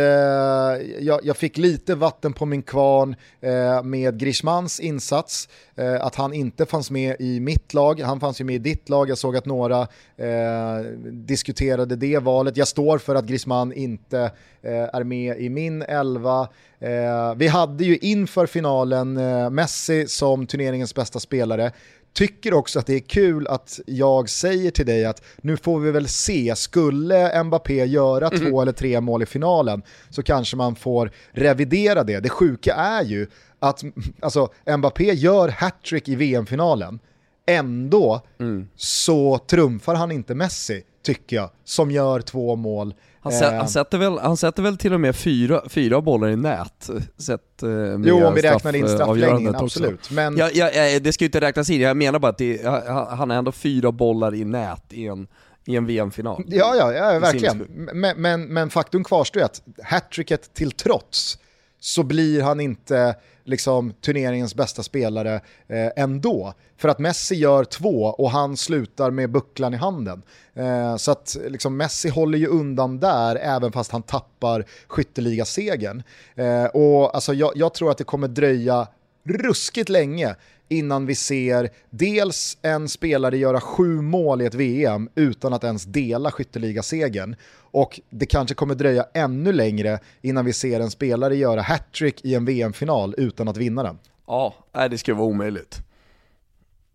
jag, 1.00 1.20
jag, 1.22 1.37
fick 1.37 1.58
lite 1.58 1.94
vatten 1.94 2.32
på 2.32 2.46
min 2.46 2.62
kvarn 2.62 3.16
eh, 3.40 3.82
med 3.82 4.18
Grishmans 4.18 4.80
insats. 4.80 5.48
Eh, 5.74 6.04
att 6.04 6.14
han 6.14 6.32
inte 6.32 6.66
fanns 6.66 6.90
med 6.90 7.16
i 7.18 7.40
mitt 7.40 7.74
lag, 7.74 8.00
han 8.00 8.20
fanns 8.20 8.40
ju 8.40 8.44
med 8.44 8.54
i 8.54 8.58
ditt 8.58 8.88
lag. 8.88 9.11
Jag 9.11 9.18
såg 9.18 9.37
att 9.37 9.46
några 9.46 9.80
eh, 10.16 10.78
diskuterade 11.11 11.96
det 11.96 12.18
valet. 12.18 12.56
Jag 12.56 12.68
står 12.68 12.98
för 12.98 13.14
att 13.14 13.24
Griezmann 13.24 13.72
inte 13.72 14.20
eh, 14.62 14.88
är 14.92 15.04
med 15.04 15.40
i 15.40 15.48
min 15.48 15.82
elva. 15.82 16.48
Eh, 16.80 17.35
vi 17.37 17.48
hade 17.48 17.85
ju 17.85 17.96
inför 17.96 18.46
finalen 18.46 19.16
eh, 19.16 19.50
Messi 19.50 20.06
som 20.08 20.46
turneringens 20.46 20.94
bästa 20.94 21.20
spelare 21.20 21.72
tycker 22.12 22.55
också 22.55 22.79
att 22.79 22.87
det 22.87 22.94
är 22.94 23.01
kul 23.01 23.46
att 23.46 23.81
jag 23.87 24.29
säger 24.29 24.70
till 24.70 24.87
dig 24.87 25.05
att 25.05 25.22
nu 25.40 25.57
får 25.57 25.81
vi 25.81 25.90
väl 25.90 26.09
se, 26.09 26.57
skulle 26.57 27.44
Mbappé 27.44 27.85
göra 27.85 28.29
mm. 28.29 28.40
två 28.40 28.62
eller 28.62 28.72
tre 28.72 29.01
mål 29.01 29.22
i 29.22 29.27
finalen 29.27 29.83
så 30.11 30.22
kanske 30.22 30.57
man 30.57 30.75
får 30.75 31.11
revidera 31.33 32.05
det. 32.05 32.20
Det 32.20 32.29
sjuka 32.29 32.75
är 32.75 33.05
ju 33.05 33.27
att 33.59 33.83
alltså, 34.20 34.48
Mbappé 34.79 35.12
gör 35.12 35.48
hattrick 35.48 36.09
i 36.09 36.14
VM-finalen, 36.14 36.98
ändå 37.46 38.20
mm. 38.40 38.68
så 38.77 39.38
trumfar 39.38 39.94
han 39.94 40.12
inte 40.12 40.35
Messi, 40.35 40.83
tycker 41.02 41.36
jag, 41.36 41.50
som 41.64 41.90
gör 41.90 42.20
två 42.20 42.56
mål 42.56 42.94
han, 43.22 43.32
eh. 43.32 43.52
han, 43.52 43.68
sätter 43.68 43.98
väl, 43.98 44.18
han 44.18 44.36
sätter 44.36 44.62
väl 44.62 44.76
till 44.76 44.92
och 44.92 45.00
med 45.00 45.16
fyra, 45.16 45.62
fyra 45.68 46.00
bollar 46.00 46.28
i 46.28 46.36
nät, 46.36 46.90
sett, 47.18 47.62
eh, 47.62 47.68
Jo, 48.04 48.24
om 48.24 48.34
vi 48.34 48.42
räknar 48.42 48.76
in 48.76 48.88
straffläggningen, 48.88 49.54
absolut. 49.54 50.10
Men... 50.10 50.36
Ja, 50.36 50.50
ja, 50.52 51.00
det 51.00 51.12
ska 51.12 51.24
ju 51.24 51.26
inte 51.26 51.40
räknas 51.40 51.70
in, 51.70 51.80
jag 51.80 51.96
menar 51.96 52.18
bara 52.18 52.28
att 52.28 52.38
det, 52.38 52.64
han 53.10 53.30
har 53.30 53.36
ändå 53.36 53.52
fyra 53.52 53.92
bollar 53.92 54.34
i 54.34 54.44
nät 54.44 54.84
i 54.90 55.06
en, 55.06 55.26
i 55.64 55.76
en 55.76 55.86
VM-final. 55.86 56.44
Ja, 56.46 56.74
ja, 56.76 56.92
ja 56.92 57.18
verkligen. 57.18 57.58
Men, 57.92 58.22
men, 58.22 58.44
men 58.44 58.70
faktum 58.70 59.04
kvarstår 59.04 59.40
att 59.40 59.62
hattricket 59.84 60.54
till 60.54 60.72
trots 60.72 61.38
så 61.84 62.02
blir 62.02 62.42
han 62.42 62.60
inte 62.60 63.16
liksom, 63.44 63.92
turneringens 63.92 64.54
bästa 64.54 64.82
spelare 64.82 65.34
eh, 65.68 65.90
ändå. 65.96 66.54
För 66.76 66.88
att 66.88 66.98
Messi 66.98 67.34
gör 67.34 67.64
två 67.64 68.02
och 68.04 68.30
han 68.30 68.56
slutar 68.56 69.10
med 69.10 69.30
bucklan 69.30 69.74
i 69.74 69.76
handen. 69.76 70.22
Eh, 70.54 70.96
så 70.96 71.10
att 71.10 71.36
liksom, 71.48 71.76
Messi 71.76 72.08
håller 72.08 72.38
ju 72.38 72.46
undan 72.46 73.00
där 73.00 73.36
även 73.36 73.72
fast 73.72 73.92
han 73.92 74.02
tappar 74.02 74.64
skytteligasegern. 74.86 76.02
Eh, 76.34 76.64
och 76.64 77.14
alltså, 77.14 77.34
jag, 77.34 77.52
jag 77.54 77.74
tror 77.74 77.90
att 77.90 77.98
det 77.98 78.04
kommer 78.04 78.28
dröja 78.28 78.88
ruskigt 79.24 79.88
länge 79.88 80.36
innan 80.72 81.06
vi 81.06 81.14
ser 81.14 81.70
dels 81.90 82.58
en 82.62 82.88
spelare 82.88 83.38
göra 83.38 83.61
sju 83.61 84.00
mål 84.00 84.42
i 84.42 84.44
ett 84.44 84.54
VM 84.54 85.08
utan 85.14 85.52
att 85.52 85.64
ens 85.64 85.85
dela 85.85 86.31
skytteligasegern 86.31 87.37
och 87.54 88.00
det 88.10 88.27
kanske 88.27 88.54
kommer 88.54 88.75
dröja 88.75 89.06
ännu 89.14 89.52
längre 89.52 89.98
innan 90.20 90.44
vi 90.44 90.52
ser 90.52 90.81
en 90.81 90.90
spelare 90.90 91.37
göra 91.37 91.62
hattrick 91.62 92.25
i 92.25 92.35
en 92.35 92.44
VM-final 92.44 93.14
utan 93.18 93.48
att 93.48 93.56
vinna 93.56 93.83
den. 93.83 93.98
Ja, 94.27 94.54
det 94.90 94.98
ska 94.98 95.14
vara 95.14 95.27
omöjligt. 95.27 95.79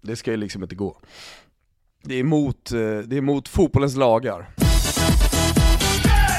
Det 0.01 0.15
ska 0.15 0.31
ju 0.31 0.37
liksom 0.37 0.63
inte 0.63 0.75
gå. 0.75 0.97
Det 2.03 2.15
är 2.15 2.19
emot, 2.19 2.71
eh, 2.71 2.79
det 2.79 3.15
är 3.15 3.17
emot 3.17 3.47
fotbollens 3.47 3.95
lagar. 3.95 4.49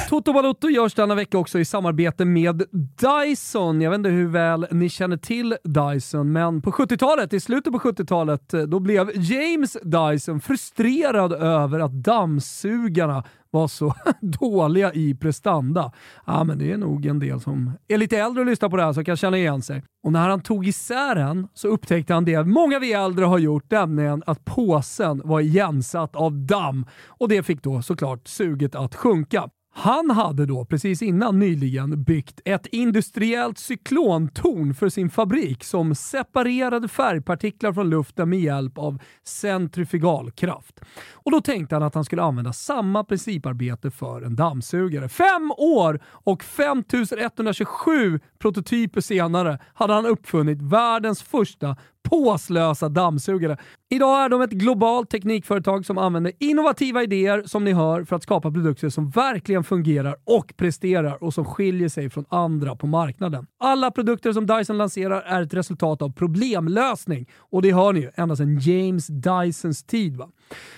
Toto 0.09 0.33
Balotto 0.33 0.69
görs 0.69 0.95
denna 0.95 1.15
vecka 1.15 1.39
också 1.39 1.59
i 1.59 1.65
samarbete 1.65 2.25
med 2.25 2.63
Dyson. 3.01 3.81
Jag 3.81 3.91
vet 3.91 3.99
inte 3.99 4.09
hur 4.09 4.27
väl 4.27 4.67
ni 4.71 4.89
känner 4.89 5.17
till 5.17 5.57
Dyson, 5.65 6.33
men 6.33 6.63
på 6.63 6.71
70-talet, 6.71 7.33
i 7.33 7.41
slutet 7.41 7.73
på 7.73 7.79
70-talet, 7.79 8.55
eh, 8.55 8.63
då 8.63 8.81
blev 8.81 9.11
James 9.15 9.77
Dyson 9.83 10.41
frustrerad 10.41 11.33
över 11.33 11.81
att 11.81 11.93
dammsugarna 11.93 13.25
var 13.51 13.69
så 13.69 13.95
dåliga 14.21 14.93
i 14.93 15.15
prestanda. 15.15 15.93
Ja, 16.27 16.45
men 16.45 16.59
det 16.59 16.73
är 16.73 16.77
nog 16.77 17.07
en 17.07 17.19
del 17.19 17.41
som 17.41 17.73
är 17.89 17.99
lite 17.99 18.19
äldre 18.19 18.41
och 18.41 18.47
lyssnar 18.47 18.69
på 18.69 18.77
det 18.77 18.85
här 18.85 18.93
som 18.93 19.05
kan 19.05 19.17
känna 19.17 19.39
igen 19.39 19.63
sig. 19.63 19.83
Och 20.03 20.13
när 20.13 20.29
han 20.29 20.41
tog 20.41 20.67
isär 20.67 21.15
den 21.15 21.49
så 21.55 21.69
upptäckte 21.69 22.15
han 22.15 22.25
det 22.25 22.45
många 22.45 22.79
vi 22.79 22.93
äldre 22.93 23.25
har 23.25 23.39
gjort, 23.39 23.71
nämligen 23.71 24.23
att 24.27 24.45
påsen 24.45 25.23
var 25.25 25.41
igensatt 25.41 26.17
av 26.17 26.47
damm 26.47 26.87
och 27.07 27.29
det 27.29 27.43
fick 27.43 27.63
då 27.63 27.83
såklart 27.83 28.29
suget 28.29 28.75
att 28.75 28.95
sjunka. 28.95 29.49
Han 29.71 30.11
hade 30.11 30.47
då 30.47 30.65
precis 30.65 31.03
innan 31.03 31.39
nyligen 31.39 32.03
byggt 32.03 32.41
ett 32.45 32.67
industriellt 32.67 33.59
cyklontorn 33.59 34.75
för 34.75 34.89
sin 34.89 35.11
fabrik 35.11 35.65
som 35.65 35.95
separerade 35.95 36.89
färgpartiklar 36.89 37.73
från 37.73 37.91
luften 37.91 38.29
med 38.31 38.41
hjälp 38.41 38.79
av 38.79 39.03
centrifugalkraft. 39.25 40.81
Och 41.13 41.31
då 41.31 41.41
tänkte 41.41 41.75
han 41.75 41.83
att 41.83 41.95
han 41.95 42.05
skulle 42.05 42.23
använda 42.23 42.53
samma 42.53 43.05
principarbete 43.05 43.91
för 43.91 44.23
en 44.23 44.37
dammsugare. 44.37 45.09
Fem 45.09 45.53
år 45.57 46.01
och 46.05 46.45
5127 46.45 48.21
prototyper 48.39 49.01
senare 49.01 49.59
hade 49.75 49.93
han 49.93 50.07
uppfunnit 50.07 50.63
världens 50.63 51.23
första 51.23 51.77
påslösa 52.09 52.89
dammsugare. 52.89 53.57
Idag 53.91 54.25
är 54.25 54.29
de 54.29 54.43
ett 54.43 54.51
globalt 54.51 55.11
teknikföretag 55.11 55.87
som 55.87 55.99
använder 55.99 56.33
innovativa 56.39 57.03
idéer, 57.03 57.43
som 57.47 57.65
ni 57.65 57.73
hör, 57.73 58.05
för 58.05 58.17
att 58.17 58.23
skapa 58.23 58.51
produkter 58.51 58.89
som 58.89 59.11
verkligen 59.11 59.65
fungerar 59.65 60.17
och 60.25 60.53
presterar 60.57 61.25
och 61.25 61.35
som 61.35 61.45
skiljer 61.45 61.89
sig 61.89 62.11
från 62.11 62.25
andra 62.29 62.77
på 62.77 62.87
marknaden. 62.87 63.47
Alla 63.61 63.91
produkter 63.91 64.33
som 64.33 64.47
Dyson 64.47 64.79
lanserar 64.79 65.21
är 65.21 65.43
ett 65.43 65.55
resultat 65.55 66.03
av 66.03 66.13
problemlösning 66.13 67.29
och 67.39 67.63
det 67.63 67.73
hör 67.73 67.93
ni 67.93 68.01
ju 68.01 68.11
ända 68.15 68.37
sedan 68.37 68.59
James 68.59 69.07
Dysons 69.07 69.85
tid. 69.85 70.17
Va? 70.17 70.29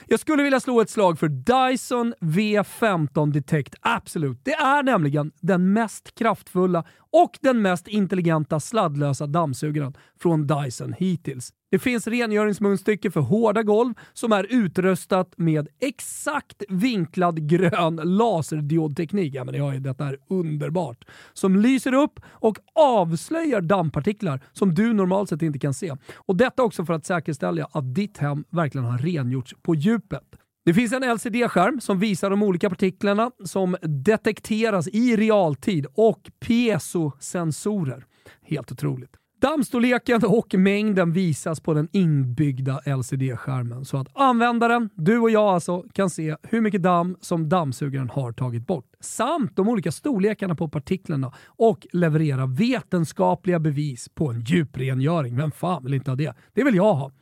Jag 0.07 0.21
skulle 0.21 0.43
vilja 0.43 0.61
slå 0.61 0.81
ett 0.81 0.91
slag 0.91 1.19
för 1.19 1.29
Dyson 1.29 2.15
V15 2.21 3.33
Detect 3.33 3.75
Absolute. 3.81 4.41
Det 4.45 4.55
är 4.55 4.83
nämligen 4.83 5.33
den 5.41 5.73
mest 5.73 6.15
kraftfulla 6.15 6.85
och 7.13 7.39
den 7.41 7.63
mest 7.63 7.89
intelligenta 7.89 8.61
sladdlösa 8.61 9.27
dammsugaren 9.27 9.95
från 10.21 10.47
Dyson 10.47 10.93
hittills. 10.93 11.53
Det 11.71 11.79
finns 11.79 12.07
rengöringsmunstycke 12.07 13.11
för 13.11 13.21
hårda 13.21 13.63
golv 13.63 13.95
som 14.13 14.33
är 14.33 14.47
utrustat 14.51 15.35
med 15.37 15.69
exakt 15.81 16.63
vinklad 16.69 17.49
grön 17.49 17.97
laserdiodteknik. 17.97 19.35
Ja, 19.35 19.45
men 19.45 19.55
det 19.55 19.61
är, 19.61 19.81
detta 19.81 20.07
är 20.07 20.19
underbart. 20.29 21.05
Som 21.33 21.57
lyser 21.57 21.95
upp 21.95 22.21
och 22.27 22.59
avslöjar 22.75 23.61
dammpartiklar 23.61 24.41
som 24.53 24.75
du 24.75 24.93
normalt 24.93 25.29
sett 25.29 25.43
inte 25.43 25.59
kan 25.59 25.75
se. 25.75 25.97
Och 26.17 26.37
Detta 26.37 26.63
också 26.63 26.85
för 26.85 26.95
att 26.95 27.07
säkerställa 27.07 27.69
att 27.73 27.95
ditt 27.95 28.19
hem 28.19 28.45
verkligen 28.51 28.85
har 28.85 28.99
rengjorts 28.99 29.55
på 29.63 29.75
djupet. 29.75 30.25
Det 30.65 30.75
finns 30.75 30.93
en 30.93 31.15
LCD-skärm 31.15 31.81
som 31.81 31.99
visar 31.99 32.31
de 32.31 32.43
olika 32.43 32.71
partiklarna 32.71 33.31
som 33.45 33.77
detekteras 33.83 34.89
i 34.89 35.17
realtid 35.17 35.87
och 35.95 36.31
piezosensorer. 36.41 38.05
Helt 38.43 38.73
otroligt. 38.73 39.20
Dammstorleken 39.41 40.21
och 40.25 40.55
mängden 40.55 41.13
visas 41.13 41.61
på 41.61 41.75
den 41.75 41.89
inbyggda 41.93 42.81
LCD-skärmen 42.87 43.85
så 43.85 43.97
att 43.97 44.09
användaren, 44.15 44.91
du 44.95 45.19
och 45.19 45.31
jag 45.31 45.55
alltså, 45.55 45.85
kan 45.93 46.11
se 46.11 46.37
hur 46.43 46.61
mycket 46.61 46.83
damm 46.83 47.17
som 47.21 47.49
dammsugaren 47.49 48.11
har 48.11 48.33
tagit 48.33 48.67
bort. 48.67 48.85
Samt 49.01 49.57
de 49.57 49.69
olika 49.69 49.93
storlekarna 49.93 50.55
på 50.55 50.69
partiklarna 50.69 51.33
och 51.47 51.87
leverera 51.93 52.47
vetenskapliga 52.47 53.59
bevis 53.59 54.09
på 54.09 54.31
en 54.31 54.41
djuprengöring. 54.41 55.37
Vem 55.37 55.51
fan 55.51 55.85
vill 55.85 55.95
inte 55.95 56.11
ha 56.11 56.17
det? 56.17 56.35
Det 56.55 56.65
vill 56.65 56.75
jag 56.75 56.95
ha. 56.95 57.13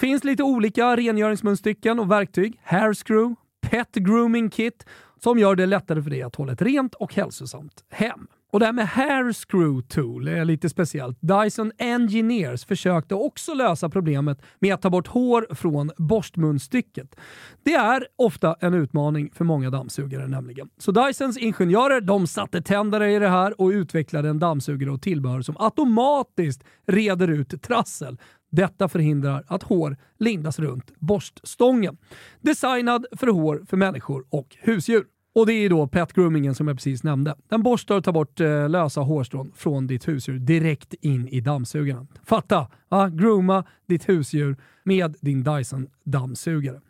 Finns 0.00 0.24
lite 0.24 0.42
olika 0.42 0.96
rengöringsmunstycken 0.96 1.98
och 1.98 2.10
verktyg. 2.10 2.60
Hairscrew, 2.64 3.34
Pet 3.70 3.94
Grooming 3.94 4.50
Kit 4.50 4.86
som 5.22 5.38
gör 5.38 5.56
det 5.56 5.66
lättare 5.66 6.02
för 6.02 6.10
dig 6.10 6.22
att 6.22 6.36
hålla 6.36 6.52
ett 6.52 6.62
rent 6.62 6.94
och 6.94 7.14
hälsosamt 7.14 7.84
hem. 7.90 8.26
Och 8.50 8.60
det 8.60 8.66
här 8.66 8.72
med 8.72 8.88
Hair 8.88 9.32
Screw 9.32 9.82
Tool 9.88 10.28
är 10.28 10.44
lite 10.44 10.68
speciellt. 10.68 11.18
Dyson 11.20 11.72
Engineers 11.78 12.64
försökte 12.64 13.14
också 13.14 13.54
lösa 13.54 13.88
problemet 13.88 14.42
med 14.58 14.74
att 14.74 14.82
ta 14.82 14.90
bort 14.90 15.06
hår 15.06 15.54
från 15.54 15.90
borstmunstycket. 15.96 17.16
Det 17.62 17.74
är 17.74 18.06
ofta 18.16 18.56
en 18.60 18.74
utmaning 18.74 19.30
för 19.34 19.44
många 19.44 19.70
dammsugare 19.70 20.26
nämligen. 20.26 20.68
Så 20.78 20.92
Dysons 20.92 21.38
ingenjörer 21.38 22.00
de 22.00 22.26
satte 22.26 22.62
tänderna 22.62 23.10
i 23.10 23.18
det 23.18 23.28
här 23.28 23.60
och 23.60 23.68
utvecklade 23.68 24.28
en 24.28 24.38
dammsugare 24.38 24.90
och 24.90 25.02
tillbehör 25.02 25.42
som 25.42 25.56
automatiskt 25.58 26.64
reder 26.86 27.28
ut 27.28 27.62
trassel. 27.62 28.18
Detta 28.50 28.88
förhindrar 28.88 29.44
att 29.46 29.62
hår 29.62 29.96
lindas 30.18 30.58
runt 30.58 30.92
borststången. 30.98 31.96
Designad 32.40 33.06
för 33.16 33.26
hår 33.26 33.62
för 33.68 33.76
människor 33.76 34.24
och 34.30 34.56
husdjur. 34.60 35.04
Och 35.38 35.46
det 35.46 35.52
är 35.52 35.68
då 35.68 35.86
pet 35.86 36.12
groomingen 36.12 36.54
som 36.54 36.68
jag 36.68 36.76
precis 36.76 37.02
nämnde. 37.02 37.34
Den 37.48 37.62
borstar 37.62 37.96
och 37.96 38.04
tar 38.04 38.12
bort 38.12 38.40
eh, 38.40 38.68
lösa 38.68 39.00
hårstrån 39.00 39.52
från 39.56 39.86
ditt 39.86 40.08
husdjur 40.08 40.38
direkt 40.38 40.94
in 40.94 41.28
i 41.28 41.40
dammsugaren. 41.40 42.06
Fatta! 42.24 42.66
Va? 42.88 43.08
grooma 43.08 43.64
ditt 43.88 44.08
husdjur 44.08 44.56
med 44.82 45.16
din 45.20 45.44
Dyson 45.44 45.86
dammsugare. 46.04 46.80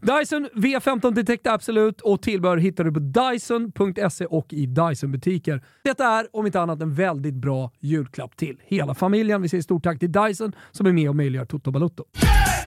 Dyson 0.00 0.48
V15 0.54 1.14
Detect 1.14 1.46
Absolut 1.46 2.00
och 2.00 2.22
tillbehör 2.22 2.56
hittar 2.56 2.84
du 2.84 2.92
på 2.92 3.00
Dyson.se 3.00 4.26
och 4.26 4.52
i 4.52 4.66
Dyson-butiker. 4.66 5.64
Detta 5.84 6.06
är 6.06 6.26
om 6.32 6.46
inte 6.46 6.60
annat 6.60 6.82
en 6.82 6.94
väldigt 6.94 7.34
bra 7.34 7.70
julklapp 7.80 8.36
till 8.36 8.60
hela 8.64 8.94
familjen. 8.94 9.42
Vi 9.42 9.48
säger 9.48 9.62
stort 9.62 9.84
tack 9.84 9.98
till 9.98 10.12
Dyson 10.12 10.52
som 10.70 10.86
är 10.86 10.92
med 10.92 11.08
och 11.08 11.16
möjliggör 11.16 11.44
Toto 11.44 11.70
Balotto. 11.70 12.04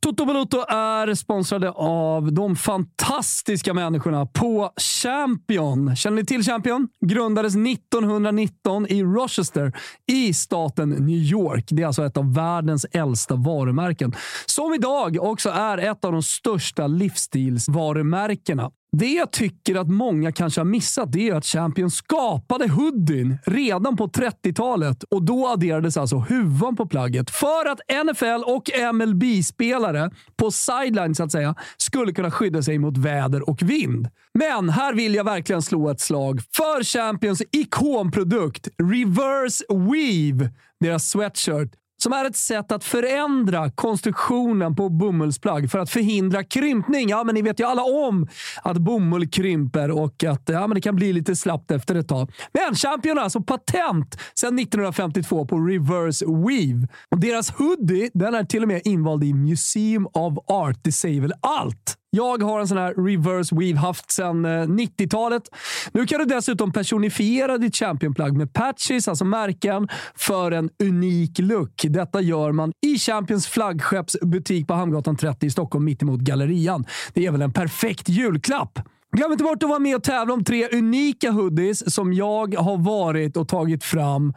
Toto 0.05 0.25
Balotto 0.25 0.57
är 0.67 1.13
sponsrade 1.13 1.71
av 1.71 2.33
de 2.33 2.55
fantastiska 2.55 3.73
människorna 3.73 4.25
på 4.25 4.71
Champion. 4.77 5.95
Känner 5.95 6.15
ni 6.17 6.25
till 6.25 6.43
Champion? 6.43 6.87
Grundades 7.05 7.55
1919 7.55 8.87
i 8.87 9.03
Rochester 9.03 9.73
i 10.11 10.33
staten 10.33 10.89
New 10.89 11.17
York. 11.17 11.65
Det 11.67 11.81
är 11.83 11.87
alltså 11.87 12.05
ett 12.05 12.17
av 12.17 12.33
världens 12.33 12.85
äldsta 12.91 13.35
varumärken 13.35 14.15
som 14.45 14.73
idag 14.73 15.17
också 15.21 15.49
är 15.49 15.77
ett 15.77 16.05
av 16.05 16.11
de 16.11 16.23
största 16.23 16.87
livsstilsvarumärkena. 16.87 18.71
Det 18.97 19.13
jag 19.13 19.31
tycker 19.31 19.75
att 19.75 19.87
många 19.87 20.31
kanske 20.31 20.61
har 20.61 20.65
missat 20.65 21.11
det 21.11 21.29
är 21.29 21.35
att 21.35 21.45
Champion 21.45 21.91
skapade 21.91 22.67
hoodien 22.67 23.37
redan 23.45 23.97
på 23.97 24.07
30-talet 24.07 25.03
och 25.03 25.25
då 25.25 25.47
adderades 25.47 25.97
alltså 25.97 26.17
huvan 26.17 26.75
på 26.75 26.85
plagget 26.85 27.29
för 27.29 27.69
att 27.69 28.05
NFL 28.05 28.43
och 28.45 28.93
MLB-spelare 28.93 30.11
på 30.35 30.51
sideline 30.51 31.15
så 31.15 31.23
att 31.23 31.31
säga 31.31 31.55
skulle 31.77 32.13
kunna 32.13 32.31
skydda 32.31 32.61
sig 32.61 32.79
mot 32.79 32.97
väder 32.97 33.49
och 33.49 33.61
vind. 33.61 34.07
Men 34.33 34.69
här 34.69 34.93
vill 34.93 35.15
jag 35.15 35.23
verkligen 35.23 35.61
slå 35.61 35.89
ett 35.89 36.01
slag 36.01 36.41
för 36.55 36.83
Champions 36.83 37.41
ikonprodukt 37.51 38.67
Reverse 38.77 39.63
Weave, 39.69 40.53
deras 40.79 41.09
sweatshirt 41.09 41.71
som 42.03 42.13
är 42.13 42.25
ett 42.25 42.35
sätt 42.35 42.71
att 42.71 42.83
förändra 42.83 43.71
konstruktionen 43.71 44.75
på 44.75 44.89
bomullsplagg 44.89 45.71
för 45.71 45.79
att 45.79 45.89
förhindra 45.89 46.43
krympning. 46.43 47.09
Ja, 47.09 47.23
men 47.23 47.35
ni 47.35 47.41
vet 47.41 47.59
ju 47.59 47.63
alla 47.63 47.83
om 47.83 48.27
att 48.61 48.77
bomull 48.77 49.29
krymper 49.29 49.91
och 49.91 50.23
att 50.23 50.41
ja, 50.45 50.67
men 50.67 50.75
det 50.75 50.81
kan 50.81 50.95
bli 50.95 51.13
lite 51.13 51.35
slappt 51.35 51.71
efter 51.71 51.95
ett 51.95 52.07
tag. 52.07 52.31
Men 52.53 52.75
Champion 52.75 53.17
har 53.17 53.23
alltså 53.23 53.41
patent 53.41 54.17
sedan 54.33 54.59
1952 54.59 55.45
på 55.45 55.59
reverse 55.59 56.25
weave. 56.25 56.87
Och 57.11 57.19
deras 57.19 57.51
hoodie 57.51 58.09
den 58.13 58.35
är 58.35 58.43
till 58.43 58.61
och 58.61 58.67
med 58.67 58.81
invald 58.85 59.23
i 59.23 59.33
Museum 59.33 60.07
of 60.13 60.37
Art. 60.47 60.79
Det 60.83 60.91
säger 60.91 61.21
väl 61.21 61.33
allt? 61.41 61.97
Jag 62.15 62.43
har 62.43 62.59
en 62.59 62.67
sån 62.67 62.77
här 62.77 62.93
reverse 62.93 63.55
weave 63.55 63.79
haft 63.79 64.11
sedan 64.11 64.45
eh, 64.45 64.49
90-talet. 64.49 65.43
Nu 65.91 66.05
kan 66.05 66.19
du 66.19 66.25
dessutom 66.25 66.71
personifiera 66.71 67.57
ditt 67.57 67.75
championplagg 67.75 68.37
med 68.37 68.53
patches, 68.53 69.07
alltså 69.07 69.25
märken, 69.25 69.87
för 70.15 70.51
en 70.51 70.69
unik 70.83 71.39
look. 71.39 71.85
Detta 71.89 72.21
gör 72.21 72.51
man 72.51 72.71
i 72.85 72.99
Champions 72.99 73.47
flaggskeppsbutik 73.47 74.67
på 74.67 74.73
Hamngatan 74.73 75.17
30 75.17 75.45
i 75.45 75.49
Stockholm 75.49 75.85
mittemot 75.85 76.19
Gallerian. 76.19 76.85
Det 77.13 77.25
är 77.25 77.31
väl 77.31 77.41
en 77.41 77.53
perfekt 77.53 78.09
julklapp? 78.09 78.79
Glöm 79.17 79.31
inte 79.31 79.43
bort 79.43 79.63
att 79.63 79.69
vara 79.69 79.79
med 79.79 79.95
och 79.95 80.03
tävla 80.03 80.33
om 80.33 80.43
tre 80.43 80.67
unika 80.71 81.31
hoodies 81.31 81.93
som 81.93 82.13
jag 82.13 82.55
har 82.55 82.77
varit 82.77 83.37
och 83.37 83.47
tagit 83.47 83.83
fram 83.83 84.33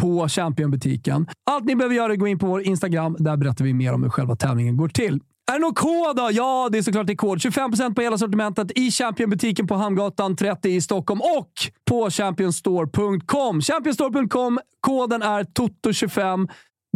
på 0.00 0.28
Championbutiken. 0.28 1.26
Allt 1.50 1.64
ni 1.64 1.76
behöver 1.76 1.94
göra 1.94 2.06
är 2.06 2.12
att 2.12 2.18
gå 2.18 2.26
in 2.26 2.38
på 2.38 2.46
vår 2.46 2.62
Instagram. 2.62 3.16
Där 3.18 3.36
berättar 3.36 3.64
vi 3.64 3.74
mer 3.74 3.92
om 3.92 4.02
hur 4.02 4.10
själva 4.10 4.36
tävlingen 4.36 4.76
går 4.76 4.88
till. 4.88 5.20
Är 5.52 5.56
det 5.56 5.62
någon 5.62 5.74
kod 5.74 6.16
då? 6.16 6.28
Ja, 6.32 6.68
det 6.72 6.78
är 6.78 6.82
såklart 6.82 7.06
det 7.06 7.12
är 7.12 7.16
kod. 7.16 7.38
25% 7.38 7.94
på 7.94 8.02
hela 8.02 8.18
sortimentet 8.18 8.78
i 8.78 8.90
Championbutiken 8.90 9.66
på 9.66 9.74
Hamngatan 9.74 10.36
30 10.36 10.68
i 10.68 10.80
Stockholm 10.80 11.20
och 11.20 11.52
på 11.90 12.10
championstore.com. 12.10 13.60
Championstore.com. 13.60 14.58
Koden 14.80 15.22
är 15.22 15.44
TOTO25. 15.44 16.48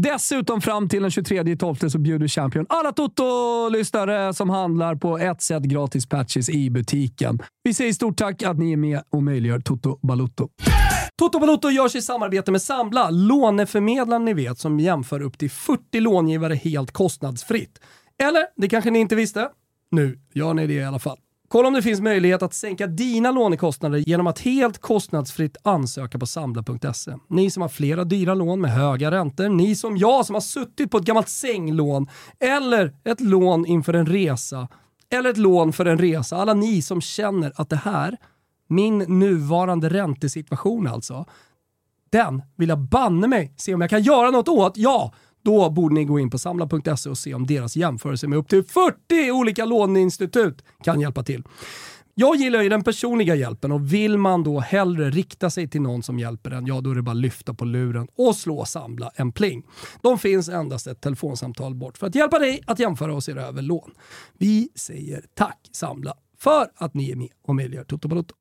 Dessutom 0.02 0.60
fram 0.60 0.88
till 0.88 1.02
den 1.02 1.10
23.12 1.10 1.88
så 1.88 1.98
bjuder 1.98 2.28
Champion 2.28 2.66
alla 2.68 2.92
Toto-lyssnare 2.92 4.34
som 4.34 4.50
handlar 4.50 4.94
på 4.94 5.18
ett 5.18 5.42
sätt 5.42 5.62
gratis 5.62 6.08
patches 6.08 6.48
i 6.48 6.70
butiken. 6.70 7.38
Vi 7.62 7.74
säger 7.74 7.92
stort 7.92 8.16
tack 8.16 8.42
att 8.42 8.58
ni 8.58 8.72
är 8.72 8.76
med 8.76 9.02
och 9.10 9.22
möjliggör 9.22 9.60
Toto 9.60 9.98
Balutto. 10.02 10.48
Toto 11.18 11.38
Balotto 11.38 11.70
görs 11.70 11.94
i 11.94 12.02
samarbete 12.02 12.52
med 12.52 12.62
Sambla, 12.62 13.10
låneförmedlaren 13.10 14.24
ni 14.24 14.34
vet 14.34 14.58
som 14.58 14.80
jämför 14.80 15.22
upp 15.22 15.38
till 15.38 15.50
40 15.50 16.00
långivare 16.00 16.54
helt 16.54 16.92
kostnadsfritt. 16.92 17.80
Eller, 18.18 18.46
det 18.56 18.68
kanske 18.68 18.90
ni 18.90 18.98
inte 18.98 19.14
visste? 19.14 19.48
Nu 19.90 20.18
gör 20.32 20.54
ni 20.54 20.66
det 20.66 20.74
i 20.74 20.84
alla 20.84 20.98
fall. 20.98 21.18
Kolla 21.48 21.68
om 21.68 21.74
det 21.74 21.82
finns 21.82 22.00
möjlighet 22.00 22.42
att 22.42 22.54
sänka 22.54 22.86
dina 22.86 23.30
lånekostnader 23.30 23.98
genom 23.98 24.26
att 24.26 24.38
helt 24.38 24.78
kostnadsfritt 24.78 25.56
ansöka 25.62 26.18
på 26.18 26.26
Sambla.se. 26.26 27.12
Ni 27.28 27.50
som 27.50 27.62
har 27.62 27.68
flera 27.68 28.04
dyra 28.04 28.34
lån 28.34 28.60
med 28.60 28.70
höga 28.70 29.10
räntor, 29.10 29.48
ni 29.48 29.76
som 29.76 29.96
jag 29.96 30.26
som 30.26 30.34
har 30.34 30.40
suttit 30.40 30.90
på 30.90 30.98
ett 30.98 31.04
gammalt 31.04 31.28
sänglån 31.28 32.08
eller 32.40 32.94
ett 33.04 33.20
lån 33.20 33.66
inför 33.66 33.94
en 33.94 34.06
resa 34.06 34.68
eller 35.10 35.30
ett 35.30 35.36
lån 35.36 35.72
för 35.72 35.86
en 35.86 35.98
resa. 35.98 36.36
Alla 36.36 36.54
ni 36.54 36.82
som 36.82 37.00
känner 37.00 37.52
att 37.56 37.70
det 37.70 37.76
här 37.76 38.16
min 38.68 38.98
nuvarande 38.98 39.88
räntesituation 39.88 40.86
alltså, 40.86 41.24
den 42.10 42.42
vill 42.56 42.68
jag 42.68 42.78
banne 42.78 43.26
mig 43.26 43.54
se 43.56 43.74
om 43.74 43.80
jag 43.80 43.90
kan 43.90 44.02
göra 44.02 44.30
något 44.30 44.48
åt. 44.48 44.76
Ja, 44.76 45.12
då 45.46 45.70
borde 45.70 45.94
ni 45.94 46.04
gå 46.04 46.20
in 46.20 46.30
på 46.30 46.38
samla.se 46.38 47.10
och 47.10 47.18
se 47.18 47.34
om 47.34 47.46
deras 47.46 47.76
jämförelse 47.76 48.28
med 48.28 48.38
upp 48.38 48.48
till 48.48 48.64
40 48.64 49.30
olika 49.30 49.64
låneinstitut 49.64 50.64
kan 50.84 51.00
hjälpa 51.00 51.22
till. 51.22 51.42
Jag 52.14 52.36
gillar 52.36 52.62
ju 52.62 52.68
den 52.68 52.84
personliga 52.84 53.34
hjälpen 53.34 53.72
och 53.72 53.92
vill 53.92 54.18
man 54.18 54.42
då 54.42 54.60
hellre 54.60 55.10
rikta 55.10 55.50
sig 55.50 55.68
till 55.68 55.80
någon 55.80 56.02
som 56.02 56.18
hjälper 56.18 56.50
en, 56.50 56.66
ja 56.66 56.80
då 56.80 56.90
är 56.90 56.94
det 56.94 57.02
bara 57.02 57.14
lyfta 57.14 57.54
på 57.54 57.64
luren 57.64 58.08
och 58.18 58.36
slå 58.36 58.64
Samla 58.64 59.10
en 59.14 59.32
pling. 59.32 59.62
De 60.02 60.18
finns 60.18 60.48
endast 60.48 60.86
ett 60.86 61.00
telefonsamtal 61.00 61.74
bort 61.74 61.98
för 61.98 62.06
att 62.06 62.14
hjälpa 62.14 62.38
dig 62.38 62.60
att 62.66 62.78
jämföra 62.78 63.14
och 63.14 63.24
se 63.24 63.32
över 63.32 63.62
lån. 63.62 63.90
Vi 64.38 64.68
säger 64.74 65.24
tack 65.34 65.58
Samla 65.72 66.14
för 66.38 66.66
att 66.76 66.94
ni 66.94 67.10
är 67.10 67.16
med 67.16 67.28
och 67.46 67.54
möjliggör 67.54 67.84
Toto 67.84 68.08
Balotto. 68.08 68.34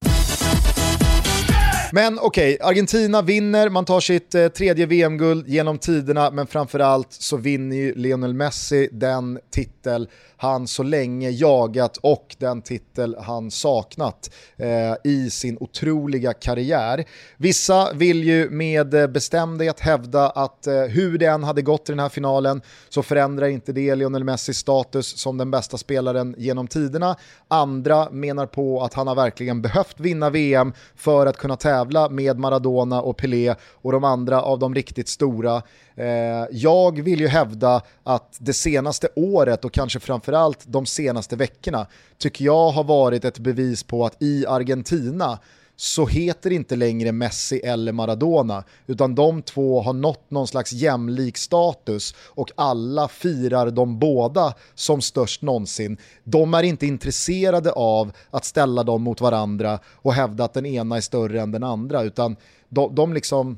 Men 1.95 2.19
okej, 2.19 2.55
okay, 2.55 2.69
Argentina 2.69 3.21
vinner, 3.21 3.69
man 3.69 3.85
tar 3.85 3.99
sitt 3.99 4.35
eh, 4.35 4.47
tredje 4.47 4.85
VM-guld 4.85 5.47
genom 5.47 5.77
tiderna, 5.77 6.31
men 6.31 6.47
framförallt 6.47 7.13
så 7.13 7.37
vinner 7.37 7.75
ju 7.75 7.93
Lionel 7.95 8.33
Messi 8.33 8.89
den 8.91 9.39
titel 9.51 10.07
han 10.37 10.67
så 10.67 10.83
länge 10.83 11.29
jagat 11.29 11.97
och 11.97 12.35
den 12.39 12.61
titel 12.61 13.15
han 13.19 13.51
saknat 13.51 14.29
eh, 14.57 15.11
i 15.11 15.29
sin 15.29 15.57
otroliga 15.59 16.33
karriär. 16.33 17.05
Vissa 17.37 17.93
vill 17.93 18.23
ju 18.23 18.49
med 18.49 18.93
eh, 18.93 19.07
bestämdhet 19.07 19.79
hävda 19.79 20.29
att 20.29 20.67
eh, 20.67 20.81
hur 20.81 21.17
det 21.17 21.25
än 21.25 21.43
hade 21.43 21.61
gått 21.61 21.89
i 21.89 21.91
den 21.91 21.99
här 21.99 22.09
finalen 22.09 22.61
så 22.89 23.03
förändrar 23.03 23.47
inte 23.47 23.71
det 23.71 23.95
Lionel 23.95 24.23
Messis 24.23 24.57
status 24.57 25.17
som 25.17 25.37
den 25.37 25.51
bästa 25.51 25.77
spelaren 25.77 26.35
genom 26.37 26.67
tiderna. 26.67 27.15
Andra 27.47 28.09
menar 28.11 28.45
på 28.45 28.83
att 28.83 28.93
han 28.93 29.07
har 29.07 29.15
verkligen 29.15 29.61
behövt 29.61 29.99
vinna 29.99 30.29
VM 30.29 30.73
för 30.95 31.27
att 31.27 31.37
kunna 31.37 31.57
tävla 31.57 31.84
med 32.09 32.39
Maradona 32.39 33.01
och 33.01 33.17
Pelé 33.17 33.55
och 33.81 33.91
de 33.91 34.03
andra 34.03 34.41
av 34.41 34.59
de 34.59 34.75
riktigt 34.75 35.07
stora. 35.07 35.61
Eh, 35.95 36.05
jag 36.51 37.01
vill 37.01 37.19
ju 37.19 37.27
hävda 37.27 37.81
att 38.03 38.37
det 38.39 38.53
senaste 38.53 39.07
året 39.15 39.65
och 39.65 39.73
kanske 39.73 39.99
framförallt 39.99 40.59
de 40.65 40.85
senaste 40.85 41.35
veckorna 41.35 41.87
tycker 42.17 42.45
jag 42.45 42.71
har 42.71 42.83
varit 42.83 43.25
ett 43.25 43.39
bevis 43.39 43.83
på 43.83 44.05
att 44.05 44.21
i 44.21 44.45
Argentina 44.47 45.39
så 45.75 46.05
heter 46.05 46.49
det 46.49 46.55
inte 46.55 46.75
längre 46.75 47.11
Messi 47.11 47.59
eller 47.59 47.91
Maradona, 47.91 48.63
utan 48.87 49.15
de 49.15 49.41
två 49.41 49.81
har 49.81 49.93
nått 49.93 50.31
någon 50.31 50.47
slags 50.47 50.71
jämlik 50.71 51.37
status 51.37 52.15
och 52.27 52.51
alla 52.55 53.07
firar 53.07 53.71
de 53.71 53.99
båda 53.99 54.53
som 54.75 55.01
störst 55.01 55.41
någonsin. 55.41 55.97
De 56.23 56.53
är 56.53 56.63
inte 56.63 56.85
intresserade 56.85 57.71
av 57.71 58.11
att 58.29 58.45
ställa 58.45 58.83
dem 58.83 59.01
mot 59.01 59.21
varandra 59.21 59.79
och 59.95 60.13
hävda 60.13 60.43
att 60.43 60.53
den 60.53 60.65
ena 60.65 60.97
är 60.97 61.01
större 61.01 61.41
än 61.41 61.51
den 61.51 61.63
andra, 61.63 62.03
utan 62.03 62.35
de, 62.69 62.95
de 62.95 63.13
liksom 63.13 63.57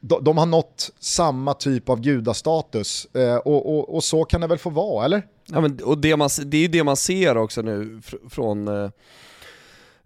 de, 0.00 0.24
de 0.24 0.38
har 0.38 0.46
nått 0.46 0.90
samma 1.00 1.54
typ 1.54 1.88
av 1.88 2.00
gudastatus 2.00 3.06
eh, 3.14 3.36
och, 3.36 3.78
och, 3.78 3.94
och, 3.94 4.04
så 4.04 4.24
kan 4.24 4.40
det 4.40 4.46
väl 4.46 4.58
få 4.58 4.70
vara, 4.70 5.04
eller? 5.04 5.22
Ja, 5.46 5.60
men, 5.60 5.82
och 5.84 5.98
det, 5.98 6.16
man, 6.16 6.28
det 6.44 6.56
är 6.56 6.60
ju 6.60 6.68
det 6.68 6.84
man 6.84 6.96
ser 6.96 7.36
också 7.36 7.62
nu 7.62 8.00
fr 8.04 8.16
från 8.28 8.68
eh, 8.68 8.90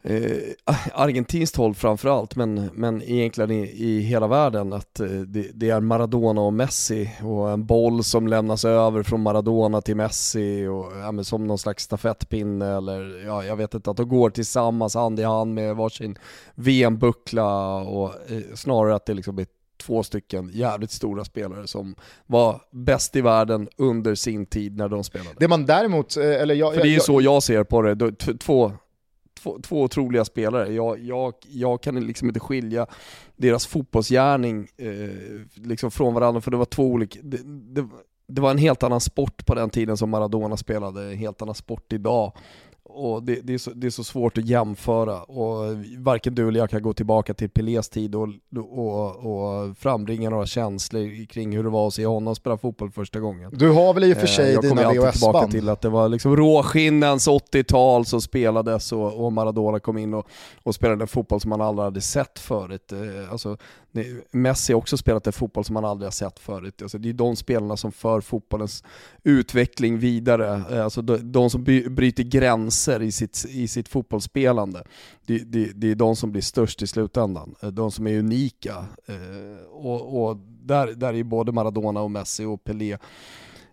eh, 0.02 0.32
argentinskt 0.94 1.56
håll 1.56 1.74
framförallt, 1.74 2.36
men, 2.36 2.70
men 2.74 3.02
egentligen 3.02 3.50
i, 3.50 3.62
i 3.62 4.00
hela 4.00 4.26
världen, 4.26 4.72
att 4.72 5.00
eh, 5.00 5.06
det, 5.06 5.50
det, 5.54 5.70
är 5.70 5.80
Maradona 5.80 6.40
och 6.40 6.52
Messi 6.52 7.10
och 7.22 7.50
en 7.50 7.66
boll 7.66 8.04
som 8.04 8.28
lämnas 8.28 8.64
över 8.64 9.02
från 9.02 9.22
Maradona 9.22 9.80
till 9.80 9.96
Messi 9.96 10.66
och 10.66 10.92
ja, 10.96 11.24
som 11.24 11.46
någon 11.46 11.58
slags 11.58 11.84
stafettpinne 11.84 12.76
eller 12.76 13.26
ja, 13.26 13.44
jag 13.44 13.56
vet 13.56 13.74
inte, 13.74 13.90
att 13.90 13.96
de 13.96 14.08
går 14.08 14.30
tillsammans 14.30 14.94
hand 14.94 15.20
i 15.20 15.22
hand 15.22 15.54
med 15.54 15.76
varsin 15.76 16.18
VM-buckla 16.54 17.76
och 17.76 18.30
eh, 18.30 18.42
snarare 18.54 18.94
att 18.94 19.06
det 19.06 19.14
liksom 19.14 19.36
blir 19.36 19.46
två 19.80 20.02
stycken 20.02 20.50
jävligt 20.54 20.90
stora 20.90 21.24
spelare 21.24 21.66
som 21.66 21.94
var 22.26 22.60
bäst 22.70 23.16
i 23.16 23.20
världen 23.20 23.68
under 23.76 24.14
sin 24.14 24.46
tid 24.46 24.76
när 24.76 24.88
de 24.88 25.04
spelade. 25.04 25.36
Det 25.38 25.48
man 25.48 25.66
däremot, 25.66 26.16
eh, 26.16 26.24
eller 26.24 26.54
jag... 26.54 26.74
För 26.74 26.82
det 26.82 26.88
är 26.88 26.92
ju 26.92 27.00
så 27.00 27.20
jag 27.20 27.42
ser 27.42 27.64
på 27.64 27.82
det, 27.82 28.12
två, 28.40 28.72
två, 29.42 29.58
två 29.62 29.82
otroliga 29.82 30.24
spelare. 30.24 30.72
Jag, 30.72 30.98
jag, 30.98 31.34
jag 31.48 31.82
kan 31.82 32.06
liksom 32.06 32.28
inte 32.28 32.40
skilja 32.40 32.86
deras 33.36 33.66
fotbollsgärning 33.66 34.68
eh, 34.76 35.10
liksom 35.54 35.90
från 35.90 36.14
varandra 36.14 36.40
för 36.40 36.50
det 36.50 36.56
var 36.56 36.64
två 36.64 36.84
olika, 36.84 37.18
det, 37.22 37.38
det, 37.44 37.88
det 38.28 38.40
var 38.40 38.50
en 38.50 38.58
helt 38.58 38.82
annan 38.82 39.00
sport 39.00 39.46
på 39.46 39.54
den 39.54 39.70
tiden 39.70 39.96
som 39.96 40.10
Maradona 40.10 40.56
spelade, 40.56 41.02
en 41.04 41.18
helt 41.18 41.42
annan 41.42 41.54
sport 41.54 41.92
idag 41.92 42.32
och 43.00 43.22
det, 43.22 43.40
det, 43.42 43.54
är 43.54 43.58
så, 43.58 43.70
det, 43.70 43.86
är 43.86 43.90
så, 43.90 44.04
svårt 44.04 44.38
att 44.38 44.46
jämföra 44.46 45.22
och 45.22 45.76
varken 45.98 46.34
du 46.34 46.48
eller 46.48 46.60
jag 46.60 46.70
kan 46.70 46.82
gå 46.82 46.92
tillbaka 46.92 47.34
till 47.34 47.50
Pelés 47.50 47.88
tid 47.88 48.14
och, 48.14 48.28
och, 48.56 49.16
och 49.16 49.76
frambringa 49.78 50.30
några 50.30 50.46
känslor 50.46 51.26
kring 51.26 51.56
hur 51.56 51.64
det 51.64 51.70
var 51.70 51.86
att 51.86 51.94
se 51.94 52.06
honom 52.06 52.34
spela 52.34 52.58
fotboll 52.58 52.90
första 52.90 53.20
gången. 53.20 53.50
Du 53.54 53.70
har 53.70 53.94
väl 53.94 54.04
i 54.04 54.12
och 54.12 54.16
för 54.16 54.26
sig 54.26 54.54
eh, 54.54 54.60
dina 54.60 54.74
VHS-band? 54.74 54.96
Jag 54.96 55.02
kommer 55.02 55.12
tillbaka 55.12 55.46
till 55.46 55.68
att 55.68 55.80
det 55.80 55.88
var 55.88 56.08
liksom 56.08 56.36
råskinnens 56.36 57.28
80-tal 57.28 58.06
som 58.06 58.20
spelades 58.20 58.92
och, 58.92 59.24
och 59.24 59.32
Maradona 59.32 59.80
kom 59.80 59.98
in 59.98 60.14
och, 60.14 60.26
och 60.62 60.74
spelade 60.74 61.04
en 61.04 61.08
fotboll 61.08 61.40
som 61.40 61.48
man 61.48 61.60
aldrig 61.60 61.84
hade 61.84 62.00
sett 62.00 62.38
förut. 62.38 62.92
Eh, 62.92 63.32
alltså, 63.32 63.56
Messi 64.30 64.72
har 64.72 64.78
också 64.78 64.96
spelat 64.96 65.26
en 65.26 65.32
fotboll 65.32 65.64
som 65.64 65.74
man 65.74 65.84
aldrig 65.84 66.06
har 66.06 66.12
sett 66.12 66.38
förut. 66.38 66.82
Alltså, 66.82 66.98
det 66.98 67.08
är 67.08 67.12
de 67.12 67.36
spelarna 67.36 67.76
som 67.76 67.92
för 67.92 68.20
fotbollens 68.20 68.84
utveckling 69.22 69.98
vidare, 69.98 70.62
eh, 70.70 70.84
alltså 70.84 71.02
de, 71.02 71.32
de 71.32 71.50
som 71.50 71.64
bryter 71.90 72.22
gränser 72.22 72.89
i 73.02 73.12
sitt, 73.12 73.46
i 73.48 73.68
sitt 73.68 73.88
fotbollsspelande. 73.88 74.84
Det, 75.26 75.38
det, 75.38 75.72
det, 75.74 75.90
är 75.90 75.94
de 75.94 76.16
som 76.16 76.32
blir 76.32 76.42
störst 76.42 76.82
i 76.82 76.86
slutändan, 76.86 77.54
eh, 77.62 77.68
de 77.68 77.90
som 77.90 78.06
är 78.06 78.18
unika. 78.18 78.84
Eh, 79.06 79.64
och, 79.70 80.22
och 80.22 80.36
där, 80.62 80.86
där 80.86 81.14
är 81.14 81.22
både 81.22 81.52
Maradona 81.52 82.00
och 82.00 82.10
Messi 82.10 82.44
och 82.44 82.64
Pelé 82.64 82.96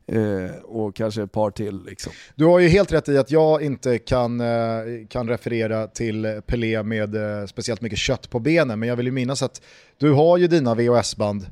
eh, 0.05 0.55
och 0.63 0.95
kanske 0.95 1.23
ett 1.23 1.31
par 1.31 1.51
till. 1.51 1.83
Liksom. 1.83 2.11
Du 2.35 2.45
har 2.45 2.59
ju 2.59 2.67
helt 2.67 2.91
rätt 2.91 3.09
i 3.09 3.17
att 3.17 3.31
jag 3.31 3.61
inte 3.61 3.97
kan, 3.97 4.41
kan 5.09 5.29
referera 5.29 5.87
till 5.87 6.41
Pelé 6.45 6.83
med 6.83 7.15
speciellt 7.49 7.81
mycket 7.81 7.99
kött 7.99 8.29
på 8.29 8.39
benen, 8.39 8.79
men 8.79 8.89
jag 8.89 8.95
vill 8.95 9.05
ju 9.05 9.11
minnas 9.11 9.43
att 9.43 9.61
du 9.97 10.11
har 10.11 10.37
ju 10.37 10.47
dina 10.47 10.75
VHS-band 10.75 11.45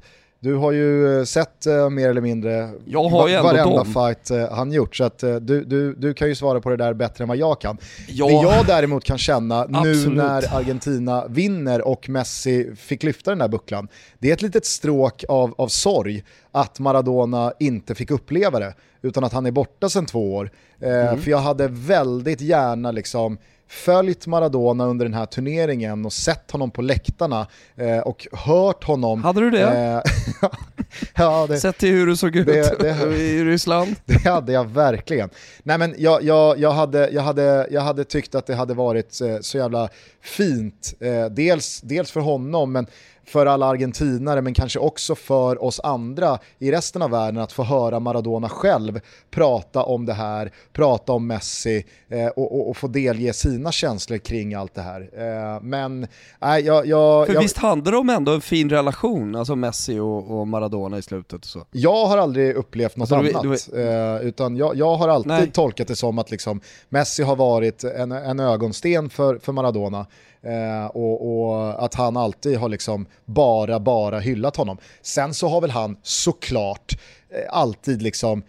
du 0.46 0.56
har 0.56 0.72
ju 0.72 1.20
eh, 1.20 1.24
sett 1.24 1.68
uh, 1.68 1.90
mer 1.90 2.10
eller 2.10 2.22
mindre 2.22 2.70
jag 2.86 3.10
har 3.10 3.28
ju 3.28 3.42
varenda 3.42 3.84
dem. 3.84 3.86
fight 3.86 4.32
uh, 4.32 4.52
han 4.52 4.72
gjort, 4.72 4.96
så 4.96 5.04
att, 5.04 5.20
du, 5.20 5.64
du, 5.66 5.96
du 5.96 6.14
kan 6.14 6.28
ju 6.28 6.36
svara 6.36 6.62
på 6.62 6.70
det 6.70 6.78
där 6.78 6.94
bättre 6.94 7.24
än 7.24 7.28
vad 7.28 7.38
jag 7.38 7.62
kan. 7.62 7.78
Ja. 8.08 8.28
Det 8.28 8.34
jag 8.34 8.66
däremot 8.66 9.04
kan 9.04 9.18
känna 9.18 9.66
nu 9.66 10.10
när 10.10 10.56
Argentina 10.56 11.28
vinner 11.28 11.88
och 11.88 12.10
Messi 12.10 12.76
fick 12.76 13.04
lyfta 13.04 13.32
den 13.32 13.40
där 13.40 13.48
bucklan, 13.48 13.88
det 14.20 14.30
är 14.30 14.34
ett 14.34 14.42
litet 14.42 14.66
stråk 14.66 15.24
av, 15.28 15.56
av 15.58 15.68
sorg 15.68 16.24
att 16.52 16.80
Maradona 16.80 17.54
inte 17.60 17.96
fick 17.96 18.12
uppleva 18.12 18.60
det, 18.60 18.74
utan 19.06 19.24
att 19.24 19.34
han 19.34 19.46
är 19.46 19.52
borta 19.52 19.90
sedan 19.90 20.06
två 20.06 20.36
år. 20.36 20.52
Mm. 20.82 21.22
För 21.22 21.32
jag 21.32 21.38
hade 21.38 21.68
väldigt 21.68 22.42
gärna 22.42 22.92
liksom 22.92 23.38
följt 23.68 24.28
Maradona 24.28 24.86
under 24.86 25.06
den 25.06 25.14
här 25.14 25.26
turneringen 25.26 26.06
och 26.06 26.14
sett 26.14 26.52
honom 26.52 26.72
på 26.72 26.82
läktarna 26.82 27.48
eh, 27.76 28.00
och 28.00 28.28
hört 28.32 28.84
honom... 28.84 29.24
Hade 29.24 29.42
du 29.42 29.50
det? 29.50 29.62
Eh, 29.62 30.50
ja, 31.16 31.48
det 31.48 31.58
Sett 31.58 31.78
till 31.78 31.90
hur 31.90 32.08
du 32.08 32.16
såg 32.16 32.36
ut 32.36 32.48
det, 32.48 32.80
det, 32.80 33.18
i 33.22 33.44
Ryssland? 33.44 33.96
Det 34.06 34.30
hade 34.30 34.54
jag 34.54 34.70
verkligen. 34.70 35.30
Nej 35.64 35.78
men 35.78 35.96
jag, 35.98 36.24
jag, 36.24 36.60
jag, 36.60 36.72
hade, 36.72 37.10
jag, 37.10 37.22
hade, 37.22 37.68
jag 37.72 37.82
hade 37.82 38.04
tyckt 38.04 38.36
att 38.36 38.48
det 38.48 38.56
hade 38.56 38.74
varit 38.74 39.22
eh, 39.22 39.38
så 39.42 39.58
jävla 39.58 39.90
fint, 40.22 40.94
eh, 41.00 41.26
dels, 41.26 41.82
dels 41.82 42.12
för 42.12 42.20
honom 42.20 42.72
men 42.72 42.88
för 43.26 43.46
alla 43.46 43.66
argentinare 43.66 44.42
men 44.42 44.54
kanske 44.54 44.80
också 44.80 45.16
för 45.16 45.64
oss 45.64 45.80
andra 45.84 46.40
i 46.60 46.72
resten 46.72 47.02
av 47.02 47.12
världen 47.12 47.42
att 47.42 47.52
få 47.52 47.64
höra 47.64 48.00
Maradona 48.00 48.50
själv 48.50 49.00
prata 49.32 49.84
om 49.84 50.06
det 50.06 50.14
här, 50.14 50.52
prata 50.74 51.12
om 51.14 51.28
Messi 51.28 51.86
eh, 52.10 52.28
och, 52.28 52.56
och, 52.56 52.70
och, 52.70 52.78
få 52.78 52.88
delge 52.88 53.34
sina 53.34 53.72
känslor 53.72 54.18
kring 54.18 54.54
allt 54.54 54.74
det 54.74 54.82
här. 54.82 55.02
Eh, 55.02 55.62
men 55.62 56.08
äh, 56.42 56.58
jag, 56.58 56.86
jag... 56.86 57.28
För 57.28 57.34
jag, 57.34 57.42
visst 57.42 57.58
handlar 57.58 57.92
det 57.92 57.98
om 57.98 58.10
ändå 58.10 58.32
en 58.32 58.42
fin 58.42 58.70
relation, 58.70 59.36
alltså 59.36 59.56
Messi 59.56 60.00
och, 60.00 60.40
och 60.40 60.48
Maradona 60.48 60.98
i 60.98 61.02
slutet 61.02 61.40
och 61.40 61.46
så? 61.46 61.66
Jag 61.72 62.06
har 62.06 62.18
aldrig 62.18 62.56
upplevt 62.56 62.98
något 62.98 63.12
alltså, 63.12 63.38
annat, 63.38 63.44
du, 63.44 63.78
du... 63.78 63.82
Eh, 63.82 64.22
utan 64.22 64.58
jag, 64.58 64.76
jag 64.76 64.96
har 64.96 65.10
alltid 65.10 65.32
nej. 65.32 65.52
tolkat 65.52 65.88
det 65.88 65.96
som 65.96 66.20
att 66.20 66.32
liksom, 66.32 66.62
Messi 66.90 67.24
har 67.24 67.36
varit 67.36 67.84
en, 67.84 68.12
en 68.12 68.40
ögonsten 68.40 69.10
för, 69.10 69.38
för 69.38 69.52
Maradona. 69.52 70.06
Eh, 70.46 70.86
och, 70.86 71.46
och, 71.46 71.84
att 71.86 71.94
han 71.94 72.18
alltid 72.18 72.58
har 72.58 72.70
liksom 72.70 73.06
bara, 73.26 73.80
bara 73.80 74.20
hyllat 74.20 74.56
honom. 74.56 74.78
Sen 75.02 75.34
så 75.34 75.48
har 75.48 75.62
väl 75.62 75.72
han 75.72 75.98
såklart 76.02 76.98
eh, 77.30 77.58
alltid 77.58 78.02
liksom 78.02 78.44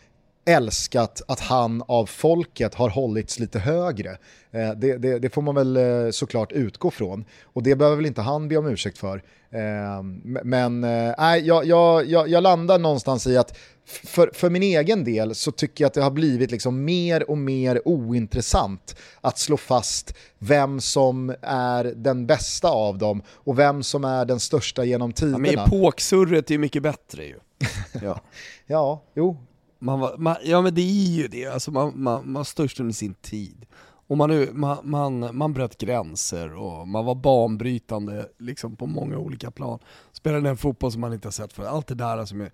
älskat 0.47 1.23
att 1.29 1.41
han 1.41 1.83
av 1.89 2.07
folket 2.07 2.75
har 2.75 2.89
hållits 2.89 3.39
lite 3.39 3.59
högre. 3.59 4.11
Eh, 4.51 4.71
det, 4.77 4.97
det, 4.97 5.19
det, 5.19 5.31
får 5.31 5.43
man 5.43 5.55
väl 5.55 5.77
eh, 5.77 6.11
såklart 6.11 6.53
utgå 6.53 6.91
från. 6.91 7.25
Och 7.45 7.63
det 7.63 7.77
behöver 7.77 7.97
väl 7.97 8.07
inte 8.07 8.21
han 8.21 8.49
be 8.49 8.57
om 8.57 8.67
ursäkt 8.67 8.99
för. 8.99 9.23
Eh, 9.51 10.03
men 10.23 10.81
nej, 11.19 11.47
jag, 11.47 11.65
jag, 11.65 12.09
jag, 12.29 12.43
landar 12.43 12.79
någonstans 12.79 13.27
i 13.27 13.37
att 13.37 13.59
för, 13.85 14.31
för 14.35 14.51
min 14.51 14.63
egen 14.63 15.05
del 15.05 15.35
så 15.35 15.53
tycker 15.53 15.85
jag 15.85 15.87
att 15.87 15.95
det 15.95 16.03
har 16.03 16.11
blivit 16.11 16.51
liksom 16.51 16.85
mer 16.85 17.31
och 17.31 17.39
mer 17.39 17.89
ointressant 17.89 18.97
att 19.21 19.39
slå 19.39 19.57
fast 19.57 20.15
vem 20.39 20.81
som 20.81 21.35
är 21.43 21.85
den 21.85 22.27
bästa 22.27 22.69
av 22.69 22.99
dem 22.99 23.23
och 23.29 23.59
vem 23.59 23.83
som 23.83 24.05
är 24.05 24.25
den 24.25 24.41
största 24.41 24.85
genom 24.85 25.13
tiderna. 25.13 25.49
Ja, 25.49 25.53
men 25.57 25.67
epoksurret 25.67 26.51
är 26.51 26.59
mycket 26.59 26.83
bättre 26.83 27.25
ju. 27.25 27.39
ja. 28.03 28.21
ja, 28.67 29.03
jo. 29.15 29.37
Man 29.79 30.01
var, 30.01 30.17
man, 30.19 30.37
ja 30.45 30.63
men 30.63 30.75
det 30.75 30.81
är 30.81 31.17
ju 31.17 31.29
det, 31.29 31.47
alltså 31.47 31.71
man, 31.71 31.93
man, 32.03 32.33
var 32.33 32.45
störst 32.45 32.81
under 32.81 32.95
sin 32.95 33.15
tid. 33.15 33.67
Och 34.09 34.17
man, 34.17 34.49
man, 34.53 34.79
man, 34.83 35.37
man 35.37 35.53
bröt 35.53 35.79
gränser 35.79 36.55
och 36.55 36.89
man 36.89 37.05
var 37.05 37.15
banbrytande 37.15 38.29
liksom 38.39 38.77
på 38.77 38.87
många 38.87 39.19
olika 39.19 39.51
plan. 39.51 39.79
Spelade 40.13 40.49
en 40.49 40.57
fotboll 40.57 40.93
som 40.93 41.01
man 41.01 41.13
inte 41.13 41.27
har 41.27 41.33
sett 41.33 41.53
för 41.53 41.65
Allt 41.65 41.87
det 41.87 41.95
där 41.95 42.25
som 42.25 42.41
är 42.41 42.51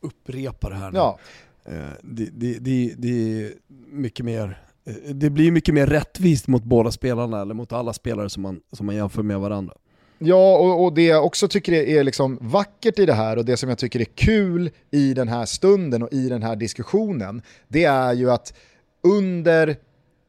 upprepa 0.00 0.68
det 0.68 0.74
här 0.74 0.90
nu. 0.90 0.98
Ja. 0.98 1.18
Eh, 1.64 1.92
det, 2.02 2.28
det, 2.32 2.58
det, 2.58 2.94
det, 2.98 3.42
är 3.42 3.52
mycket 3.90 4.24
mer, 4.24 4.62
eh, 4.84 4.94
det 4.94 5.30
blir 5.30 5.50
mycket 5.50 5.74
mer 5.74 5.86
rättvist 5.86 6.48
mot 6.48 6.64
båda 6.64 6.90
spelarna, 6.90 7.40
eller 7.40 7.54
mot 7.54 7.72
alla 7.72 7.92
spelare 7.92 8.30
som 8.30 8.42
man, 8.42 8.60
som 8.72 8.86
man 8.86 8.94
jämför 8.94 9.22
med 9.22 9.40
varandra. 9.40 9.74
Ja, 10.22 10.56
och, 10.56 10.84
och 10.84 10.92
det 10.92 11.04
jag 11.04 11.24
också 11.24 11.48
tycker 11.48 11.72
är 11.72 12.04
liksom 12.04 12.38
vackert 12.40 12.98
i 12.98 13.06
det 13.06 13.12
här 13.14 13.36
och 13.36 13.44
det 13.44 13.56
som 13.56 13.68
jag 13.68 13.78
tycker 13.78 14.00
är 14.00 14.04
kul 14.04 14.70
i 14.90 15.14
den 15.14 15.28
här 15.28 15.46
stunden 15.46 16.02
och 16.02 16.12
i 16.12 16.28
den 16.28 16.42
här 16.42 16.56
diskussionen, 16.56 17.42
det 17.68 17.84
är 17.84 18.12
ju 18.12 18.30
att 18.30 18.54
under 19.02 19.76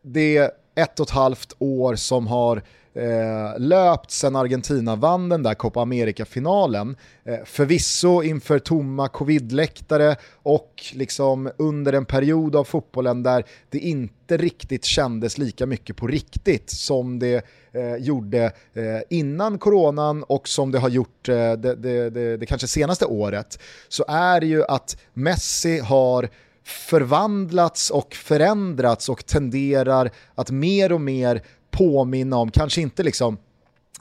det 0.03 0.51
ett 0.75 0.99
och 0.99 1.07
ett 1.07 1.13
halvt 1.13 1.55
år 1.59 1.95
som 1.95 2.27
har 2.27 2.61
eh, 2.93 3.59
löpt 3.59 4.11
sedan 4.11 4.35
Argentina 4.35 4.95
vann 4.95 5.29
den 5.29 5.43
där 5.43 5.53
Copa 5.53 5.81
America-finalen. 5.81 6.95
Eh, 7.23 7.39
förvisso 7.45 8.23
inför 8.23 8.59
tomma 8.59 9.07
covid-läktare 9.07 10.15
och 10.43 10.83
liksom 10.93 11.51
under 11.57 11.93
en 11.93 12.05
period 12.05 12.55
av 12.55 12.63
fotbollen 12.63 13.23
där 13.23 13.45
det 13.69 13.79
inte 13.79 14.37
riktigt 14.37 14.85
kändes 14.85 15.37
lika 15.37 15.65
mycket 15.65 15.95
på 15.95 16.07
riktigt 16.07 16.69
som 16.69 17.19
det 17.19 17.45
eh, 17.71 17.95
gjorde 17.95 18.43
eh, 18.73 18.83
innan 19.09 19.57
coronan 19.57 20.23
och 20.23 20.47
som 20.47 20.71
det 20.71 20.79
har 20.79 20.89
gjort 20.89 21.29
eh, 21.29 21.35
det, 21.35 21.75
det, 21.75 22.09
det, 22.09 22.37
det 22.37 22.45
kanske 22.45 22.67
senaste 22.67 23.05
året, 23.05 23.59
så 23.87 24.05
är 24.07 24.39
det 24.39 24.47
ju 24.47 24.63
att 24.63 24.97
Messi 25.13 25.79
har 25.79 26.29
förvandlats 26.63 27.89
och 27.89 28.13
förändrats 28.13 29.09
och 29.09 29.25
tenderar 29.25 30.11
att 30.35 30.51
mer 30.51 30.91
och 30.91 31.01
mer 31.01 31.41
påminna 31.71 32.37
om, 32.37 32.51
kanske 32.51 32.81
inte 32.81 33.03
liksom 33.03 33.37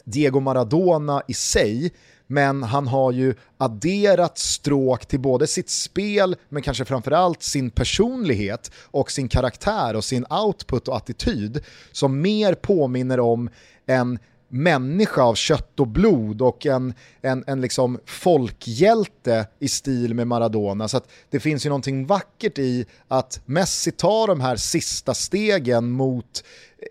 Diego 0.04 0.40
Maradona 0.40 1.22
i 1.28 1.34
sig, 1.34 1.92
men 2.26 2.62
han 2.62 2.86
har 2.86 3.12
ju 3.12 3.34
adderat 3.58 4.38
stråk 4.38 5.06
till 5.06 5.20
både 5.20 5.46
sitt 5.46 5.70
spel, 5.70 6.36
men 6.48 6.62
kanske 6.62 6.84
framförallt 6.84 7.42
sin 7.42 7.70
personlighet 7.70 8.70
och 8.84 9.10
sin 9.10 9.28
karaktär 9.28 9.96
och 9.96 10.04
sin 10.04 10.26
output 10.30 10.88
och 10.88 10.96
attityd 10.96 11.64
som 11.92 12.20
mer 12.20 12.54
påminner 12.54 13.20
om 13.20 13.50
en 13.86 14.18
människa 14.50 15.22
av 15.22 15.34
kött 15.34 15.80
och 15.80 15.86
blod 15.86 16.42
och 16.42 16.66
en, 16.66 16.94
en, 17.22 17.44
en 17.46 17.60
liksom 17.60 17.98
folkhjälte 18.06 19.46
i 19.58 19.68
stil 19.68 20.14
med 20.14 20.26
Maradona. 20.26 20.88
Så 20.88 21.00
det 21.30 21.40
finns 21.40 21.66
ju 21.66 21.68
någonting 21.68 22.06
vackert 22.06 22.58
i 22.58 22.86
att 23.08 23.40
Messi 23.46 23.90
tar 23.90 24.26
de 24.26 24.40
här 24.40 24.56
sista 24.56 25.14
stegen 25.14 25.90
mot 25.90 26.44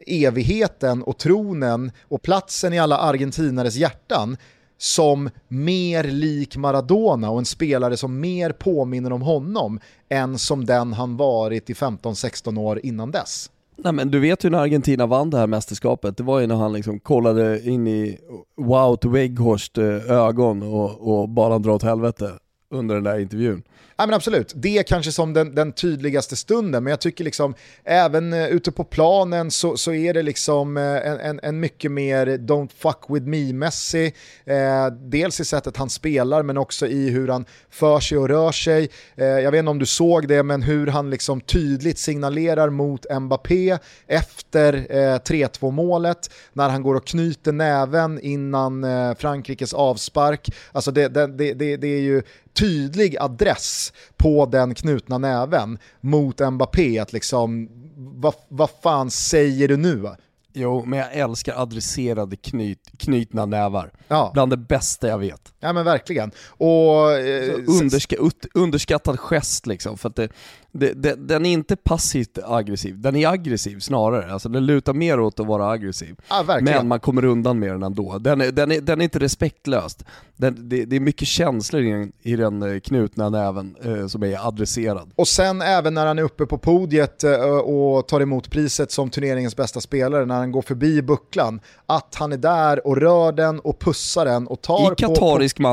evigheten 0.07 1.03
och 1.03 1.17
tronen 1.17 1.91
och 2.01 2.21
platsen 2.21 2.73
i 2.73 2.79
alla 2.79 2.97
argentinares 2.97 3.75
hjärtan 3.75 4.37
som 4.77 5.29
mer 5.47 6.03
lik 6.03 6.57
Maradona 6.57 7.29
och 7.29 7.39
en 7.39 7.45
spelare 7.45 7.97
som 7.97 8.19
mer 8.19 8.51
påminner 8.51 9.13
om 9.13 9.21
honom 9.21 9.79
än 10.09 10.39
som 10.39 10.65
den 10.65 10.93
han 10.93 11.17
varit 11.17 11.69
i 11.69 11.73
15-16 11.73 12.59
år 12.59 12.79
innan 12.85 13.11
dess. 13.11 13.49
Nej 13.83 13.93
men 13.93 14.11
du 14.11 14.19
vet 14.19 14.43
ju 14.45 14.49
när 14.49 14.59
Argentina 14.59 15.05
vann 15.05 15.29
det 15.29 15.37
här 15.37 15.47
mästerskapet, 15.47 16.17
det 16.17 16.23
var 16.23 16.39
ju 16.39 16.47
när 16.47 16.55
han 16.55 16.73
liksom 16.73 16.99
kollade 16.99 17.69
in 17.69 17.87
i 17.87 18.17
Wout 18.57 19.05
Weghorst 19.05 19.77
eh, 19.77 20.11
ögon 20.11 20.63
och, 20.63 21.21
och 21.21 21.29
bara 21.29 21.59
dra 21.59 21.73
åt 21.73 21.83
helvete 21.83 22.31
under 22.71 22.95
den 22.95 23.03
där 23.03 23.19
intervjun. 23.19 23.63
Ja, 23.99 24.05
men 24.05 24.15
absolut, 24.15 24.53
det 24.55 24.77
är 24.77 24.83
kanske 24.83 25.11
som 25.11 25.33
den, 25.33 25.55
den, 25.55 25.71
tydligaste 25.71 26.35
stunden, 26.35 26.83
men 26.83 26.91
jag 26.91 26.99
tycker 26.99 27.23
liksom 27.23 27.55
även 27.83 28.33
uh, 28.33 28.47
ute 28.47 28.71
på 28.71 28.83
planen 28.83 29.51
så, 29.51 29.77
så 29.77 29.93
är 29.93 30.13
det 30.13 30.21
liksom 30.21 30.77
uh, 30.77 30.83
en, 30.83 31.19
en, 31.19 31.39
en, 31.43 31.59
mycket 31.59 31.91
mer 31.91 32.27
don't 32.27 32.69
fuck 32.77 32.97
with 33.09 33.25
me-mässig. 33.25 34.15
Uh, 34.49 34.93
dels 35.09 35.39
i 35.39 35.45
sättet 35.45 35.77
han 35.77 35.89
spelar, 35.89 36.43
men 36.43 36.57
också 36.57 36.87
i 36.87 37.09
hur 37.09 37.27
han 37.27 37.45
för 37.69 37.99
sig 37.99 38.17
och 38.17 38.27
rör 38.27 38.51
sig. 38.51 38.89
jag 39.15 39.51
vet 39.51 39.59
inte 39.59 39.71
om 39.71 39.79
du 39.79 39.85
såg 39.85 40.27
det, 40.27 40.43
men 40.43 40.61
hur 40.61 40.87
han 40.87 41.09
liksom 41.09 41.41
tydligt 41.41 41.97
signalerar 41.97 42.69
mot 42.69 43.05
Mbappé 43.19 43.77
efter 44.07 44.73
3-2 45.17 45.71
målet, 45.71 46.31
när 46.53 46.69
han 46.69 46.83
går 46.83 46.95
och 46.95 47.07
knyter 47.07 47.51
näven 47.51 48.19
innan 48.19 48.85
Frankrikes 49.15 49.73
avspark. 49.73 50.49
Alltså 50.71 50.91
det, 50.91 51.07
det, 51.07 51.53
det, 51.53 51.77
det 51.77 51.87
är 51.87 52.01
ju 52.01 52.21
tydlig 52.59 53.17
adress 53.19 53.93
på 54.17 54.45
den 54.45 54.75
knutna 54.75 55.17
näven 55.17 55.77
mot 56.01 56.39
Mbappé 56.51 56.99
att 56.99 57.13
liksom, 57.13 57.69
vad, 57.97 58.33
vad 58.47 58.69
fan 58.83 59.11
säger 59.11 59.67
du 59.67 59.77
nu? 59.77 60.09
Jo, 60.53 60.85
men 60.85 60.99
jag 60.99 61.13
älskar 61.13 61.61
adresserade 61.61 62.35
knyt, 62.35 62.91
knutna 62.97 63.45
nävar. 63.45 63.91
Ja. 64.07 64.31
Bland 64.33 64.51
det 64.51 64.57
bästa 64.57 65.07
jag 65.07 65.17
vet. 65.17 65.53
Ja 65.59 65.73
men 65.73 65.85
verkligen. 65.85 66.31
Och, 66.47 67.11
eh, 67.11 67.53
underska, 67.81 68.15
underskattad 68.53 69.19
gest 69.19 69.67
liksom, 69.67 69.97
för 69.97 70.09
att 70.09 70.15
det, 70.15 70.29
det, 70.71 70.93
det, 70.93 71.15
den 71.15 71.45
är 71.45 71.51
inte 71.51 71.75
passivt 71.75 72.37
aggressiv, 72.45 73.01
den 73.01 73.15
är 73.15 73.27
aggressiv 73.27 73.79
snarare. 73.79 74.33
Alltså 74.33 74.49
den 74.49 74.65
lutar 74.65 74.93
mer 74.93 75.19
åt 75.19 75.39
att 75.39 75.47
vara 75.47 75.69
aggressiv. 75.69 76.15
Ja, 76.29 76.59
men 76.61 76.87
man 76.87 76.99
kommer 76.99 77.25
undan 77.25 77.59
med 77.59 77.71
den 77.71 77.83
ändå. 77.83 78.17
Den 78.17 78.41
är, 78.41 78.51
den 78.51 78.71
är, 78.71 78.81
den 78.81 78.99
är 79.01 79.03
inte 79.03 79.19
respektlöst. 79.19 80.05
Den, 80.35 80.69
det, 80.69 80.85
det, 80.85 80.95
är 80.95 80.99
mycket 80.99 81.27
känslor 81.27 81.81
i 81.81 81.91
den, 81.91 82.11
i 82.21 82.35
den 82.35 82.63
eh, 82.63 82.79
knutna 82.79 83.29
näven 83.29 83.75
eh, 83.83 84.07
som 84.07 84.23
är 84.23 84.47
adresserad. 84.47 85.11
Och 85.15 85.27
sen 85.27 85.61
även 85.61 85.93
när 85.93 86.05
han 86.05 86.19
är 86.19 86.23
uppe 86.23 86.45
på 86.45 86.57
podiet 86.57 87.23
eh, 87.23 87.41
och 87.45 88.07
tar 88.07 88.21
emot 88.21 88.49
priset 88.49 88.91
som 88.91 89.09
turneringens 89.09 89.55
bästa 89.55 89.81
spelare, 89.81 90.25
när 90.25 90.35
han 90.35 90.51
går 90.51 90.61
förbi 90.61 91.01
bucklan, 91.01 91.61
att 91.85 92.15
han 92.15 92.31
är 92.31 92.37
där 92.37 92.87
och 92.87 92.97
rör 92.97 93.31
den 93.31 93.59
och 93.59 93.79
pussar 93.79 94.25
den 94.25 94.47
och 94.47 94.61
tar, 94.61 94.89
på, 94.89 95.15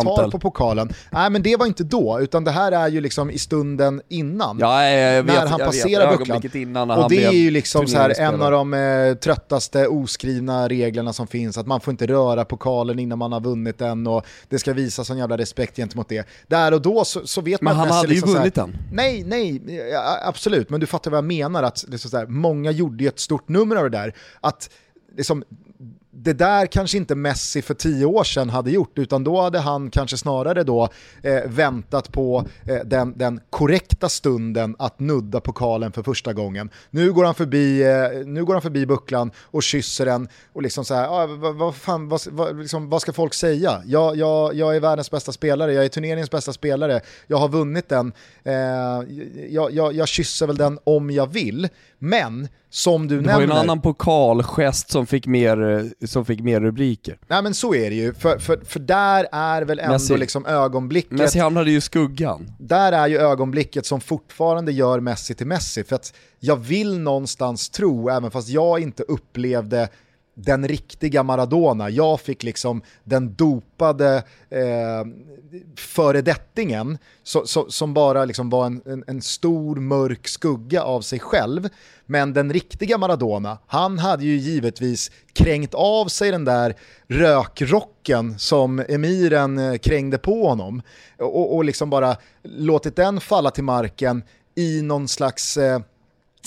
på, 0.03 0.17
tar 0.17 0.31
på 0.31 0.39
pokalen. 0.39 0.93
Nej 1.11 1.31
men 1.31 1.43
det 1.43 1.57
var 1.57 1.67
inte 1.67 1.85
då, 1.85 2.21
utan 2.21 2.45
det 2.45 2.51
här 2.51 2.73
är 2.73 2.89
ju 2.89 3.01
liksom 3.01 3.31
i 3.31 3.39
stunden 3.39 4.03
innan. 4.09 4.59
Ja, 4.59 4.86
jag 4.89 5.23
vet, 5.23 5.35
när 5.35 5.47
han 5.47 5.59
passerar 5.59 6.17
bucklan. 6.17 6.43
Innan 6.55 6.91
och 6.91 7.11
det 7.11 7.25
är 7.25 7.33
ju 7.33 7.51
liksom 7.51 7.87
så 7.87 7.97
här, 7.97 8.21
en 8.21 8.43
av 8.43 8.51
de 8.51 8.75
eh, 8.75 9.15
tröttaste 9.15 9.87
oskrivna 9.87 10.69
reglerna 10.69 11.13
som 11.13 11.27
finns, 11.27 11.59
att 11.59 11.67
man 11.67 11.81
får 11.81 11.91
inte 11.91 12.07
röra 12.07 12.45
pokalen 12.45 12.99
innan 12.99 13.19
man 13.19 13.33
har 13.33 13.41
vunnit 13.41 13.79
den 13.79 14.07
och 14.07 14.27
det 14.49 14.59
ska 14.59 14.73
visa 14.73 15.05
sån 15.05 15.19
jävla 15.19 15.39
respekt 15.39 15.77
gentemot 15.77 16.09
det. 16.09 16.27
Där 16.47 16.75
och 16.75 16.83
då 16.83 17.05
så, 17.05 17.27
så 17.27 17.41
vet 17.41 17.61
men 17.61 17.77
man 17.77 17.81
Men 17.81 17.89
han 17.89 17.97
hade 17.97 18.09
liksom 18.09 18.31
ju 18.31 18.37
vunnit 18.37 18.55
den. 18.55 18.77
Nej, 18.93 19.25
nej, 19.27 19.63
absolut, 20.25 20.71
men 20.71 20.81
du 20.81 20.87
fattar 20.87 21.11
vad 21.11 21.19
jag 21.19 21.25
menar, 21.25 21.63
att 21.63 21.85
liksom 21.89 22.11
så 22.11 22.17
här, 22.17 22.27
många 22.27 22.71
gjorde 22.71 23.05
ju 23.05 23.09
ett 23.09 23.21
stort 23.21 23.49
nummer 23.49 23.77
av 23.77 23.83
det 23.91 23.99
där. 23.99 24.15
Att 24.41 24.71
liksom, 25.17 25.45
det 26.19 26.33
där 26.33 26.67
kanske 26.67 26.97
inte 26.97 27.15
Messi 27.15 27.63
för 27.63 27.75
tio 27.75 28.07
år 28.07 28.25
sedan 28.25 28.51
hade 28.51 28.71
gjort, 28.71 28.99
utan 28.99 29.25
då 29.25 29.41
hade 29.41 29.59
han 29.59 29.91
kanske 29.91 30.17
snarare 30.17 30.65
då 30.65 30.89
eh, 31.23 31.43
väntat 31.47 32.13
på 32.13 32.45
eh, 32.65 32.79
den, 32.85 33.19
den 33.19 33.41
korrekta 33.51 34.09
stunden 34.09 34.77
att 34.79 35.01
nudda 35.01 35.41
pokalen 35.41 35.93
för 35.93 36.03
första 36.03 36.33
gången. 36.33 36.71
Nu 36.91 37.13
går 37.13 37.25
han 37.25 37.35
förbi, 37.35 37.83
eh, 37.83 38.27
nu 38.27 38.45
går 38.45 38.53
han 38.53 38.63
förbi 38.63 38.87
bucklan 38.87 39.31
och 39.41 39.63
kysser 39.63 40.07
den 40.07 40.29
och 40.53 40.63
liksom 40.63 40.85
så 40.85 40.95
här, 40.95 41.09
ah, 41.09 41.27
vad, 41.27 41.55
vad, 41.55 41.77
fan, 41.77 42.09
vad, 42.09 42.21
vad, 42.31 42.59
liksom, 42.59 42.91
vad 42.91 43.03
ska 43.03 43.13
folk 43.13 43.35
säga? 43.35 43.83
Jag, 43.87 44.17
jag, 44.17 44.55
jag 44.55 44.77
är 44.77 44.81
världens 44.81 45.11
bästa 45.11 45.33
spelare, 45.33 45.73
jag 45.73 45.85
är 45.85 45.89
turneringens 45.89 46.31
bästa 46.31 46.53
spelare, 46.53 47.01
jag 47.27 47.37
har 47.37 47.49
vunnit 47.49 47.89
den, 47.89 48.13
eh, 48.45 48.55
jag, 49.49 49.73
jag, 49.73 49.93
jag 49.93 50.09
kysser 50.09 50.47
väl 50.47 50.57
den 50.57 50.79
om 50.85 51.11
jag 51.11 51.33
vill, 51.33 51.69
men 51.99 52.49
som 52.77 53.09
du 53.09 53.17
det 53.17 53.27
nämner... 53.27 53.41
Det 53.41 53.47
var 53.47 53.55
en 53.55 53.61
annan 53.61 53.81
pokalgest 53.81 54.91
som 54.91 55.07
fick 55.07 55.27
mer, 55.27 56.07
som 56.07 56.25
fick 56.25 56.41
mer 56.41 56.61
rubriker. 56.61 57.19
Nej 57.29 57.43
men 57.43 57.55
så 57.55 57.75
är 57.75 57.91
det 57.91 57.97
ju, 57.97 58.15
för, 58.15 58.39
för, 58.39 58.61
för 58.65 58.81
där 58.81 59.27
är 59.33 59.63
väl 59.63 59.79
ändå 59.79 59.93
Messi, 59.93 60.17
liksom 60.17 60.47
ögonblicket... 60.47 61.13
Messi 61.13 61.39
hamnade 61.39 61.71
ju 61.71 61.77
i 61.77 61.81
skuggan. 61.81 62.53
Där 62.59 62.93
är 62.93 63.07
ju 63.07 63.19
ögonblicket 63.19 63.87
som 63.87 64.01
fortfarande 64.01 64.73
gör 64.73 65.01
Messi 65.01 65.35
till 65.35 65.47
Messi, 65.47 65.85
för 65.85 65.97
att 65.97 66.15
jag 66.41 66.57
vill 66.57 66.99
någonstans 66.99 67.71
tro, 67.71 68.09
även 68.09 68.31
fast 68.31 68.49
jag 68.49 68.81
inte 68.81 69.03
upplevde 69.03 69.89
den 70.39 70.69
riktiga 70.69 71.23
Maradona. 71.23 71.91
Jag 71.91 72.21
fick 72.21 72.43
liksom 72.43 72.83
den 73.05 73.35
dopade 73.35 74.23
eh, 74.51 75.05
föredettingen 75.77 76.99
so, 77.23 77.47
so, 77.47 77.71
som 77.71 77.95
bara 77.95 78.25
liksom 78.25 78.51
var 78.51 78.67
en, 78.67 78.83
en, 78.87 79.05
en, 79.07 79.23
stor 79.23 79.77
mörk 79.77 80.29
skugga 80.29 80.83
av 80.83 81.01
sig 81.01 81.19
själv. 81.19 81.69
Men 82.07 82.33
den 82.33 82.53
riktiga 82.53 82.99
Maradona, 82.99 83.59
han 83.67 83.99
hade 83.99 84.25
ju 84.25 84.37
givetvis 84.37 85.11
kränkt 85.33 85.75
av 85.75 86.07
sig 86.09 86.31
den 86.31 86.45
där 86.45 86.75
rökrocken 87.09 88.39
som 88.39 88.85
emiren 88.89 89.59
eh, 89.59 89.79
krängde 89.79 90.19
på 90.19 90.49
honom 90.49 90.83
och, 91.19 91.57
och 91.57 91.65
liksom 91.65 91.91
bara 91.91 92.17
låtit 92.43 92.97
den 92.97 93.21
falla 93.21 93.51
till 93.51 93.65
marken 93.65 94.23
i 94.55 94.83
någon 94.83 95.09
slags 95.09 95.57
eh, 95.57 95.81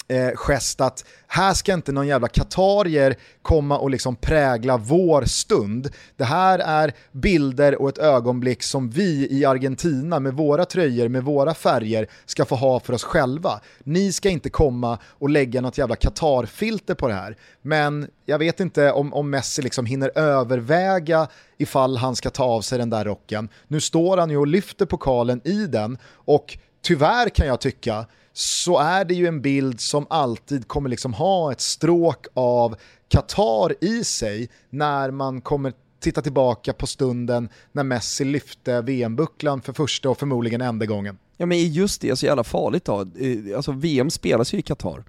eh, 0.07 0.31
gest 0.35 0.81
att 0.81 1.05
här 1.27 1.53
ska 1.53 1.73
inte 1.73 1.91
någon 1.91 2.07
jävla 2.07 2.27
katarier 2.27 3.15
komma 3.41 3.77
och 3.77 3.89
liksom 3.89 4.15
prägla 4.15 4.77
vår 4.77 5.25
stund. 5.25 5.89
Det 6.17 6.23
här 6.23 6.59
är 6.59 6.93
bilder 7.11 7.81
och 7.81 7.89
ett 7.89 7.97
ögonblick 7.97 8.63
som 8.63 8.89
vi 8.89 9.27
i 9.31 9.45
Argentina 9.45 10.19
med 10.19 10.33
våra 10.33 10.65
tröjor, 10.65 11.07
med 11.07 11.23
våra 11.23 11.53
färger 11.53 12.07
ska 12.25 12.45
få 12.45 12.55
ha 12.55 12.79
för 12.79 12.93
oss 12.93 13.03
själva. 13.03 13.59
Ni 13.83 14.11
ska 14.11 14.29
inte 14.29 14.49
komma 14.49 14.97
och 15.05 15.29
lägga 15.29 15.61
något 15.61 15.77
jävla 15.77 15.95
Qatar-filter 15.95 16.95
på 16.95 17.07
det 17.07 17.13
här. 17.13 17.35
Men 17.61 18.07
jag 18.25 18.39
vet 18.39 18.59
inte 18.59 18.91
om, 18.91 19.13
om 19.13 19.29
Messi 19.29 19.61
liksom 19.61 19.85
hinner 19.85 20.11
överväga 20.15 21.27
ifall 21.57 21.97
han 21.97 22.15
ska 22.15 22.29
ta 22.29 22.43
av 22.43 22.61
sig 22.61 22.77
den 22.77 22.89
där 22.89 23.05
rocken. 23.05 23.49
Nu 23.67 23.81
står 23.81 24.17
han 24.17 24.29
ju 24.29 24.37
och 24.37 24.47
lyfter 24.47 24.85
pokalen 24.85 25.41
i 25.43 25.65
den 25.65 25.97
och 26.13 26.57
tyvärr 26.81 27.29
kan 27.29 27.47
jag 27.47 27.61
tycka 27.61 28.05
så 28.39 28.77
är 28.77 29.05
det 29.05 29.13
ju 29.13 29.27
en 29.27 29.41
bild 29.41 29.81
som 29.81 30.07
alltid 30.09 30.67
kommer 30.67 30.89
liksom 30.89 31.13
ha 31.13 31.51
ett 31.51 31.61
stråk 31.61 32.27
av 32.33 32.75
Qatar 33.07 33.83
i 33.83 34.03
sig 34.03 34.49
när 34.69 35.11
man 35.11 35.41
kommer 35.41 35.73
titta 35.99 36.21
tillbaka 36.21 36.73
på 36.73 36.87
stunden 36.87 37.49
när 37.71 37.83
Messi 37.83 38.25
lyfte 38.25 38.81
VM-bucklan 38.81 39.61
för 39.61 39.73
första 39.73 40.09
och 40.09 40.17
förmodligen 40.17 40.61
enda 40.61 40.85
gången. 40.85 41.17
Ja 41.37 41.45
men 41.45 41.71
just 41.71 42.01
det 42.01 42.09
är 42.09 42.15
så 42.15 42.25
jävla 42.25 42.43
farligt 42.43 42.85
då. 42.85 43.01
Eh, 43.01 43.55
alltså 43.55 43.71
VM 43.71 44.09
spelas 44.09 44.53
ju 44.53 44.57
i 44.57 44.61
Qatar. 44.61 45.03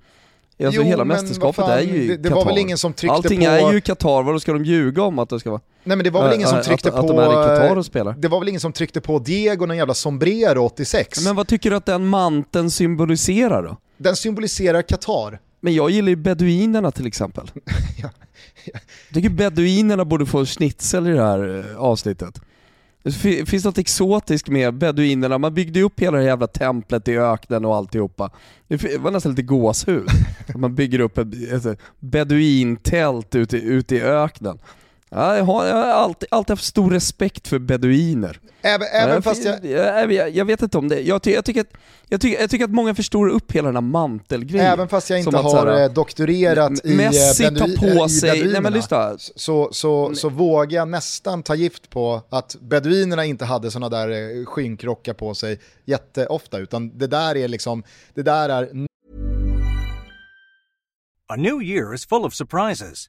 Alltså 0.67 0.81
jo, 0.81 0.87
hela 0.87 1.05
mästerskapet 1.05 1.65
fan, 1.65 1.71
är 1.71 1.81
ju 1.81 2.09
det, 2.09 2.17
det 2.17 2.29
Qatar. 2.29 2.37
var 2.37 2.45
väl 2.45 2.59
ingen 2.59 2.79
som 2.79 2.93
tryckte 2.93 3.15
Allting 3.15 3.41
på... 3.41 3.47
är 3.47 3.73
ju 3.73 3.81
Qatar, 3.81 4.23
vad 4.23 4.43
ska 4.43 4.53
de 4.53 4.65
ljuga 4.65 5.03
om 5.03 5.19
att 5.19 5.29
det 5.29 5.41
ska 5.41 5.51
vara? 5.51 5.61
Nej 5.85 5.97
men 5.97 6.05
det 6.05 6.11
var 6.11 6.25
väl 6.25 6.35
ingen 6.35 6.49
som 6.49 6.63
tryckte 6.63 6.89
att, 6.89 6.95
på... 6.95 7.01
Att 7.01 7.09
de 7.09 7.19
är 7.19 7.25
i 7.25 7.59
Qatar 7.59 7.77
och 7.77 7.87
spelar? 7.87 8.15
Det 8.19 8.29
var 8.29 8.39
väl 8.39 8.49
ingen 8.49 8.61
som 8.61 8.73
tryckte 8.73 9.01
på 9.01 9.19
Diego 9.19 9.67
någon 9.67 9.77
jävla 9.77 9.95
sombrero 9.95 10.65
86? 10.65 11.25
Men 11.25 11.37
vad 11.37 11.49
tycker 11.49 11.71
du 11.71 11.77
att 11.77 11.87
den 11.87 12.07
manteln 12.07 12.71
symboliserar 12.71 13.63
då? 13.63 13.77
Den 13.97 14.17
symboliserar 14.17 14.83
Qatar. 14.83 15.41
Men 15.61 15.75
jag 15.75 15.91
gillar 15.91 16.09
ju 16.09 16.17
beduinerna 16.17 16.91
till 16.91 17.07
exempel. 17.07 17.51
ja. 18.03 18.11
Jag 18.65 19.15
tycker 19.15 19.31
beduinerna 19.31 20.05
borde 20.05 20.27
få 20.27 20.47
schnitzel 20.47 21.07
i 21.07 21.11
det 21.11 21.23
här 21.23 21.67
eh, 21.71 21.77
avsnittet. 21.77 22.41
Det 23.03 23.49
finns 23.49 23.65
något 23.65 23.79
exotiskt 23.79 24.49
med 24.49 24.75
beduinerna, 24.75 25.39
man 25.39 25.55
byggde 25.55 25.79
ju 25.79 25.85
upp 25.85 26.01
hela 26.01 26.19
det 26.19 26.25
jävla 26.25 26.47
templet 26.47 27.09
i 27.09 27.19
öknen 27.19 27.65
och 27.65 27.77
alltihopa. 27.77 28.31
Det 28.69 28.99
var 28.99 29.11
nästan 29.11 29.33
lite 29.33 29.43
gåshud. 29.43 30.09
man 30.55 30.75
bygger 30.75 31.01
upp 31.01 31.19
ett, 31.19 31.67
ett 31.67 31.79
beduintält 31.99 33.35
ute, 33.35 33.57
ute 33.57 33.97
i 33.97 34.03
öknen. 34.03 34.59
Ja, 35.13 35.37
jag, 35.37 35.45
har, 35.45 35.67
jag 35.67 35.77
har 35.77 35.87
alltid, 35.87 36.29
alltid 36.31 36.51
haft 36.51 36.65
stor 36.65 36.91
respekt 36.91 37.49
för 37.49 37.59
beduiner. 37.59 38.41
Även, 38.63 38.87
även 38.93 39.15
jag, 39.15 39.25
fast 39.25 39.45
jag... 39.45 39.65
Jag, 40.13 40.31
jag... 40.31 40.45
vet 40.45 40.63
inte 40.63 40.79
om 40.79 40.89
det. 40.89 41.01
Jag, 41.01 41.23
ty, 41.23 41.33
jag, 41.33 41.45
tycker 41.45 41.61
att, 41.61 41.73
jag, 42.09 42.21
tycker, 42.21 42.41
jag 42.41 42.51
tycker 42.51 42.65
att 42.65 42.71
många 42.71 42.95
förstorar 42.95 43.31
upp 43.31 43.53
hela 43.53 43.69
den 43.69 43.77
här 43.77 43.81
mantelgrejen. 43.83 44.67
Även 44.67 44.89
fast 44.89 45.11
jag 45.11 45.19
inte 45.19 45.37
har 45.37 45.51
såhär, 45.51 45.83
eh, 45.83 45.93
doktorerat 45.93 46.85
i 46.85 46.97
Messi 46.97 47.45
tar 47.45 47.93
på 47.93 48.09
sig, 48.09 48.53
nej 48.53 48.61
men 48.61 48.73
lyssna. 48.73 49.17
Så, 49.19 49.69
så, 49.73 50.15
så 50.15 50.29
vågar 50.29 50.79
jag 50.79 50.89
nästan 50.89 51.43
ta 51.43 51.55
gift 51.55 51.91
på 51.91 52.23
att 52.31 52.57
beduinerna 52.61 53.25
inte 53.25 53.45
hade 53.45 53.71
sådana 53.71 53.89
där 53.89 54.09
eh, 54.11 54.45
skinkrockar 54.47 55.15
på 55.15 55.35
sig 55.35 55.61
jätteofta, 55.85 56.59
utan 56.59 56.99
det 56.99 57.07
där 57.07 57.37
är 57.37 57.49
liksom, 57.49 57.83
det 58.15 58.23
där 58.23 58.49
är... 58.49 58.69
A 61.33 61.37
new 61.37 61.63
year 61.63 61.95
is 61.95 62.07
full 62.07 62.25
of 62.25 62.35
surprises. 62.35 63.09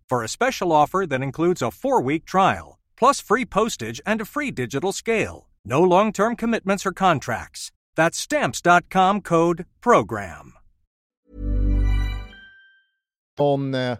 for 0.11 0.23
a 0.23 0.27
special 0.27 0.71
offer 0.71 1.07
that 1.07 1.21
includes 1.21 1.61
a 1.61 1.71
four 1.71 2.07
week 2.07 2.25
trial, 2.25 2.77
plus 2.99 3.23
free 3.23 3.45
postage 3.45 4.01
and 4.05 4.21
a 4.21 4.25
free 4.25 4.51
digital 4.51 4.91
scale. 4.93 5.47
No 5.65 5.83
long 5.83 6.11
term 6.11 6.35
commitments 6.35 6.85
or 6.85 6.91
contracts. 6.91 7.71
That's 7.95 8.17
stamps.com 8.17 9.21
code 9.21 9.65
program. 9.81 10.53
On, 13.39 13.73
eh, 13.73 13.97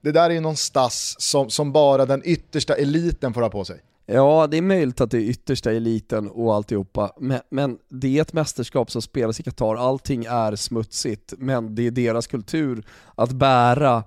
det 0.00 0.12
där 0.12 0.30
är 0.30 0.34
ju 0.34 0.40
någon 0.40 0.56
stass 0.56 1.16
som, 1.18 1.50
som 1.50 1.72
bara 1.72 2.06
den 2.06 2.22
yttersta 2.24 2.74
eliten 2.74 3.34
får 3.34 3.42
ha 3.42 3.50
på 3.50 3.64
sig. 3.64 3.80
Ja, 4.06 4.46
det 4.50 4.56
är 4.56 4.62
möjligt 4.62 5.00
att 5.00 5.10
det 5.10 5.18
är 5.18 5.30
yttersta 5.30 5.72
eliten 5.72 6.30
och 6.30 6.54
alltihopa, 6.54 7.12
men, 7.20 7.40
men 7.50 7.78
det 7.88 8.18
är 8.18 8.22
ett 8.22 8.32
mästerskap 8.32 8.90
som 8.90 9.02
spelas 9.02 9.40
i 9.40 9.42
Qatar, 9.42 9.76
allting 9.76 10.24
är 10.24 10.56
smutsigt, 10.56 11.34
men 11.38 11.74
det 11.74 11.86
är 11.86 11.90
deras 11.90 12.26
kultur 12.26 12.84
att 13.14 13.32
bära 13.32 14.04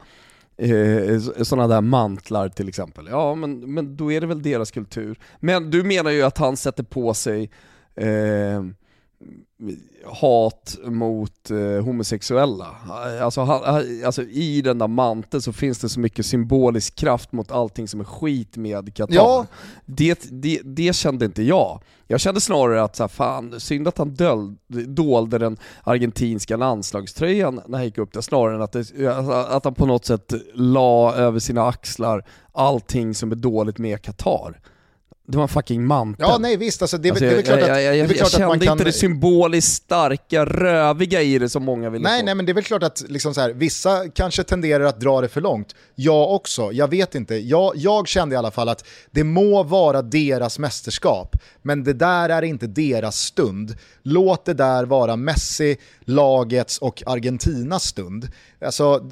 eh, 0.59 1.19
sådana 1.43 1.67
där 1.67 1.81
mantlar 1.81 2.49
till 2.49 2.69
exempel. 2.69 3.07
Ja 3.09 3.35
men, 3.35 3.73
men 3.73 3.95
då 3.95 4.11
är 4.11 4.21
det 4.21 4.27
väl 4.27 4.41
deras 4.41 4.71
kultur. 4.71 5.19
Men 5.39 5.71
du 5.71 5.83
menar 5.83 6.11
ju 6.11 6.21
att 6.21 6.37
han 6.37 6.57
sätter 6.57 6.83
på 6.83 7.13
sig 7.13 7.49
eh, 7.95 8.63
hat 10.05 10.77
mot 10.83 11.51
eh, 11.51 11.83
homosexuella. 11.83 12.75
Alltså, 13.21 13.41
han, 13.41 13.83
alltså 14.05 14.23
i 14.23 14.61
den 14.61 14.77
där 14.77 14.87
manteln 14.87 15.41
så 15.41 15.53
finns 15.53 15.79
det 15.79 15.89
så 15.89 15.99
mycket 15.99 16.25
symbolisk 16.25 16.95
kraft 16.95 17.31
mot 17.31 17.51
allting 17.51 17.87
som 17.87 17.99
är 17.99 18.03
skit 18.03 18.57
med 18.57 18.93
Qatar. 18.95 19.15
Ja. 19.15 19.45
Det, 19.85 20.27
det, 20.31 20.61
det 20.63 20.95
kände 20.95 21.25
inte 21.25 21.43
jag. 21.43 21.81
Jag 22.07 22.19
kände 22.19 22.41
snarare 22.41 22.83
att 22.83 22.95
så 22.95 23.03
här, 23.03 23.07
fan, 23.07 23.59
synd 23.59 23.87
att 23.87 23.97
han 23.97 24.09
döld, 24.09 24.57
dolde 24.87 25.37
den 25.37 25.57
argentinska 25.83 26.57
landslagströjan 26.57 27.61
när 27.67 27.77
han 27.77 27.85
gick 27.85 27.97
upp 27.97 28.13
där, 28.13 28.21
snarare 28.21 28.55
än 28.55 28.61
att, 28.61 28.71
det, 28.71 29.07
att 29.49 29.63
han 29.63 29.73
på 29.73 29.85
något 29.85 30.05
sätt 30.05 30.33
la 30.53 31.15
över 31.15 31.39
sina 31.39 31.67
axlar 31.67 32.25
allting 32.51 33.15
som 33.15 33.31
är 33.31 33.35
dåligt 33.35 33.77
med 33.77 34.01
Qatar 34.01 34.59
det 35.29 35.37
var 35.37 35.43
en 35.43 35.47
fucking 35.47 35.85
mantel. 35.85 36.25
Ja 36.29 36.37
nej 36.37 36.57
visst, 36.57 36.81
alltså, 36.81 36.97
det, 36.97 37.09
alltså, 37.09 37.25
det 37.25 37.31
är 37.31 37.35
väl 37.35 37.43
klart 37.43 37.61
att, 37.61 37.67
jag, 37.67 37.83
jag, 37.83 37.97
jag, 37.97 38.15
jag 38.17 38.31
kände 38.31 38.65
kan... 38.65 38.71
inte 38.71 38.83
det 38.83 38.91
symboliskt 38.91 39.73
starka, 39.73 40.45
röviga 40.45 41.21
i 41.21 41.39
det 41.39 41.49
som 41.49 41.63
många 41.63 41.89
ville 41.89 42.03
Nej, 42.03 42.19
få. 42.19 42.25
nej 42.25 42.35
men 42.35 42.45
det 42.45 42.51
är 42.51 42.53
väl 42.53 42.63
klart 42.63 42.83
att 42.83 43.03
liksom 43.07 43.33
så 43.33 43.41
här, 43.41 43.49
vissa 43.49 44.09
kanske 44.09 44.43
tenderar 44.43 44.83
att 44.83 44.99
dra 44.99 45.21
det 45.21 45.27
för 45.27 45.41
långt. 45.41 45.75
Jag 45.95 46.31
också, 46.31 46.71
jag 46.71 46.87
vet 46.87 47.15
inte. 47.15 47.35
Jag, 47.35 47.73
jag 47.75 48.07
kände 48.07 48.35
i 48.35 48.37
alla 48.37 48.51
fall 48.51 48.69
att 48.69 48.85
det 49.11 49.23
må 49.23 49.63
vara 49.63 50.01
deras 50.01 50.59
mästerskap, 50.59 51.35
men 51.61 51.83
det 51.83 51.93
där 51.93 52.29
är 52.29 52.41
inte 52.41 52.67
deras 52.67 53.19
stund. 53.19 53.75
Låt 54.03 54.45
det 54.45 54.53
där 54.53 54.85
vara 54.85 55.15
Messi, 55.15 55.77
lagets 56.01 56.77
och 56.77 57.03
Argentinas 57.05 57.83
stund. 57.83 58.27
Alltså, 58.65 59.09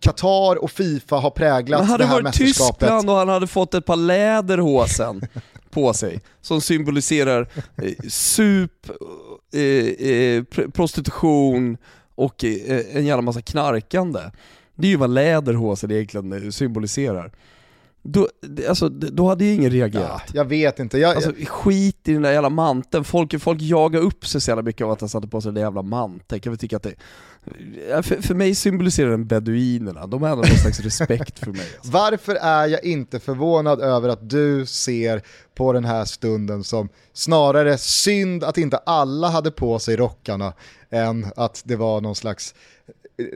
Qatar 0.00 0.56
och 0.56 0.70
Fifa 0.70 1.16
har 1.16 1.30
präglat 1.30 1.98
det 1.98 2.04
här 2.06 2.22
mästerskapet. 2.22 2.22
Hade 2.22 2.22
det 2.22 2.22
varit 2.22 2.34
Tyskland 2.34 3.10
och 3.10 3.16
han 3.16 3.28
hade 3.28 3.46
fått 3.46 3.74
ett 3.74 3.86
par 3.86 3.96
läderhosen 3.96 5.20
på 5.76 5.94
sig 5.94 6.20
som 6.40 6.60
symboliserar 6.60 7.48
eh, 7.76 7.92
sup, 8.08 8.90
eh, 9.52 9.60
eh, 10.10 10.44
prostitution 10.72 11.76
och 12.14 12.44
eh, 12.44 12.96
en 12.96 13.06
jävla 13.06 13.22
massa 13.22 13.42
knarkande. 13.42 14.20
Det 14.74 14.86
är 14.86 14.90
ju 14.90 14.96
vad 14.96 15.10
läderhosen 15.10 15.90
egentligen 15.90 16.52
symboliserar. 16.52 17.32
då, 18.02 18.28
alltså, 18.68 18.88
då 18.88 19.28
hade 19.28 19.44
ju 19.44 19.54
ingen 19.54 19.70
reagerat. 19.70 20.22
Ja, 20.26 20.32
jag 20.34 20.44
vet 20.44 20.78
inte. 20.78 20.98
Jag, 20.98 21.16
Alltså 21.16 21.32
skit 21.46 22.08
i 22.08 22.12
den 22.12 22.22
där 22.22 22.32
jävla 22.32 22.50
manteln, 22.50 23.04
folk, 23.04 23.40
folk 23.40 23.62
jagar 23.62 24.00
upp 24.00 24.26
sig 24.26 24.40
så 24.40 24.50
jävla 24.50 24.62
mycket 24.62 24.84
av 24.84 24.90
att 24.90 25.00
han 25.00 25.08
satte 25.08 25.28
på 25.28 25.40
sig 25.40 25.48
den 25.48 25.54
där 25.54 25.62
jävla 25.62 25.82
manteln. 25.82 26.40
Kan 26.40 26.52
vi 26.52 26.58
tycka 26.58 26.76
att 26.76 26.82
det... 26.82 26.94
För, 28.02 28.22
för 28.22 28.34
mig 28.34 28.54
symboliserar 28.54 29.10
den 29.10 29.26
beduinerna, 29.26 30.06
de 30.06 30.22
har 30.22 30.28
ändå 30.30 30.42
någon 30.48 30.58
slags 30.58 30.80
respekt 30.80 31.38
för 31.38 31.50
mig. 31.50 31.66
Alltså. 31.76 31.92
Varför 31.92 32.34
är 32.34 32.66
jag 32.66 32.84
inte 32.84 33.20
förvånad 33.20 33.80
över 33.80 34.08
att 34.08 34.30
du 34.30 34.66
ser 34.66 35.22
på 35.54 35.72
den 35.72 35.84
här 35.84 36.04
stunden 36.04 36.64
som 36.64 36.88
snarare 37.12 37.78
synd 37.78 38.44
att 38.44 38.58
inte 38.58 38.76
alla 38.76 39.28
hade 39.28 39.50
på 39.50 39.78
sig 39.78 39.96
rockarna 39.96 40.52
än 40.90 41.26
att 41.36 41.62
det 41.64 41.76
var 41.76 42.00
någon 42.00 42.14
slags 42.14 42.54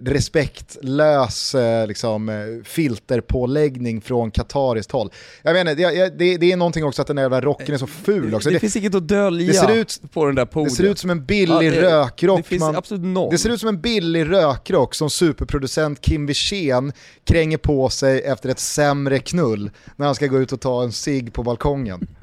respektlös 0.03 1.55
eh, 1.55 1.87
liksom, 1.87 2.29
eh, 2.29 2.35
filterpåläggning 2.65 4.01
från 4.01 4.31
katariskt 4.31 4.93
håll. 4.93 5.11
Jag 5.43 5.53
inte, 5.61 5.75
det, 5.75 6.19
det, 6.19 6.37
det 6.37 6.53
är 6.53 6.57
någonting 6.57 6.85
också 6.85 7.03
att 7.03 7.07
den 7.09 7.17
där 7.17 7.23
jävla 7.23 7.41
rocken 7.41 7.75
är 7.75 7.79
så 7.79 7.87
ful 7.87 8.35
också. 8.35 8.49
det, 8.49 8.55
Det, 8.57 8.61
finns 8.61 8.77
inget 8.77 8.95
att 8.95 9.09
dölja 9.09 9.47
det 9.47 9.55
ser 9.55 9.77
ut- 9.77 10.01
på 10.13 10.27
den 10.27 10.35
där 10.35 10.43
det 10.43 10.47
podiet. 10.47 10.75
ser 10.77 10.85
ut 10.85 10.99
som 10.99 11.11
en 11.11 11.25
billig 11.25 11.55
Ja, 11.55 11.61
det- 11.61 11.83
rökrock. 11.83 12.37
Det 12.39 12.43
finns 12.43 12.61
man- 12.61 12.77
absolut 12.77 13.03
noll. 13.05 13.31
det 13.33 13.39
ser 13.39 13.51
ut 13.51 13.61
som 13.61 13.69
en 13.69 13.81
billig 13.81 14.31
rökrock 14.31 14.95
som 14.95 15.11
superproducent 15.11 16.01
Kim 16.01 16.27
Wirsén 16.27 16.93
kränger 17.25 17.59
på 17.59 17.89
sig 17.89 18.21
efter 18.23 18.49
ett 18.49 18.59
sämre 18.61 19.19
knull 19.19 19.71
när 19.97 20.07
han 20.07 20.15
ska 20.15 20.27
gå 20.27 20.39
ut 20.41 20.53
och 20.53 20.61
ta 20.61 20.83
en 20.83 20.93
cigg 20.93 21.33
på 21.33 21.43
balkongen. 21.43 22.07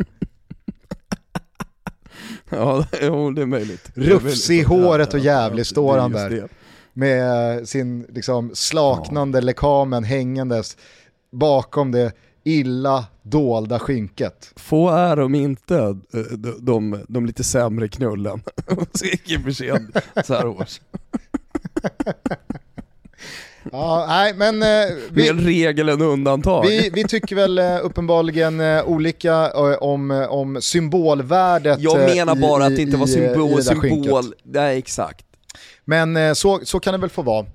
Ja, 2.49 2.85
det 3.35 3.41
är 3.41 3.45
möjligt. 3.45 3.91
Det 3.95 4.01
är 4.01 4.05
Rufs 4.05 4.49
i 4.49 4.61
håret 4.61 5.13
och 5.13 5.19
jävlig 5.19 5.59
det 5.61 5.65
står 5.67 5.97
han 5.97 6.11
där. 6.11 6.47
Med 6.97 7.67
sin 7.69 8.05
liksom, 8.09 8.51
slaknande 8.53 9.41
lekamen 9.41 10.03
hängandes 10.03 10.77
bakom 11.31 11.91
det 11.91 12.11
illa 12.43 13.05
dolda 13.21 13.79
skynket. 13.79 14.51
Få 14.55 14.89
är 14.89 15.15
de 15.15 15.35
inte 15.35 15.75
eh, 16.13 16.19
de, 16.37 16.55
de, 16.59 16.99
de 17.07 17.25
lite 17.25 17.43
sämre 17.43 17.87
knullen. 17.87 18.41
Se 18.93 19.17
Kim 19.17 19.43
Wirsén 19.43 19.91
så 20.25 20.33
här 20.33 20.47
års. 20.47 20.81
Ja, 23.71 24.05
nej 24.07 24.33
men 24.33 24.61
eh, 24.61 24.95
vi, 25.11 25.33
Mer 25.33 25.41
regel 25.41 25.89
än 25.89 26.01
undantag. 26.01 26.65
vi, 26.65 26.89
vi 26.93 27.03
tycker 27.03 27.35
väl 27.35 27.57
eh, 27.59 27.77
uppenbarligen 27.83 28.59
eh, 28.59 28.83
olika 28.85 29.51
eh, 29.55 29.77
om, 29.83 30.11
om 30.29 30.61
symbolvärdet 30.61 31.79
Jag 31.81 31.97
menar 32.15 32.37
i- 32.37 32.41
bara 32.41 32.65
att 32.65 32.71
i- 32.71 32.75
det 32.75 32.81
inte 32.81 32.97
var 32.97 33.07
i, 33.07 33.09
i 33.09 33.13
symbol, 33.13 33.63
symbol. 33.63 34.23
Nej 34.43 34.77
exakt. 34.77 35.25
Men 35.87 36.17
eh, 36.17 36.33
så, 36.33 36.59
så 36.63 36.79
kan 36.79 36.93
det 36.93 36.97
väl 36.97 37.09
få 37.09 37.21
vara. 37.21 37.45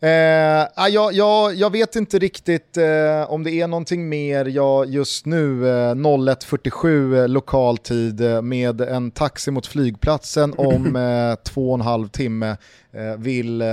Eh, 0.00 0.66
ah, 0.74 0.88
jag, 0.88 1.12
jag, 1.12 1.54
jag 1.54 1.72
vet 1.72 1.96
inte 1.96 2.18
riktigt 2.18 2.76
eh, 2.76 3.32
om 3.32 3.42
det 3.42 3.52
är 3.52 3.66
någonting 3.66 4.08
mer 4.08 4.44
jag 4.44 4.90
just 4.90 5.26
nu 5.26 5.68
eh, 5.68 5.94
01.47 5.94 7.16
eh, 7.18 7.28
lokal 7.28 7.78
tid 7.78 8.20
eh, 8.20 8.42
med 8.42 8.80
en 8.80 9.10
taxi 9.10 9.50
mot 9.50 9.66
flygplatsen 9.66 10.54
om 10.56 10.96
eh, 11.36 11.44
två 11.44 11.68
och 11.68 11.74
en 11.74 11.80
halv 11.80 12.08
timme 12.08 12.56
Eh, 12.96 13.16
vill, 13.18 13.62
eh, 13.62 13.68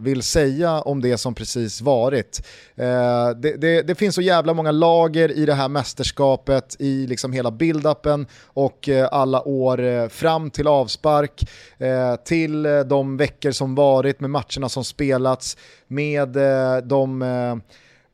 vill 0.00 0.22
säga 0.22 0.80
om 0.80 1.02
det 1.02 1.18
som 1.18 1.34
precis 1.34 1.80
varit. 1.80 2.42
Eh, 2.76 3.30
det, 3.30 3.56
det, 3.56 3.82
det 3.82 3.94
finns 3.94 4.14
så 4.14 4.20
jävla 4.22 4.54
många 4.54 4.70
lager 4.70 5.30
i 5.38 5.46
det 5.46 5.54
här 5.54 5.68
mästerskapet 5.68 6.76
i 6.78 7.06
liksom 7.06 7.32
hela 7.32 7.50
build-upen 7.50 8.26
och 8.44 8.88
alla 9.10 9.48
år 9.48 10.08
fram 10.08 10.50
till 10.50 10.66
avspark, 10.66 11.48
till 12.24 12.62
de 12.86 13.16
veckor 13.16 13.50
som 13.50 13.74
varit 13.74 14.20
med 14.20 14.30
matcherna 14.30 14.68
som 14.68 14.84
spelats, 14.84 15.56
med 15.86 16.28
de 16.84 17.22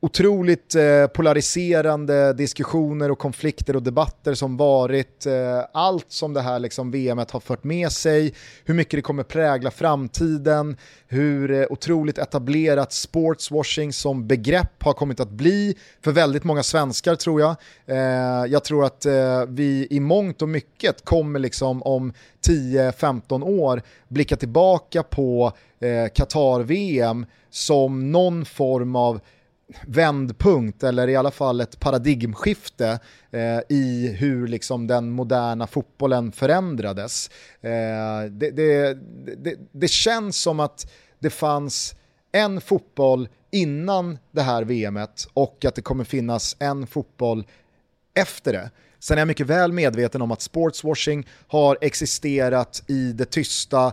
otroligt 0.04 0.74
eh, 0.74 1.06
polariserande 1.06 2.32
diskussioner 2.32 3.10
och 3.10 3.18
konflikter 3.18 3.76
och 3.76 3.82
debatter 3.82 4.34
som 4.34 4.56
varit, 4.56 5.26
eh, 5.26 5.60
allt 5.72 6.06
som 6.08 6.34
det 6.34 6.40
här 6.40 6.58
liksom 6.58 6.90
VMet 6.90 7.30
har 7.30 7.40
fört 7.40 7.64
med 7.64 7.92
sig, 7.92 8.34
hur 8.64 8.74
mycket 8.74 8.98
det 8.98 9.02
kommer 9.02 9.22
prägla 9.22 9.70
framtiden, 9.70 10.76
hur 11.08 11.50
eh, 11.50 11.66
otroligt 11.70 12.18
etablerat 12.18 12.92
sportswashing 12.92 13.92
som 13.92 14.26
begrepp 14.26 14.82
har 14.82 14.92
kommit 14.92 15.20
att 15.20 15.30
bli 15.30 15.76
för 16.04 16.12
väldigt 16.12 16.44
många 16.44 16.62
svenskar 16.62 17.14
tror 17.14 17.40
jag. 17.40 17.56
Eh, 17.86 18.46
jag 18.46 18.64
tror 18.64 18.84
att 18.84 19.06
eh, 19.06 19.44
vi 19.48 19.86
i 19.90 20.00
mångt 20.00 20.42
och 20.42 20.48
mycket 20.48 21.04
kommer 21.04 21.38
liksom 21.38 21.82
om 21.82 22.12
10-15 22.46 23.44
år 23.44 23.82
blicka 24.08 24.36
tillbaka 24.36 25.02
på 25.02 25.52
eh, 25.80 26.08
Qatar-VM 26.14 27.26
som 27.50 28.12
någon 28.12 28.44
form 28.44 28.96
av 28.96 29.20
vändpunkt 29.86 30.82
eller 30.82 31.08
i 31.08 31.16
alla 31.16 31.30
fall 31.30 31.60
ett 31.60 31.80
paradigmskifte 31.80 33.00
eh, 33.30 33.58
i 33.68 34.16
hur 34.18 34.46
liksom 34.46 34.86
den 34.86 35.10
moderna 35.10 35.66
fotbollen 35.66 36.32
förändrades. 36.32 37.30
Eh, 37.60 38.30
det, 38.30 38.50
det, 38.50 38.98
det, 39.36 39.56
det 39.72 39.88
känns 39.88 40.36
som 40.36 40.60
att 40.60 40.90
det 41.18 41.30
fanns 41.30 41.94
en 42.32 42.60
fotboll 42.60 43.28
innan 43.50 44.18
det 44.30 44.42
här 44.42 44.64
VMet 44.64 45.28
och 45.32 45.64
att 45.64 45.74
det 45.74 45.82
kommer 45.82 46.04
finnas 46.04 46.56
en 46.58 46.86
fotboll 46.86 47.46
efter 48.14 48.52
det. 48.52 48.70
Sen 48.98 49.18
är 49.18 49.20
jag 49.20 49.28
mycket 49.28 49.46
väl 49.46 49.72
medveten 49.72 50.22
om 50.22 50.30
att 50.30 50.42
sportswashing 50.42 51.26
har 51.48 51.78
existerat 51.80 52.82
i 52.86 53.12
det 53.12 53.24
tysta 53.24 53.92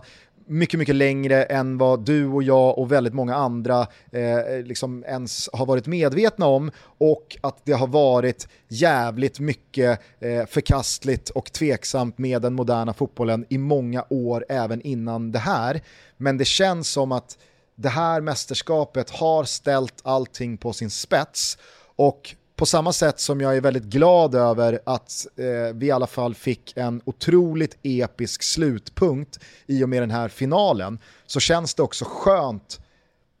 mycket, 0.50 0.78
mycket 0.78 0.94
längre 0.94 1.44
än 1.44 1.78
vad 1.78 2.04
du 2.04 2.26
och 2.26 2.42
jag 2.42 2.78
och 2.78 2.92
väldigt 2.92 3.14
många 3.14 3.34
andra 3.34 3.86
eh, 4.12 4.62
liksom 4.64 5.04
ens 5.04 5.48
har 5.52 5.66
varit 5.66 5.86
medvetna 5.86 6.46
om 6.46 6.70
och 6.98 7.36
att 7.40 7.60
det 7.64 7.72
har 7.72 7.86
varit 7.86 8.48
jävligt 8.68 9.40
mycket 9.40 10.00
eh, 10.20 10.46
förkastligt 10.46 11.30
och 11.30 11.52
tveksamt 11.52 12.18
med 12.18 12.42
den 12.42 12.54
moderna 12.54 12.92
fotbollen 12.92 13.46
i 13.48 13.58
många 13.58 14.04
år 14.10 14.44
även 14.48 14.80
innan 14.82 15.32
det 15.32 15.38
här. 15.38 15.80
Men 16.16 16.38
det 16.38 16.44
känns 16.44 16.88
som 16.88 17.12
att 17.12 17.38
det 17.74 17.88
här 17.88 18.20
mästerskapet 18.20 19.10
har 19.10 19.44
ställt 19.44 19.94
allting 20.02 20.56
på 20.56 20.72
sin 20.72 20.90
spets 20.90 21.58
och 21.96 22.34
på 22.60 22.66
samma 22.66 22.92
sätt 22.92 23.20
som 23.20 23.40
jag 23.40 23.56
är 23.56 23.60
väldigt 23.60 23.84
glad 23.84 24.34
över 24.34 24.80
att 24.86 25.26
eh, 25.36 25.74
vi 25.74 25.86
i 25.86 25.90
alla 25.90 26.06
fall 26.06 26.34
fick 26.34 26.76
en 26.76 27.00
otroligt 27.04 27.78
episk 27.82 28.42
slutpunkt 28.42 29.38
i 29.66 29.84
och 29.84 29.88
med 29.88 30.02
den 30.02 30.10
här 30.10 30.28
finalen 30.28 30.98
så 31.26 31.40
känns 31.40 31.74
det 31.74 31.82
också 31.82 32.04
skönt 32.08 32.80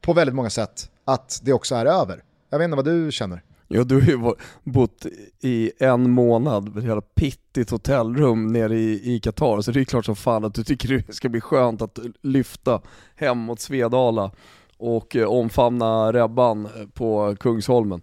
på 0.00 0.12
väldigt 0.12 0.34
många 0.34 0.50
sätt 0.50 0.90
att 1.04 1.40
det 1.42 1.52
också 1.52 1.74
är 1.74 1.86
över. 1.86 2.22
Jag 2.50 2.58
vet 2.58 2.64
inte 2.64 2.76
vad 2.76 2.84
du 2.84 3.12
känner. 3.12 3.42
Ja, 3.68 3.84
du 3.84 3.94
har 3.94 4.02
ju 4.02 4.34
bott 4.64 5.06
i 5.40 5.72
en 5.78 6.10
månad 6.10 6.72
på 6.72 6.78
ett 6.78 6.84
jävla 6.84 7.00
pittigt 7.00 7.70
hotellrum 7.70 8.52
nere 8.52 8.78
i, 8.78 9.20
Qatar, 9.22 9.60
så 9.60 9.70
det 9.70 9.80
är 9.80 9.84
klart 9.84 10.04
som 10.04 10.16
fan 10.16 10.44
att 10.44 10.54
du 10.54 10.64
tycker 10.64 10.88
det 10.88 11.14
ska 11.14 11.28
bli 11.28 11.40
skönt 11.40 11.82
att 11.82 11.98
lyfta 12.22 12.80
hem 13.14 13.38
mot 13.38 13.60
Svedala 13.60 14.30
och 14.78 15.16
eh, 15.16 15.28
omfamna 15.28 16.12
Rebban 16.12 16.66
eh, 16.66 16.86
på 16.94 17.36
Kungsholmen. 17.40 18.02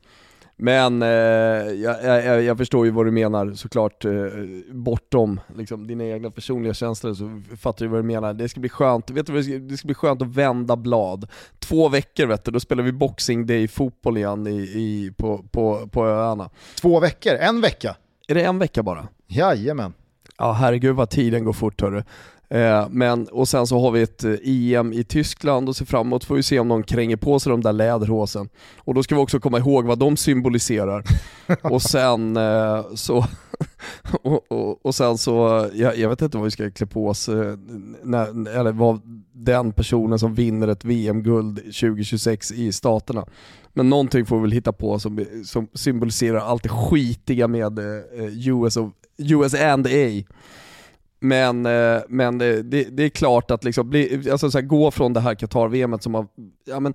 Men 0.60 1.02
eh, 1.02 1.08
jag, 1.08 2.04
jag, 2.04 2.44
jag 2.44 2.58
förstår 2.58 2.86
ju 2.86 2.92
vad 2.92 3.06
du 3.06 3.12
menar 3.12 3.54
såklart, 3.54 4.06
eh, 4.06 4.12
bortom 4.72 5.40
liksom, 5.56 5.88
dina 5.88 6.06
egna 6.06 6.32
personliga 6.32 6.74
känslor 6.74 7.14
så 7.14 7.42
fattar 7.58 7.86
du 7.86 7.92
vad 7.92 8.00
du 8.00 8.04
menar. 8.04 8.34
Det 8.34 8.50
ska 8.50 8.60
bli 8.60 8.70
skönt, 8.70 9.10
vet 9.10 9.28
du 9.28 9.34
det 9.34 9.44
ska, 9.44 9.54
det 9.54 9.78
ska 9.78 9.86
bli 9.86 9.96
skönt 9.96 10.22
att 10.22 10.28
vända 10.28 10.76
blad. 10.76 11.28
Två 11.60 11.90
veckor 11.90 12.26
vet 12.26 12.44
du, 12.46 12.52
då 12.52 12.60
spelar 12.60 12.84
vi 12.84 12.92
boxing 12.92 13.46
day 13.46 13.68
fotboll 13.68 14.18
igen 14.18 14.48
i, 14.48 14.58
i, 14.60 15.14
på, 15.18 15.46
på, 15.52 15.88
på 15.88 16.06
öarna. 16.06 16.50
Två 16.82 17.00
veckor, 17.00 17.34
en 17.34 17.62
vecka. 17.62 17.96
Är 18.28 18.36
det 18.36 18.44
en 18.44 18.60
vecka 18.60 18.84
bara? 18.84 19.08
Jajamän. 19.28 19.94
Ja 20.38 20.52
herregud 20.52 20.96
vad 20.96 21.10
tiden 21.10 21.44
går 21.44 21.54
fort 21.54 21.82
hörru. 21.82 22.04
Eh, 22.50 22.88
men, 22.90 23.28
och 23.28 23.48
sen 23.48 23.68
så 23.68 23.80
har 23.80 23.92
vi 23.92 24.02
ett 24.02 24.24
eh, 24.24 24.34
EM 24.44 24.94
i 24.94 25.04
Tyskland 25.04 25.70
och 25.70 25.76
ser 25.76 25.86
fram 25.86 26.08
emot, 26.08 26.24
får 26.24 26.36
vi 26.36 26.44
se 26.44 26.60
om 26.60 26.68
de 26.68 26.84
kränger 26.84 27.16
på 27.16 27.40
sig 27.40 27.50
de 27.50 27.62
där 27.62 27.74
läderhosen. 27.74 28.50
Och 28.78 28.94
då 28.94 29.04
ska 29.04 29.16
vi 29.16 29.22
också 29.22 29.40
komma 29.40 29.58
ihåg 29.58 29.86
vad 29.86 30.00
de 30.00 30.18
symboliserar. 30.18 31.04
och 31.62 31.82
sen 31.82 32.38
eh, 32.38 32.86
så, 32.96 33.18
och, 34.22 34.52
och, 34.52 34.86
och 34.86 34.96
sen 34.96 35.18
så, 35.18 35.70
jag, 35.74 35.98
jag 35.98 36.10
vet 36.10 36.22
inte 36.22 36.38
vad 36.38 36.46
vi 36.46 36.52
ska 36.52 36.72
klä 36.72 36.86
på 36.86 37.08
oss, 37.08 37.30
när, 38.04 38.58
eller 38.58 38.72
vad 38.72 39.02
den 39.34 39.72
personen 39.72 40.20
som 40.20 40.34
vinner 40.34 40.68
ett 40.68 40.86
VM-guld 40.86 41.56
2026 41.58 42.52
i 42.52 42.72
staterna. 42.72 43.26
Men 43.74 43.90
någonting 43.90 44.26
får 44.26 44.36
vi 44.36 44.42
väl 44.42 44.52
hitta 44.52 44.74
på 44.74 45.00
som, 45.00 45.26
som 45.46 45.68
symboliserar 45.74 46.40
allt 46.40 46.64
det 46.64 46.70
skitiga 46.70 47.48
med 47.48 47.80
eh, 47.80 48.48
US, 48.48 48.78
och, 48.78 48.90
US 49.18 49.54
and 49.54 49.88
A. 49.88 50.24
Men, 51.20 51.66
eh, 51.66 52.02
men 52.08 52.38
det, 52.38 52.64
det, 52.64 52.84
det 52.84 53.04
är 53.04 53.10
klart 53.10 53.52
att 53.52 53.64
liksom 53.64 53.90
bli, 53.90 54.32
alltså 54.32 54.52
så 54.52 54.58
här, 54.58 54.66
gå 54.66 54.92
från 54.92 55.14
det 55.14 55.20
här 55.20 55.36
Qatar-VM 55.36 56.00
som 56.00 56.14
har, 56.14 56.28
ja 56.66 56.80
men, 56.80 56.94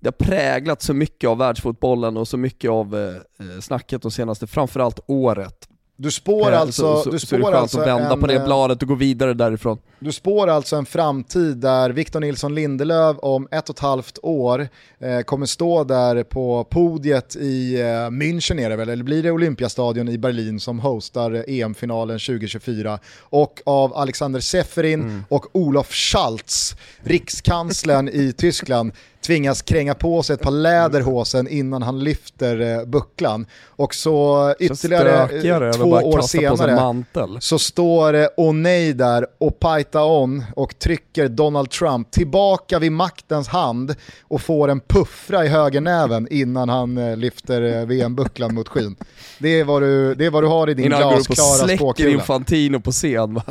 det 0.00 0.08
har 0.08 0.26
präglat 0.26 0.82
så 0.82 0.94
mycket 0.94 1.30
av 1.30 1.38
världsfotbollen 1.38 2.16
och 2.16 2.28
så 2.28 2.36
mycket 2.36 2.70
av 2.70 2.96
eh, 2.96 3.46
eh 3.46 3.60
snacket 3.60 4.02
de 4.02 4.10
senaste, 4.10 4.46
framförallt 4.46 5.00
året. 5.06 5.68
Du 6.02 6.10
spår 6.10 6.52
Eh, 6.52 6.60
alltså, 6.60 6.96
så, 6.96 7.02
så, 7.02 7.10
du 7.10 7.18
så 7.18 7.34
är 7.34 7.38
det 7.38 7.44
spår 7.44 7.54
alltså 7.54 7.80
att 7.80 7.86
vända 7.86 8.12
en, 8.12 8.20
på 8.20 8.26
det 8.26 8.34
eh, 8.34 8.44
bladet 8.44 8.82
och 8.82 8.88
gå 8.88 8.94
vidare 8.94 9.34
därifrån. 9.34 9.78
Du 9.98 10.12
spår 10.12 10.48
alltså 10.48 10.76
en 10.76 10.86
framtid 10.86 11.56
där 11.56 11.90
Victor 11.90 12.20
Nilsson 12.20 12.54
Lindelöf 12.54 13.16
om 13.22 13.48
ett 13.50 13.68
och 13.68 13.74
ett 13.76 13.80
halvt 13.80 14.18
år 14.22 14.68
eh, 15.00 15.20
kommer 15.20 15.46
stå 15.46 15.84
där 15.84 16.22
på 16.22 16.64
podiet 16.64 17.36
i 17.36 17.80
eh, 17.80 17.84
München 18.10 18.60
är 18.60 18.70
det 18.70 18.76
väl, 18.76 18.88
eller 18.88 19.04
blir 19.04 19.22
det 19.22 19.30
Olympiastadion 19.30 20.08
i 20.08 20.18
Berlin 20.18 20.60
som 20.60 20.80
hostar 20.80 21.32
eh, 21.32 21.42
EM-finalen 21.46 22.18
2024 22.18 22.98
och 23.20 23.60
av 23.66 23.94
Alexander 23.96 24.40
Seferin 24.40 25.00
Mm. 25.02 25.24
och 25.28 25.46
Olof 25.56 25.92
Schalz, 25.92 26.76
rikskanslern 27.02 28.08
i 28.08 28.32
Tyskland, 28.32 28.92
tvingas 29.22 29.62
kränga 29.62 29.94
på 29.94 30.22
sig 30.22 30.34
ett 30.34 30.40
par 30.40 30.50
läderhosen 30.50 31.48
innan 31.48 31.82
han 31.82 32.04
lyfter 32.04 32.60
eh, 32.60 32.84
bucklan. 32.84 33.46
Och 33.66 33.94
så 33.94 34.54
ytterligare 34.58 35.10
eh, 35.10 35.66
än 35.66 35.72
två 35.72 35.90
år 35.90 36.20
senare 36.20 37.40
så 37.40 37.58
står 37.58 38.14
eh, 38.14 38.26
O'Neill 38.36 38.92
där 38.92 39.26
och 39.38 39.60
pajtar 39.60 40.04
on 40.04 40.44
och 40.56 40.78
trycker 40.78 41.28
Donald 41.28 41.70
Trump 41.70 42.10
tillbaka 42.10 42.78
vid 42.78 42.92
maktens 42.92 43.48
hand 43.48 43.94
och 44.22 44.42
får 44.42 44.68
en 44.68 44.80
puffra 44.80 45.44
i 45.44 45.48
högernäven 45.48 46.28
innan 46.30 46.68
han 46.68 47.20
lyfter 47.20 47.86
VM-bucklan 47.86 48.54
mot 48.54 48.68
skyn. 48.68 48.96
Det 49.38 49.60
är, 49.60 49.64
vad 49.64 49.82
du, 49.82 50.14
det 50.14 50.26
är 50.26 50.30
vad 50.30 50.42
du 50.42 50.46
har 50.46 50.70
i 50.70 50.74
din 50.74 50.84
Innan 50.86 51.02
han 51.02 51.12
går 51.12 51.20
upp 51.20 51.30
och 51.30 51.34
glasklara 51.34 51.66
släcker 51.66 51.76
spåkula. 51.76 52.10
Infantino 52.10 52.80
på 52.80 52.92
scen. 52.92 53.40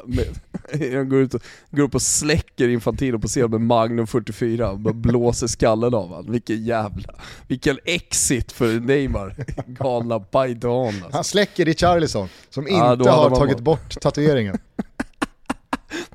Han 0.93 1.09
går, 1.09 1.19
ut 1.19 1.33
och, 1.33 1.41
går 1.71 1.83
upp 1.83 1.95
och 1.95 2.01
släcker 2.01 2.67
Infantino 2.67 3.19
på 3.19 3.27
scen 3.27 3.51
med 3.51 3.61
Magnum 3.61 4.07
44 4.07 4.71
och 4.71 4.95
blåser 4.95 5.47
skallen 5.61 5.93
av 5.93 6.09
honom. 6.09 6.31
Vilken 6.31 6.63
jävla, 6.63 7.13
vilken 7.47 7.77
exit 7.85 8.51
för 8.51 8.79
Neymar. 8.79 9.35
Galna 9.67 10.19
Python 10.19 10.87
alltså. 10.87 11.09
Han 11.11 11.23
släcker 11.23 11.65
Richarlison 11.65 12.29
som 12.49 12.67
Ja, 12.67 12.73
inte 12.73 12.85
hade 12.85 13.09
har 13.09 13.35
tagit 13.35 13.59
bort 13.59 14.01
tatueringen. 14.01 14.57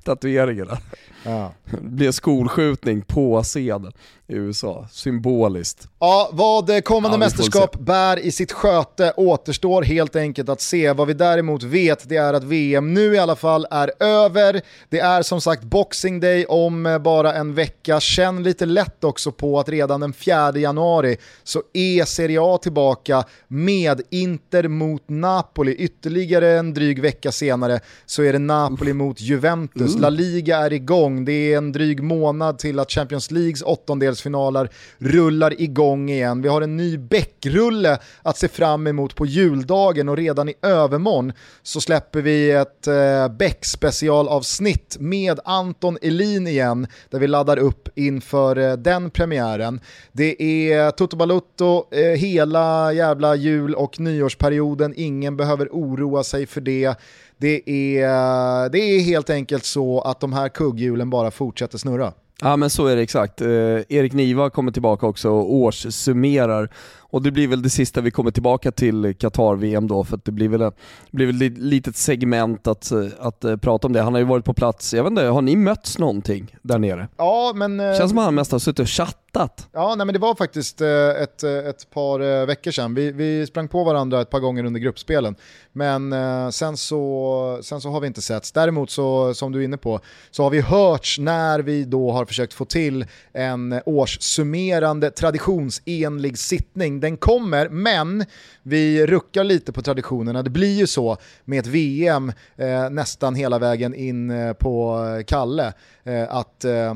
Tatueringarna. 0.06 0.78
Ja. 1.24 1.52
Det 1.70 1.80
blir 1.80 2.10
skolskjutning 2.10 3.02
på 3.02 3.42
scenen 3.42 3.92
i 4.28 4.34
USA, 4.34 4.88
symboliskt. 4.90 5.88
Ja, 5.98 6.30
vad 6.32 6.70
eh, 6.70 6.80
kommande 6.80 7.14
Ja, 7.14 7.18
mästerskap 7.18 7.78
bär 7.78 8.18
i 8.18 8.30
sitt 8.30 8.52
sköte 8.52 9.12
återstår 9.16 9.82
helt 9.82 10.16
enkelt 10.16 10.48
att 10.48 10.60
se. 10.60 10.92
Vad 10.92 11.06
vi 11.06 11.14
däremot 11.14 11.62
vet 11.62 12.08
det 12.08 12.16
är 12.16 12.34
att 12.34 12.44
VM 12.44 12.94
nu 12.94 13.14
i 13.14 13.18
alla 13.18 13.36
fall 13.36 13.66
är 13.70 13.90
över. 14.00 14.60
Det 14.88 14.98
är 14.98 15.22
som 15.22 15.40
sagt 15.40 15.62
Boxing 15.62 16.20
Day 16.20 16.44
om 16.44 16.86
eh, 16.86 16.98
bara 16.98 17.34
en 17.34 17.54
vecka. 17.54 18.00
Känn 18.00 18.42
lite 18.42 18.66
lätt 18.66 19.04
också 19.04 19.32
på 19.32 19.58
att 19.60 19.68
redan 19.68 20.00
den 20.00 20.12
4 20.12 20.58
januari 20.58 21.16
så 21.44 21.62
är 21.72 22.04
Serie 22.04 22.38
A 22.42 22.58
tillbaka 22.62 23.24
med 23.48 24.00
Inter 24.10 24.68
mot 24.68 25.02
Napoli. 25.06 25.74
Ytterligare 25.74 26.58
en 26.58 26.74
dryg 26.74 27.02
vecka 27.02 27.32
senare 27.32 27.80
så 28.06 28.22
är 28.22 28.32
det 28.32 28.38
Napoli 28.38 28.92
mot 28.92 29.20
Juventus. 29.20 29.95
La 29.98 30.10
Liga 30.10 30.56
är 30.56 30.72
igång. 30.72 31.24
Det 31.24 31.52
är 31.52 31.58
en 31.58 31.72
dryg 31.72 32.02
månad 32.02 32.58
till 32.58 32.78
att 32.78 32.90
Champions 32.90 33.30
Leagues 33.30 33.62
åttondelsfinaler 33.62 34.70
rullar 34.98 35.60
igång 35.60 36.10
igen. 36.10 36.42
Vi 36.42 36.48
har 36.48 36.62
en 36.62 36.76
ny 36.76 36.98
bäckrulle 36.98 37.98
att 38.22 38.38
se 38.38 38.48
fram 38.48 38.86
emot 38.86 39.14
på 39.14 39.26
juldagen 39.26 40.08
och 40.08 40.16
redan 40.16 40.48
i 40.48 40.54
övermorgon 40.62 41.32
så 41.62 41.80
släpper 41.80 42.20
vi 42.20 42.50
ett 42.50 42.86
eh, 42.86 43.28
Beck-specialavsnitt 43.28 44.96
med 45.00 45.40
Anton 45.44 45.98
Elin 46.02 46.46
igen 46.46 46.86
där 47.10 47.18
vi 47.18 47.26
laddar 47.26 47.56
upp 47.56 47.88
inför 47.94 48.58
eh, 48.58 48.72
den 48.72 49.10
premiären. 49.10 49.80
Det 50.12 50.42
är 50.42 50.90
Toto 50.90 51.16
Balutto 51.16 51.84
eh, 51.90 52.00
hela 52.00 52.92
jävla 52.92 53.36
jul 53.36 53.74
och 53.74 54.00
nyårsperioden, 54.00 54.94
ingen 54.96 55.36
behöver 55.36 55.68
oroa 55.72 56.24
sig 56.24 56.46
för 56.46 56.60
det. 56.60 56.94
Det 57.38 57.70
är, 57.70 58.68
det 58.68 58.78
är 58.78 59.00
helt 59.00 59.30
enkelt 59.30 59.64
så 59.64 59.85
att 60.04 60.20
de 60.20 60.32
här 60.32 60.48
kugghjulen 60.48 61.10
bara 61.10 61.30
fortsätter 61.30 61.78
snurra. 61.78 62.12
Ja 62.42 62.56
men 62.56 62.70
så 62.70 62.86
är 62.86 62.96
det 62.96 63.02
exakt. 63.02 63.40
Eh, 63.40 63.48
Erik 63.48 64.12
Niva 64.12 64.50
kommer 64.50 64.72
tillbaka 64.72 65.06
också 65.06 65.30
och 65.30 65.54
årssummerar. 65.54 66.70
Och 67.10 67.22
det 67.22 67.30
blir 67.30 67.48
väl 67.48 67.62
det 67.62 67.70
sista 67.70 68.00
vi 68.00 68.10
kommer 68.10 68.30
tillbaka 68.30 68.72
till 68.72 69.14
Qatar-VM 69.18 69.86
då, 69.88 70.04
för 70.04 70.20
det 70.24 70.32
blir 70.32 70.48
väl, 70.48 70.60
det 70.60 70.72
blir 71.10 71.26
väl 71.26 71.42
ett 71.42 71.58
litet 71.58 71.96
segment 71.96 72.66
att, 72.66 72.90
eh, 72.92 73.06
att 73.18 73.44
eh, 73.44 73.56
prata 73.56 73.86
om 73.86 73.92
det. 73.92 74.00
Han 74.02 74.12
har 74.12 74.20
ju 74.20 74.26
varit 74.26 74.44
på 74.44 74.54
plats, 74.54 74.94
jag 74.94 75.02
vet 75.04 75.10
inte, 75.10 75.22
har 75.22 75.42
ni 75.42 75.56
mötts 75.56 75.98
någonting 75.98 76.56
där 76.62 76.78
nere? 76.78 77.08
Ja, 77.16 77.52
men... 77.54 77.80
eh, 77.80 77.94
Känns 77.96 78.10
som 78.10 78.18
att 78.18 78.24
han 78.24 78.34
mest 78.34 78.52
har 78.52 78.58
suttit 78.58 78.78
och 78.78 78.88
chattat. 78.88 79.68
Ja, 79.72 79.94
nej, 79.94 80.06
men 80.06 80.12
det 80.12 80.18
var 80.18 80.34
faktiskt 80.34 80.80
ett, 80.80 81.42
ett 81.42 81.90
par 81.90 82.46
veckor 82.46 82.70
sedan. 82.70 82.94
Vi, 82.94 83.12
vi 83.12 83.46
sprang 83.46 83.68
på 83.68 83.84
varandra 83.84 84.20
ett 84.20 84.30
par 84.30 84.40
gånger 84.40 84.64
under 84.64 84.80
gruppspelen. 84.80 85.34
Men 85.72 86.14
sen, 86.52 86.76
så, 86.76 87.58
sen 87.62 87.80
så 87.80 87.90
har 87.90 88.00
vi 88.00 88.06
inte 88.06 88.22
setts. 88.22 88.52
Däremot 88.52 88.90
så, 88.90 89.34
som 89.34 89.52
du 89.52 89.60
är 89.60 89.64
inne 89.64 89.76
på, 89.76 90.00
så 90.30 90.42
har 90.42 90.50
vi 90.50 90.60
hörts 90.60 91.18
när 91.18 91.60
vi 91.60 91.84
då 91.84 92.12
har 92.12 92.24
försökt 92.24 92.54
få 92.54 92.64
till 92.64 93.06
en 93.32 93.80
årssummerande 93.86 95.10
traditionsenlig 95.10 96.38
sittning. 96.38 96.95
Den 97.00 97.16
kommer, 97.16 97.68
men 97.68 98.24
vi 98.62 99.06
ruckar 99.06 99.44
lite 99.44 99.72
på 99.72 99.82
traditionerna. 99.82 100.42
Det 100.42 100.50
blir 100.50 100.78
ju 100.78 100.86
så 100.86 101.16
med 101.44 101.58
ett 101.58 101.66
VM 101.66 102.32
eh, 102.56 102.90
nästan 102.90 103.34
hela 103.34 103.58
vägen 103.58 103.94
in 103.94 104.30
eh, 104.30 104.52
på 104.52 105.04
eh, 105.18 105.24
Kalle, 105.24 105.72
eh, 106.04 106.34
att 106.36 106.64
eh, 106.64 106.94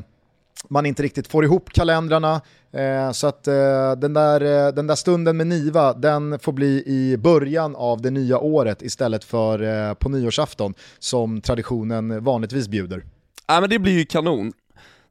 man 0.69 0.87
inte 0.87 1.03
riktigt 1.03 1.29
får 1.29 1.45
ihop 1.45 1.71
kalendrarna. 1.73 2.41
Eh, 2.73 3.13
så 3.13 3.27
att 3.27 3.47
eh, 3.47 3.93
den, 3.97 4.13
där, 4.13 4.67
eh, 4.67 4.73
den 4.73 4.87
där 4.87 4.95
stunden 4.95 5.37
med 5.37 5.47
Niva, 5.47 5.93
den 5.93 6.39
får 6.39 6.53
bli 6.53 6.83
i 6.87 7.17
början 7.17 7.77
av 7.77 8.03
det 8.03 8.11
nya 8.11 8.39
året 8.39 8.83
istället 8.83 9.25
för 9.25 9.63
eh, 9.63 9.95
på 9.95 10.09
nyårsafton 10.09 10.75
som 10.99 11.41
traditionen 11.41 12.25
vanligtvis 12.25 12.69
bjuder. 12.69 13.05
Ja 13.47 13.61
men 13.61 13.71
det 13.71 13.79
blir 13.79 13.99
ju 13.99 14.05
kanon. 14.05 14.53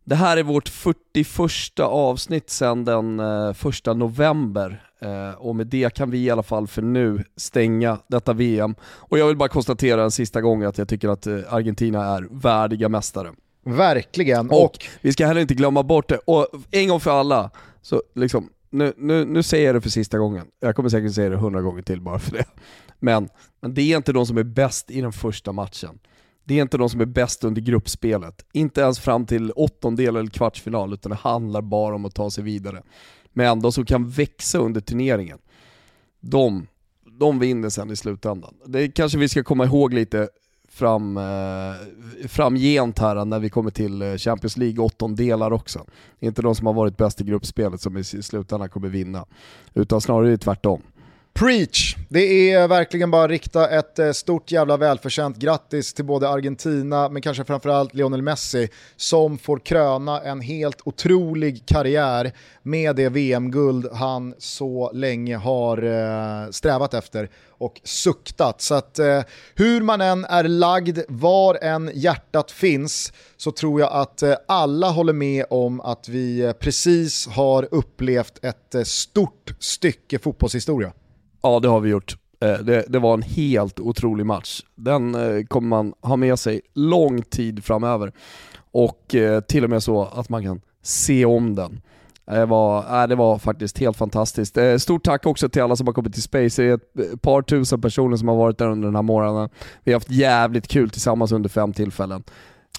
Det 0.10 0.16
här 0.16 0.38
är 0.38 0.44
vårt 0.44 0.70
41 0.70 1.80
avsnitt 1.80 2.50
sedan 2.50 2.86
den 2.86 3.20
eh, 3.20 3.54
första 3.54 3.94
november 3.94 4.84
eh, 5.02 5.32
och 5.32 5.56
med 5.56 5.68
det 5.68 5.94
kan 5.94 6.12
vi 6.12 6.18
i 6.18 6.30
alla 6.30 6.44
fall 6.44 6.68
för 6.68 6.82
nu 6.82 7.24
stänga 7.38 7.98
detta 8.08 8.34
VM. 8.34 8.76
Och 8.84 9.20
jag 9.20 9.28
vill 9.28 9.38
bara 9.38 9.50
konstatera 9.50 10.04
en 10.04 10.12
sista 10.12 10.42
gång 10.42 10.64
att 10.64 10.78
jag 10.78 10.88
tycker 10.88 11.10
att 11.10 11.28
eh, 11.28 11.40
Argentina 11.50 12.06
är 12.06 12.28
värdiga 12.32 12.90
mästare. 12.90 13.32
Verkligen. 13.66 14.50
Och, 14.50 14.64
Och, 14.64 14.86
vi 15.02 15.14
ska 15.14 15.28
heller 15.28 15.42
inte 15.42 15.54
glömma 15.54 15.84
bort 15.84 16.10
det, 16.10 16.18
och 16.18 16.48
en 16.72 16.88
gång 16.88 17.00
för 17.00 17.12
alla, 17.12 17.52
så 17.82 18.04
liksom, 18.16 18.50
nu, 18.70 18.94
nu, 18.98 19.26
nu 19.26 19.44
säger 19.44 19.66
jag 19.66 19.76
det 19.76 19.82
för 19.82 19.90
sista 19.90 20.18
gången, 20.18 20.46
jag 20.60 20.76
kommer 20.76 20.90
säkert 20.90 21.14
säga 21.14 21.30
det 21.30 21.38
hundra 21.38 21.62
gånger 21.62 21.82
till 21.82 22.02
bara 22.02 22.20
för 22.20 22.32
det. 22.32 22.46
Men, 23.00 23.30
men 23.62 23.74
det 23.74 23.82
är 23.82 23.98
inte 23.98 24.14
de 24.14 24.26
som 24.26 24.38
är 24.38 24.44
bäst 24.44 24.92
i 24.92 25.02
den 25.02 25.12
första 25.12 25.52
matchen. 25.52 26.00
Det 26.50 26.58
är 26.58 26.62
inte 26.62 26.78
de 26.78 26.90
som 26.90 27.02
är 27.02 27.06
bäst 27.06 27.44
under 27.44 27.62
gruppspelet. 27.62 28.46
Inte 28.54 28.82
ens 28.82 29.00
fram 29.00 29.26
till 29.26 29.52
åttondel 29.56 30.16
eller 30.16 30.30
kvartsfinal, 30.30 30.94
utan 30.94 31.10
det 31.10 31.16
handlar 31.16 31.62
bara 31.62 31.96
om 31.96 32.06
att 32.06 32.16
ta 32.16 32.32
sig 32.32 32.44
vidare. 32.44 32.84
Men 33.34 33.62
de 33.62 33.72
som 33.72 33.86
kan 33.86 34.10
växa 34.10 34.58
under 34.58 34.82
turneringen, 34.82 35.38
de, 36.20 36.68
de 37.20 37.40
vinner 37.40 37.70
sen 37.70 37.92
i 37.92 37.96
slutändan. 37.96 38.54
Det 38.66 38.88
kanske 38.88 39.18
vi 39.18 39.30
ska 39.30 39.44
komma 39.44 39.66
ihåg 39.66 39.94
lite 39.94 40.30
fram, 40.70 41.18
eh, 41.18 41.74
framgent 42.28 43.00
här 43.00 43.26
när 43.26 43.40
vi 43.40 43.50
kommer 43.50 43.72
till 43.72 44.02
eh, 44.02 44.16
Champions 44.16 44.58
League 44.58 44.86
åttondelar 44.86 45.54
också. 45.54 45.86
Det 46.20 46.26
är 46.26 46.28
inte 46.28 46.42
de 46.42 46.56
som 46.56 46.68
har 46.68 46.74
varit 46.74 46.98
bäst 46.98 47.22
i 47.22 47.24
gruppspelet 47.24 47.82
som 47.82 47.98
i 47.98 48.04
slutändan 48.04 48.70
kommer 48.70 48.90
vinna, 48.90 49.26
utan 49.74 50.02
snarare 50.02 50.38
tvärtom. 50.38 50.82
Preach! 51.34 51.96
Det 52.10 52.52
är 52.52 52.68
verkligen 52.68 53.12
bara 53.12 53.24
att 53.24 53.30
rikta 53.30 53.70
ett 53.70 54.00
eh, 54.00 54.12
stort 54.12 54.52
jävla 54.52 54.78
välförtjänt 54.78 55.38
grattis 55.38 55.94
till 55.94 56.06
både 56.06 56.30
Argentina, 56.30 57.10
men 57.10 57.22
kanske 57.22 57.44
framförallt 57.44 57.94
Lionel 57.94 58.22
Messi, 58.22 58.70
som 58.96 59.38
får 59.38 59.60
kröna 59.60 60.22
en 60.22 60.42
helt 60.42 60.82
otrolig 60.84 61.66
karriär 61.66 62.32
med 62.64 62.96
det 62.96 63.10
VM-guld 63.10 63.88
han 63.94 64.34
så 64.38 64.92
länge 64.94 65.38
har 65.38 65.84
eh, 65.84 66.52
strävat 66.52 66.94
efter 66.94 67.30
och 67.48 67.82
suktat. 67.84 68.62
Så 68.62 68.76
att 68.76 69.00
eh, 69.00 69.22
hur 69.56 69.82
man 69.82 70.02
än 70.02 70.26
är 70.26 70.44
lagd, 70.44 71.00
var 71.08 71.64
än 71.64 71.92
hjärtat 71.94 72.52
finns, 72.52 73.14
så 73.38 73.52
tror 73.52 73.82
jag 73.82 73.92
att 73.92 74.24
alla 74.48 74.90
håller 74.90 75.14
med 75.14 75.46
om 75.50 75.82
att 75.82 76.10
vi 76.10 76.54
precis 76.60 77.28
har 77.28 77.68
upplevt 77.72 78.44
ett 78.44 78.88
stort 78.88 79.54
stycke 79.60 80.20
fotbollshistoria. 80.20 80.92
Ja 81.42 81.60
det 81.60 81.68
har 81.68 81.80
vi 81.80 81.90
gjort. 81.90 82.18
Eh, 82.42 82.58
det, 82.58 82.86
det 82.88 83.00
var 83.00 83.14
en 83.14 83.22
helt 83.22 83.80
otrolig 83.80 84.26
match. 84.26 84.62
Den 84.76 85.16
eh, 85.16 85.46
kommer 85.46 85.68
man 85.68 85.94
ha 86.02 86.16
med 86.16 86.40
sig 86.40 86.62
lång 86.74 87.22
tid 87.22 87.64
framöver. 87.64 88.12
Och 88.72 89.16
eh, 89.16 89.42
till 89.42 89.64
och 89.64 89.70
med 89.70 89.84
så 89.84 90.04
att 90.04 90.30
man 90.30 90.44
kan 90.44 90.62
se 90.82 91.26
om 91.26 91.56
den. 91.56 91.82
Det 92.26 92.46
var, 92.46 93.08
det 93.08 93.16
var 93.16 93.38
faktiskt 93.38 93.78
helt 93.78 93.98
fantastiskt. 93.98 94.58
Stort 94.78 95.04
tack 95.04 95.26
också 95.26 95.50
till 95.50 95.62
alla 95.62 95.76
som 95.76 95.88
har 95.88 95.94
kommit 95.94 96.14
till 96.14 96.24
Space. 96.24 96.62
Det 96.62 96.70
är 96.70 96.74
ett 97.14 97.22
par 97.22 97.42
tusen 97.42 97.82
personer 97.82 98.18
som 98.18 98.28
har 98.28 98.36
varit 98.36 98.58
där 98.58 98.70
under 98.70 98.88
den 98.88 98.96
här 98.96 99.02
morgonen. 99.02 99.50
Vi 99.84 99.92
har 99.92 99.96
haft 99.96 100.12
jävligt 100.12 100.68
kul 100.68 100.90
tillsammans 100.90 101.32
under 101.32 101.50
fem 101.50 101.74
tillfällen. 101.74 102.24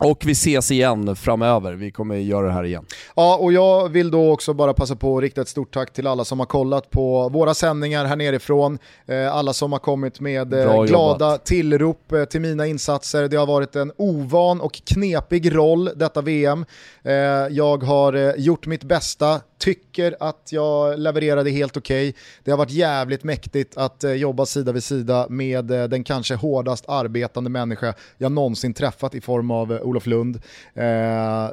Och 0.04 0.22
vi 0.26 0.32
ses 0.32 0.70
igen 0.70 1.16
framöver, 1.16 1.72
vi 1.72 1.90
kommer 1.90 2.16
göra 2.16 2.46
det 2.46 2.52
här 2.52 2.64
igen. 2.64 2.86
Ja, 3.16 3.36
och 3.36 3.52
jag 3.52 3.88
vill 3.88 4.10
då 4.10 4.32
också 4.32 4.54
bara 4.54 4.74
passa 4.74 4.96
på 4.96 5.16
att 5.16 5.22
rikta 5.22 5.40
ett 5.40 5.48
stort 5.48 5.74
tack 5.74 5.92
till 5.92 6.06
alla 6.06 6.24
som 6.24 6.38
har 6.38 6.46
kollat 6.46 6.90
på 6.90 7.28
våra 7.28 7.54
sändningar 7.54 8.04
här 8.04 8.16
nerifrån. 8.16 8.78
Eh, 9.06 9.34
alla 9.34 9.52
som 9.52 9.72
har 9.72 9.78
kommit 9.78 10.20
med 10.20 10.54
eh, 10.54 10.82
glada 10.82 11.38
tillrop 11.38 12.12
eh, 12.12 12.24
till 12.24 12.40
mina 12.40 12.66
insatser. 12.66 13.28
Det 13.28 13.36
har 13.36 13.46
varit 13.46 13.76
en 13.76 13.92
ovan 13.96 14.60
och 14.60 14.74
knepig 14.74 15.54
roll 15.54 15.90
detta 15.96 16.20
VM. 16.20 16.64
Jag 17.50 17.82
har 17.82 18.36
gjort 18.36 18.66
mitt 18.66 18.84
bästa, 18.84 19.40
tycker 19.60 20.16
att 20.20 20.48
jag 20.50 20.98
levererade 20.98 21.50
helt 21.50 21.76
okej. 21.76 22.08
Okay. 22.08 22.20
Det 22.44 22.50
har 22.50 22.58
varit 22.58 22.70
jävligt 22.70 23.24
mäktigt 23.24 23.76
att 23.76 24.04
eh, 24.04 24.12
jobba 24.12 24.46
sida 24.46 24.72
vid 24.72 24.84
sida 24.84 25.26
med 25.28 25.70
eh, 25.70 25.84
den 25.84 26.04
kanske 26.04 26.34
hårdast 26.34 26.84
arbetande 26.88 27.50
människa 27.50 27.94
jag 28.18 28.32
någonsin 28.32 28.74
träffat 28.74 29.14
i 29.14 29.20
form 29.20 29.50
av 29.50 29.72
eh, 29.72 29.80
Olof 29.80 30.06
Lund. 30.06 30.40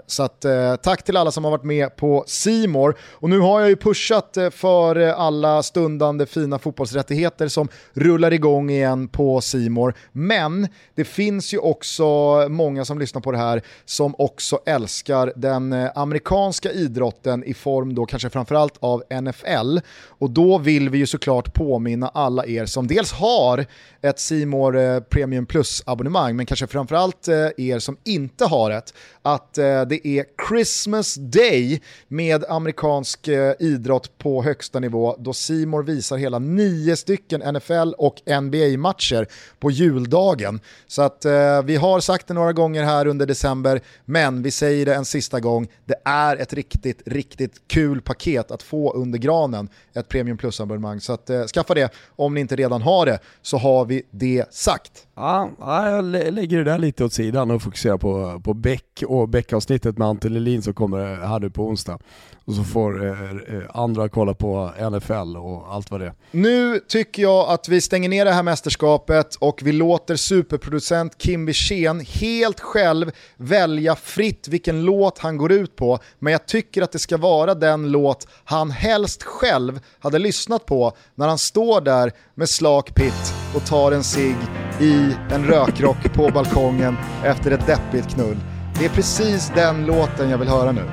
Så 0.08 0.24
att, 0.24 0.46
tack 0.84 1.04
till 1.04 1.18
alla 1.18 1.32
som 1.32 1.44
har 1.44 1.52
varit 1.52 1.64
med 1.64 1.96
på 1.96 2.24
Simor. 2.28 2.98
Och 3.02 3.30
nu 3.30 3.40
har 3.40 3.60
jag 3.60 3.70
ju 3.70 3.76
pushat 3.76 4.38
för 4.52 4.96
alla 4.96 5.64
stundande 5.64 6.26
fina 6.26 6.60
fotbollsrättigheter 6.60 7.48
som 7.48 7.68
rullar 7.94 8.34
igång 8.34 8.70
igen 8.70 9.08
på 9.08 9.42
Simor. 9.42 9.94
Men 10.12 10.68
det 10.96 11.04
finns 11.04 11.54
ju 11.54 11.58
också 11.58 12.06
många 12.50 12.86
som 12.86 13.00
lyssnar 13.00 13.22
på 13.22 13.32
det 13.32 13.38
här 13.38 13.62
som 13.86 14.16
också 14.18 14.60
älskar 14.66 15.34
den 15.36 15.74
eh, 15.74 15.92
amerikanska 15.96 16.72
idrotten 16.72 17.44
i 17.44 17.54
form 17.54 17.96
då 17.98 18.06
kanske 18.06 18.30
framförallt 18.30 18.78
av 18.80 19.04
NFL. 19.22 19.78
Och 20.08 20.30
då 20.30 20.58
vill 20.58 20.90
vi 20.90 20.98
ju 20.98 21.08
såklart 21.08 21.54
påminna 21.54 22.08
alla 22.08 22.46
er 22.46 22.66
som 22.66 22.88
dels 22.88 23.12
har 23.12 23.66
ett 24.02 24.20
Simor 24.20 24.78
eh, 24.78 25.00
Premium 25.00 25.46
Plus 25.46 25.84
abonnemang 25.86 26.36
men 26.36 26.46
kanske 26.46 26.68
framförallt 26.68 27.28
eh, 27.28 27.36
er 27.58 27.80
som 27.80 27.98
inte 28.04 28.46
har 28.46 28.72
ett 28.72 28.94
att 29.34 29.58
eh, 29.58 29.82
det 29.82 30.08
är 30.08 30.26
Christmas 30.48 31.16
Day 31.16 31.82
med 32.08 32.46
amerikansk 32.50 33.28
eh, 33.28 33.54
idrott 33.60 34.18
på 34.18 34.44
högsta 34.44 34.80
nivå 34.80 35.16
då 35.20 35.34
Simor 35.34 35.84
visar 35.84 36.18
hela 36.18 36.40
nio 36.40 36.96
stycken 36.96 37.54
NFL 37.54 37.94
och 37.98 38.22
NBA-matcher 38.42 39.28
på 39.60 39.72
juldagen. 39.72 40.60
Så 40.88 41.02
att 41.02 41.26
eh, 41.26 41.64
vi 41.64 41.76
har 41.76 42.00
sagt 42.00 42.28
det 42.28 42.34
några 42.34 42.54
gånger 42.54 42.84
här 42.84 43.08
under 43.08 43.26
december, 43.26 43.82
men 44.06 44.42
vi 44.44 44.52
säger 44.52 44.86
det 44.86 44.96
en 44.96 45.06
sista 45.06 45.40
gång. 45.40 45.68
Det 45.86 45.96
är 46.06 46.38
ett 46.38 46.54
riktigt, 46.54 47.02
riktigt 47.06 47.62
kul 47.68 48.02
paket 48.02 48.52
att 48.52 48.64
få 48.64 48.94
under 48.94 49.20
granen, 49.20 49.70
ett 49.94 50.10
Premium 50.10 50.38
Plus-abonnemang. 50.38 51.02
Så 51.02 51.14
att, 51.14 51.30
eh, 51.30 51.46
skaffa 51.46 51.74
det 51.74 51.94
om 52.16 52.34
ni 52.34 52.42
inte 52.42 52.56
redan 52.56 52.82
har 52.82 53.06
det, 53.06 53.20
så 53.42 53.58
har 53.58 53.86
vi 53.86 54.04
det 54.12 54.46
sagt. 54.54 55.07
Ja, 55.20 55.52
jag 55.60 56.06
lägger 56.06 56.58
det 56.58 56.64
där 56.64 56.78
lite 56.78 57.06
åt 57.06 57.14
sidan 57.14 57.52
och 57.52 57.62
fokuserar 57.62 57.98
på, 57.98 58.42
på 58.44 58.54
Beck 58.54 59.04
och 59.08 59.30
Beck-avsnittet 59.30 59.98
med 59.98 60.08
Ante 60.08 60.30
Lelin 60.30 60.62
som 60.62 60.74
kommer 60.74 61.16
här 61.16 61.40
nu 61.40 61.50
på 61.50 61.68
onsdag. 61.68 62.00
Och 62.46 62.54
så 62.54 62.64
får 62.64 63.06
eh, 63.06 63.12
eh 63.12 63.64
andra 63.74 64.10
kolla 64.10 64.34
på 64.34 64.72
NFL 64.92 65.38
och 65.38 65.74
allt 65.74 65.92
vad 65.92 66.02
det 66.02 66.06
är. 66.06 66.14
Nu 66.32 66.80
tycker 66.80 67.22
jag 67.22 67.50
att 67.50 67.70
vi 67.70 67.82
stänger 67.82 68.10
ner 68.10 68.26
det 68.26 68.32
här 68.32 68.44
mästerskapet 68.44 69.36
och 69.36 69.60
vi 69.64 69.72
låter 69.72 70.16
superproducent 70.16 71.18
Kim 71.18 71.46
Wirsén 71.46 72.06
helt 72.08 72.60
själv 72.60 73.12
välja 73.38 73.96
fritt 73.96 74.48
vilken 74.48 74.86
låt 74.86 75.20
han 75.20 75.38
går 75.38 75.52
ut 75.52 75.76
på. 75.76 76.00
Men 76.20 76.32
jag 76.32 76.46
tycker 76.46 76.82
att 76.82 76.92
det 76.92 77.00
ska 77.00 77.18
vara 77.18 77.54
den 77.54 77.92
låt 77.92 78.28
han 78.44 78.72
helst 78.72 79.24
själv 79.24 79.80
hade 80.00 80.20
lyssnat 80.20 80.66
på 80.66 80.92
när 81.16 81.28
han 81.28 81.38
står 81.38 81.82
där 81.82 82.12
med 82.36 82.50
slak 82.50 82.96
pitt 82.96 83.34
och 83.56 83.66
tar 83.66 83.92
en 83.92 84.04
cigg 84.04 84.38
i 84.82 85.07
en 85.32 85.46
rökrock 85.46 86.14
på 86.14 86.30
balkongen 86.30 86.98
efter 87.24 87.52
ett 87.52 87.68
deppigt 87.68 88.14
knull. 88.16 88.38
Det 88.80 88.86
är 88.86 88.90
precis 88.90 89.52
den 89.56 89.86
låten 89.86 90.30
jag 90.30 90.38
vill 90.38 90.50
höra 90.50 90.72
nu. 90.72 90.84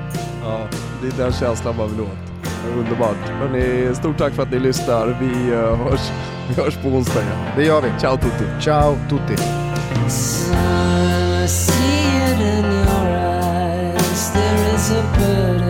Ja, 0.43 0.59
det 1.01 1.07
är 1.07 1.23
den 1.23 1.33
känslan 1.33 1.77
man 1.77 1.91
vill 1.91 2.01
åt. 2.01 2.25
Underbart. 2.77 3.29
Hörrni, 3.29 3.95
stort 3.95 4.17
tack 4.17 4.33
för 4.33 4.43
att 4.43 4.51
ni 4.51 4.59
lyssnar. 4.59 5.17
Vi, 5.19 5.51
uh, 5.51 5.75
hörs, 5.75 6.11
vi 6.49 6.61
hörs 6.61 6.77
på 6.77 6.87
onsdag 6.87 7.21
igen. 7.21 7.37
Det 7.57 7.63
gör 7.63 7.81
vi. 7.81 7.89
Ciao 7.99 8.17
tutti. 8.17 8.45
Ciao 8.61 8.95
tutti. 9.09 9.43
sadness 10.07 11.69
way, 11.69 12.25
but 12.29 12.41
in 12.41 12.65
a 12.65 12.83
moment 13.85 13.99
you 13.99 14.15
feel 14.15 15.03
no 15.03 15.11
pain. 15.17 15.64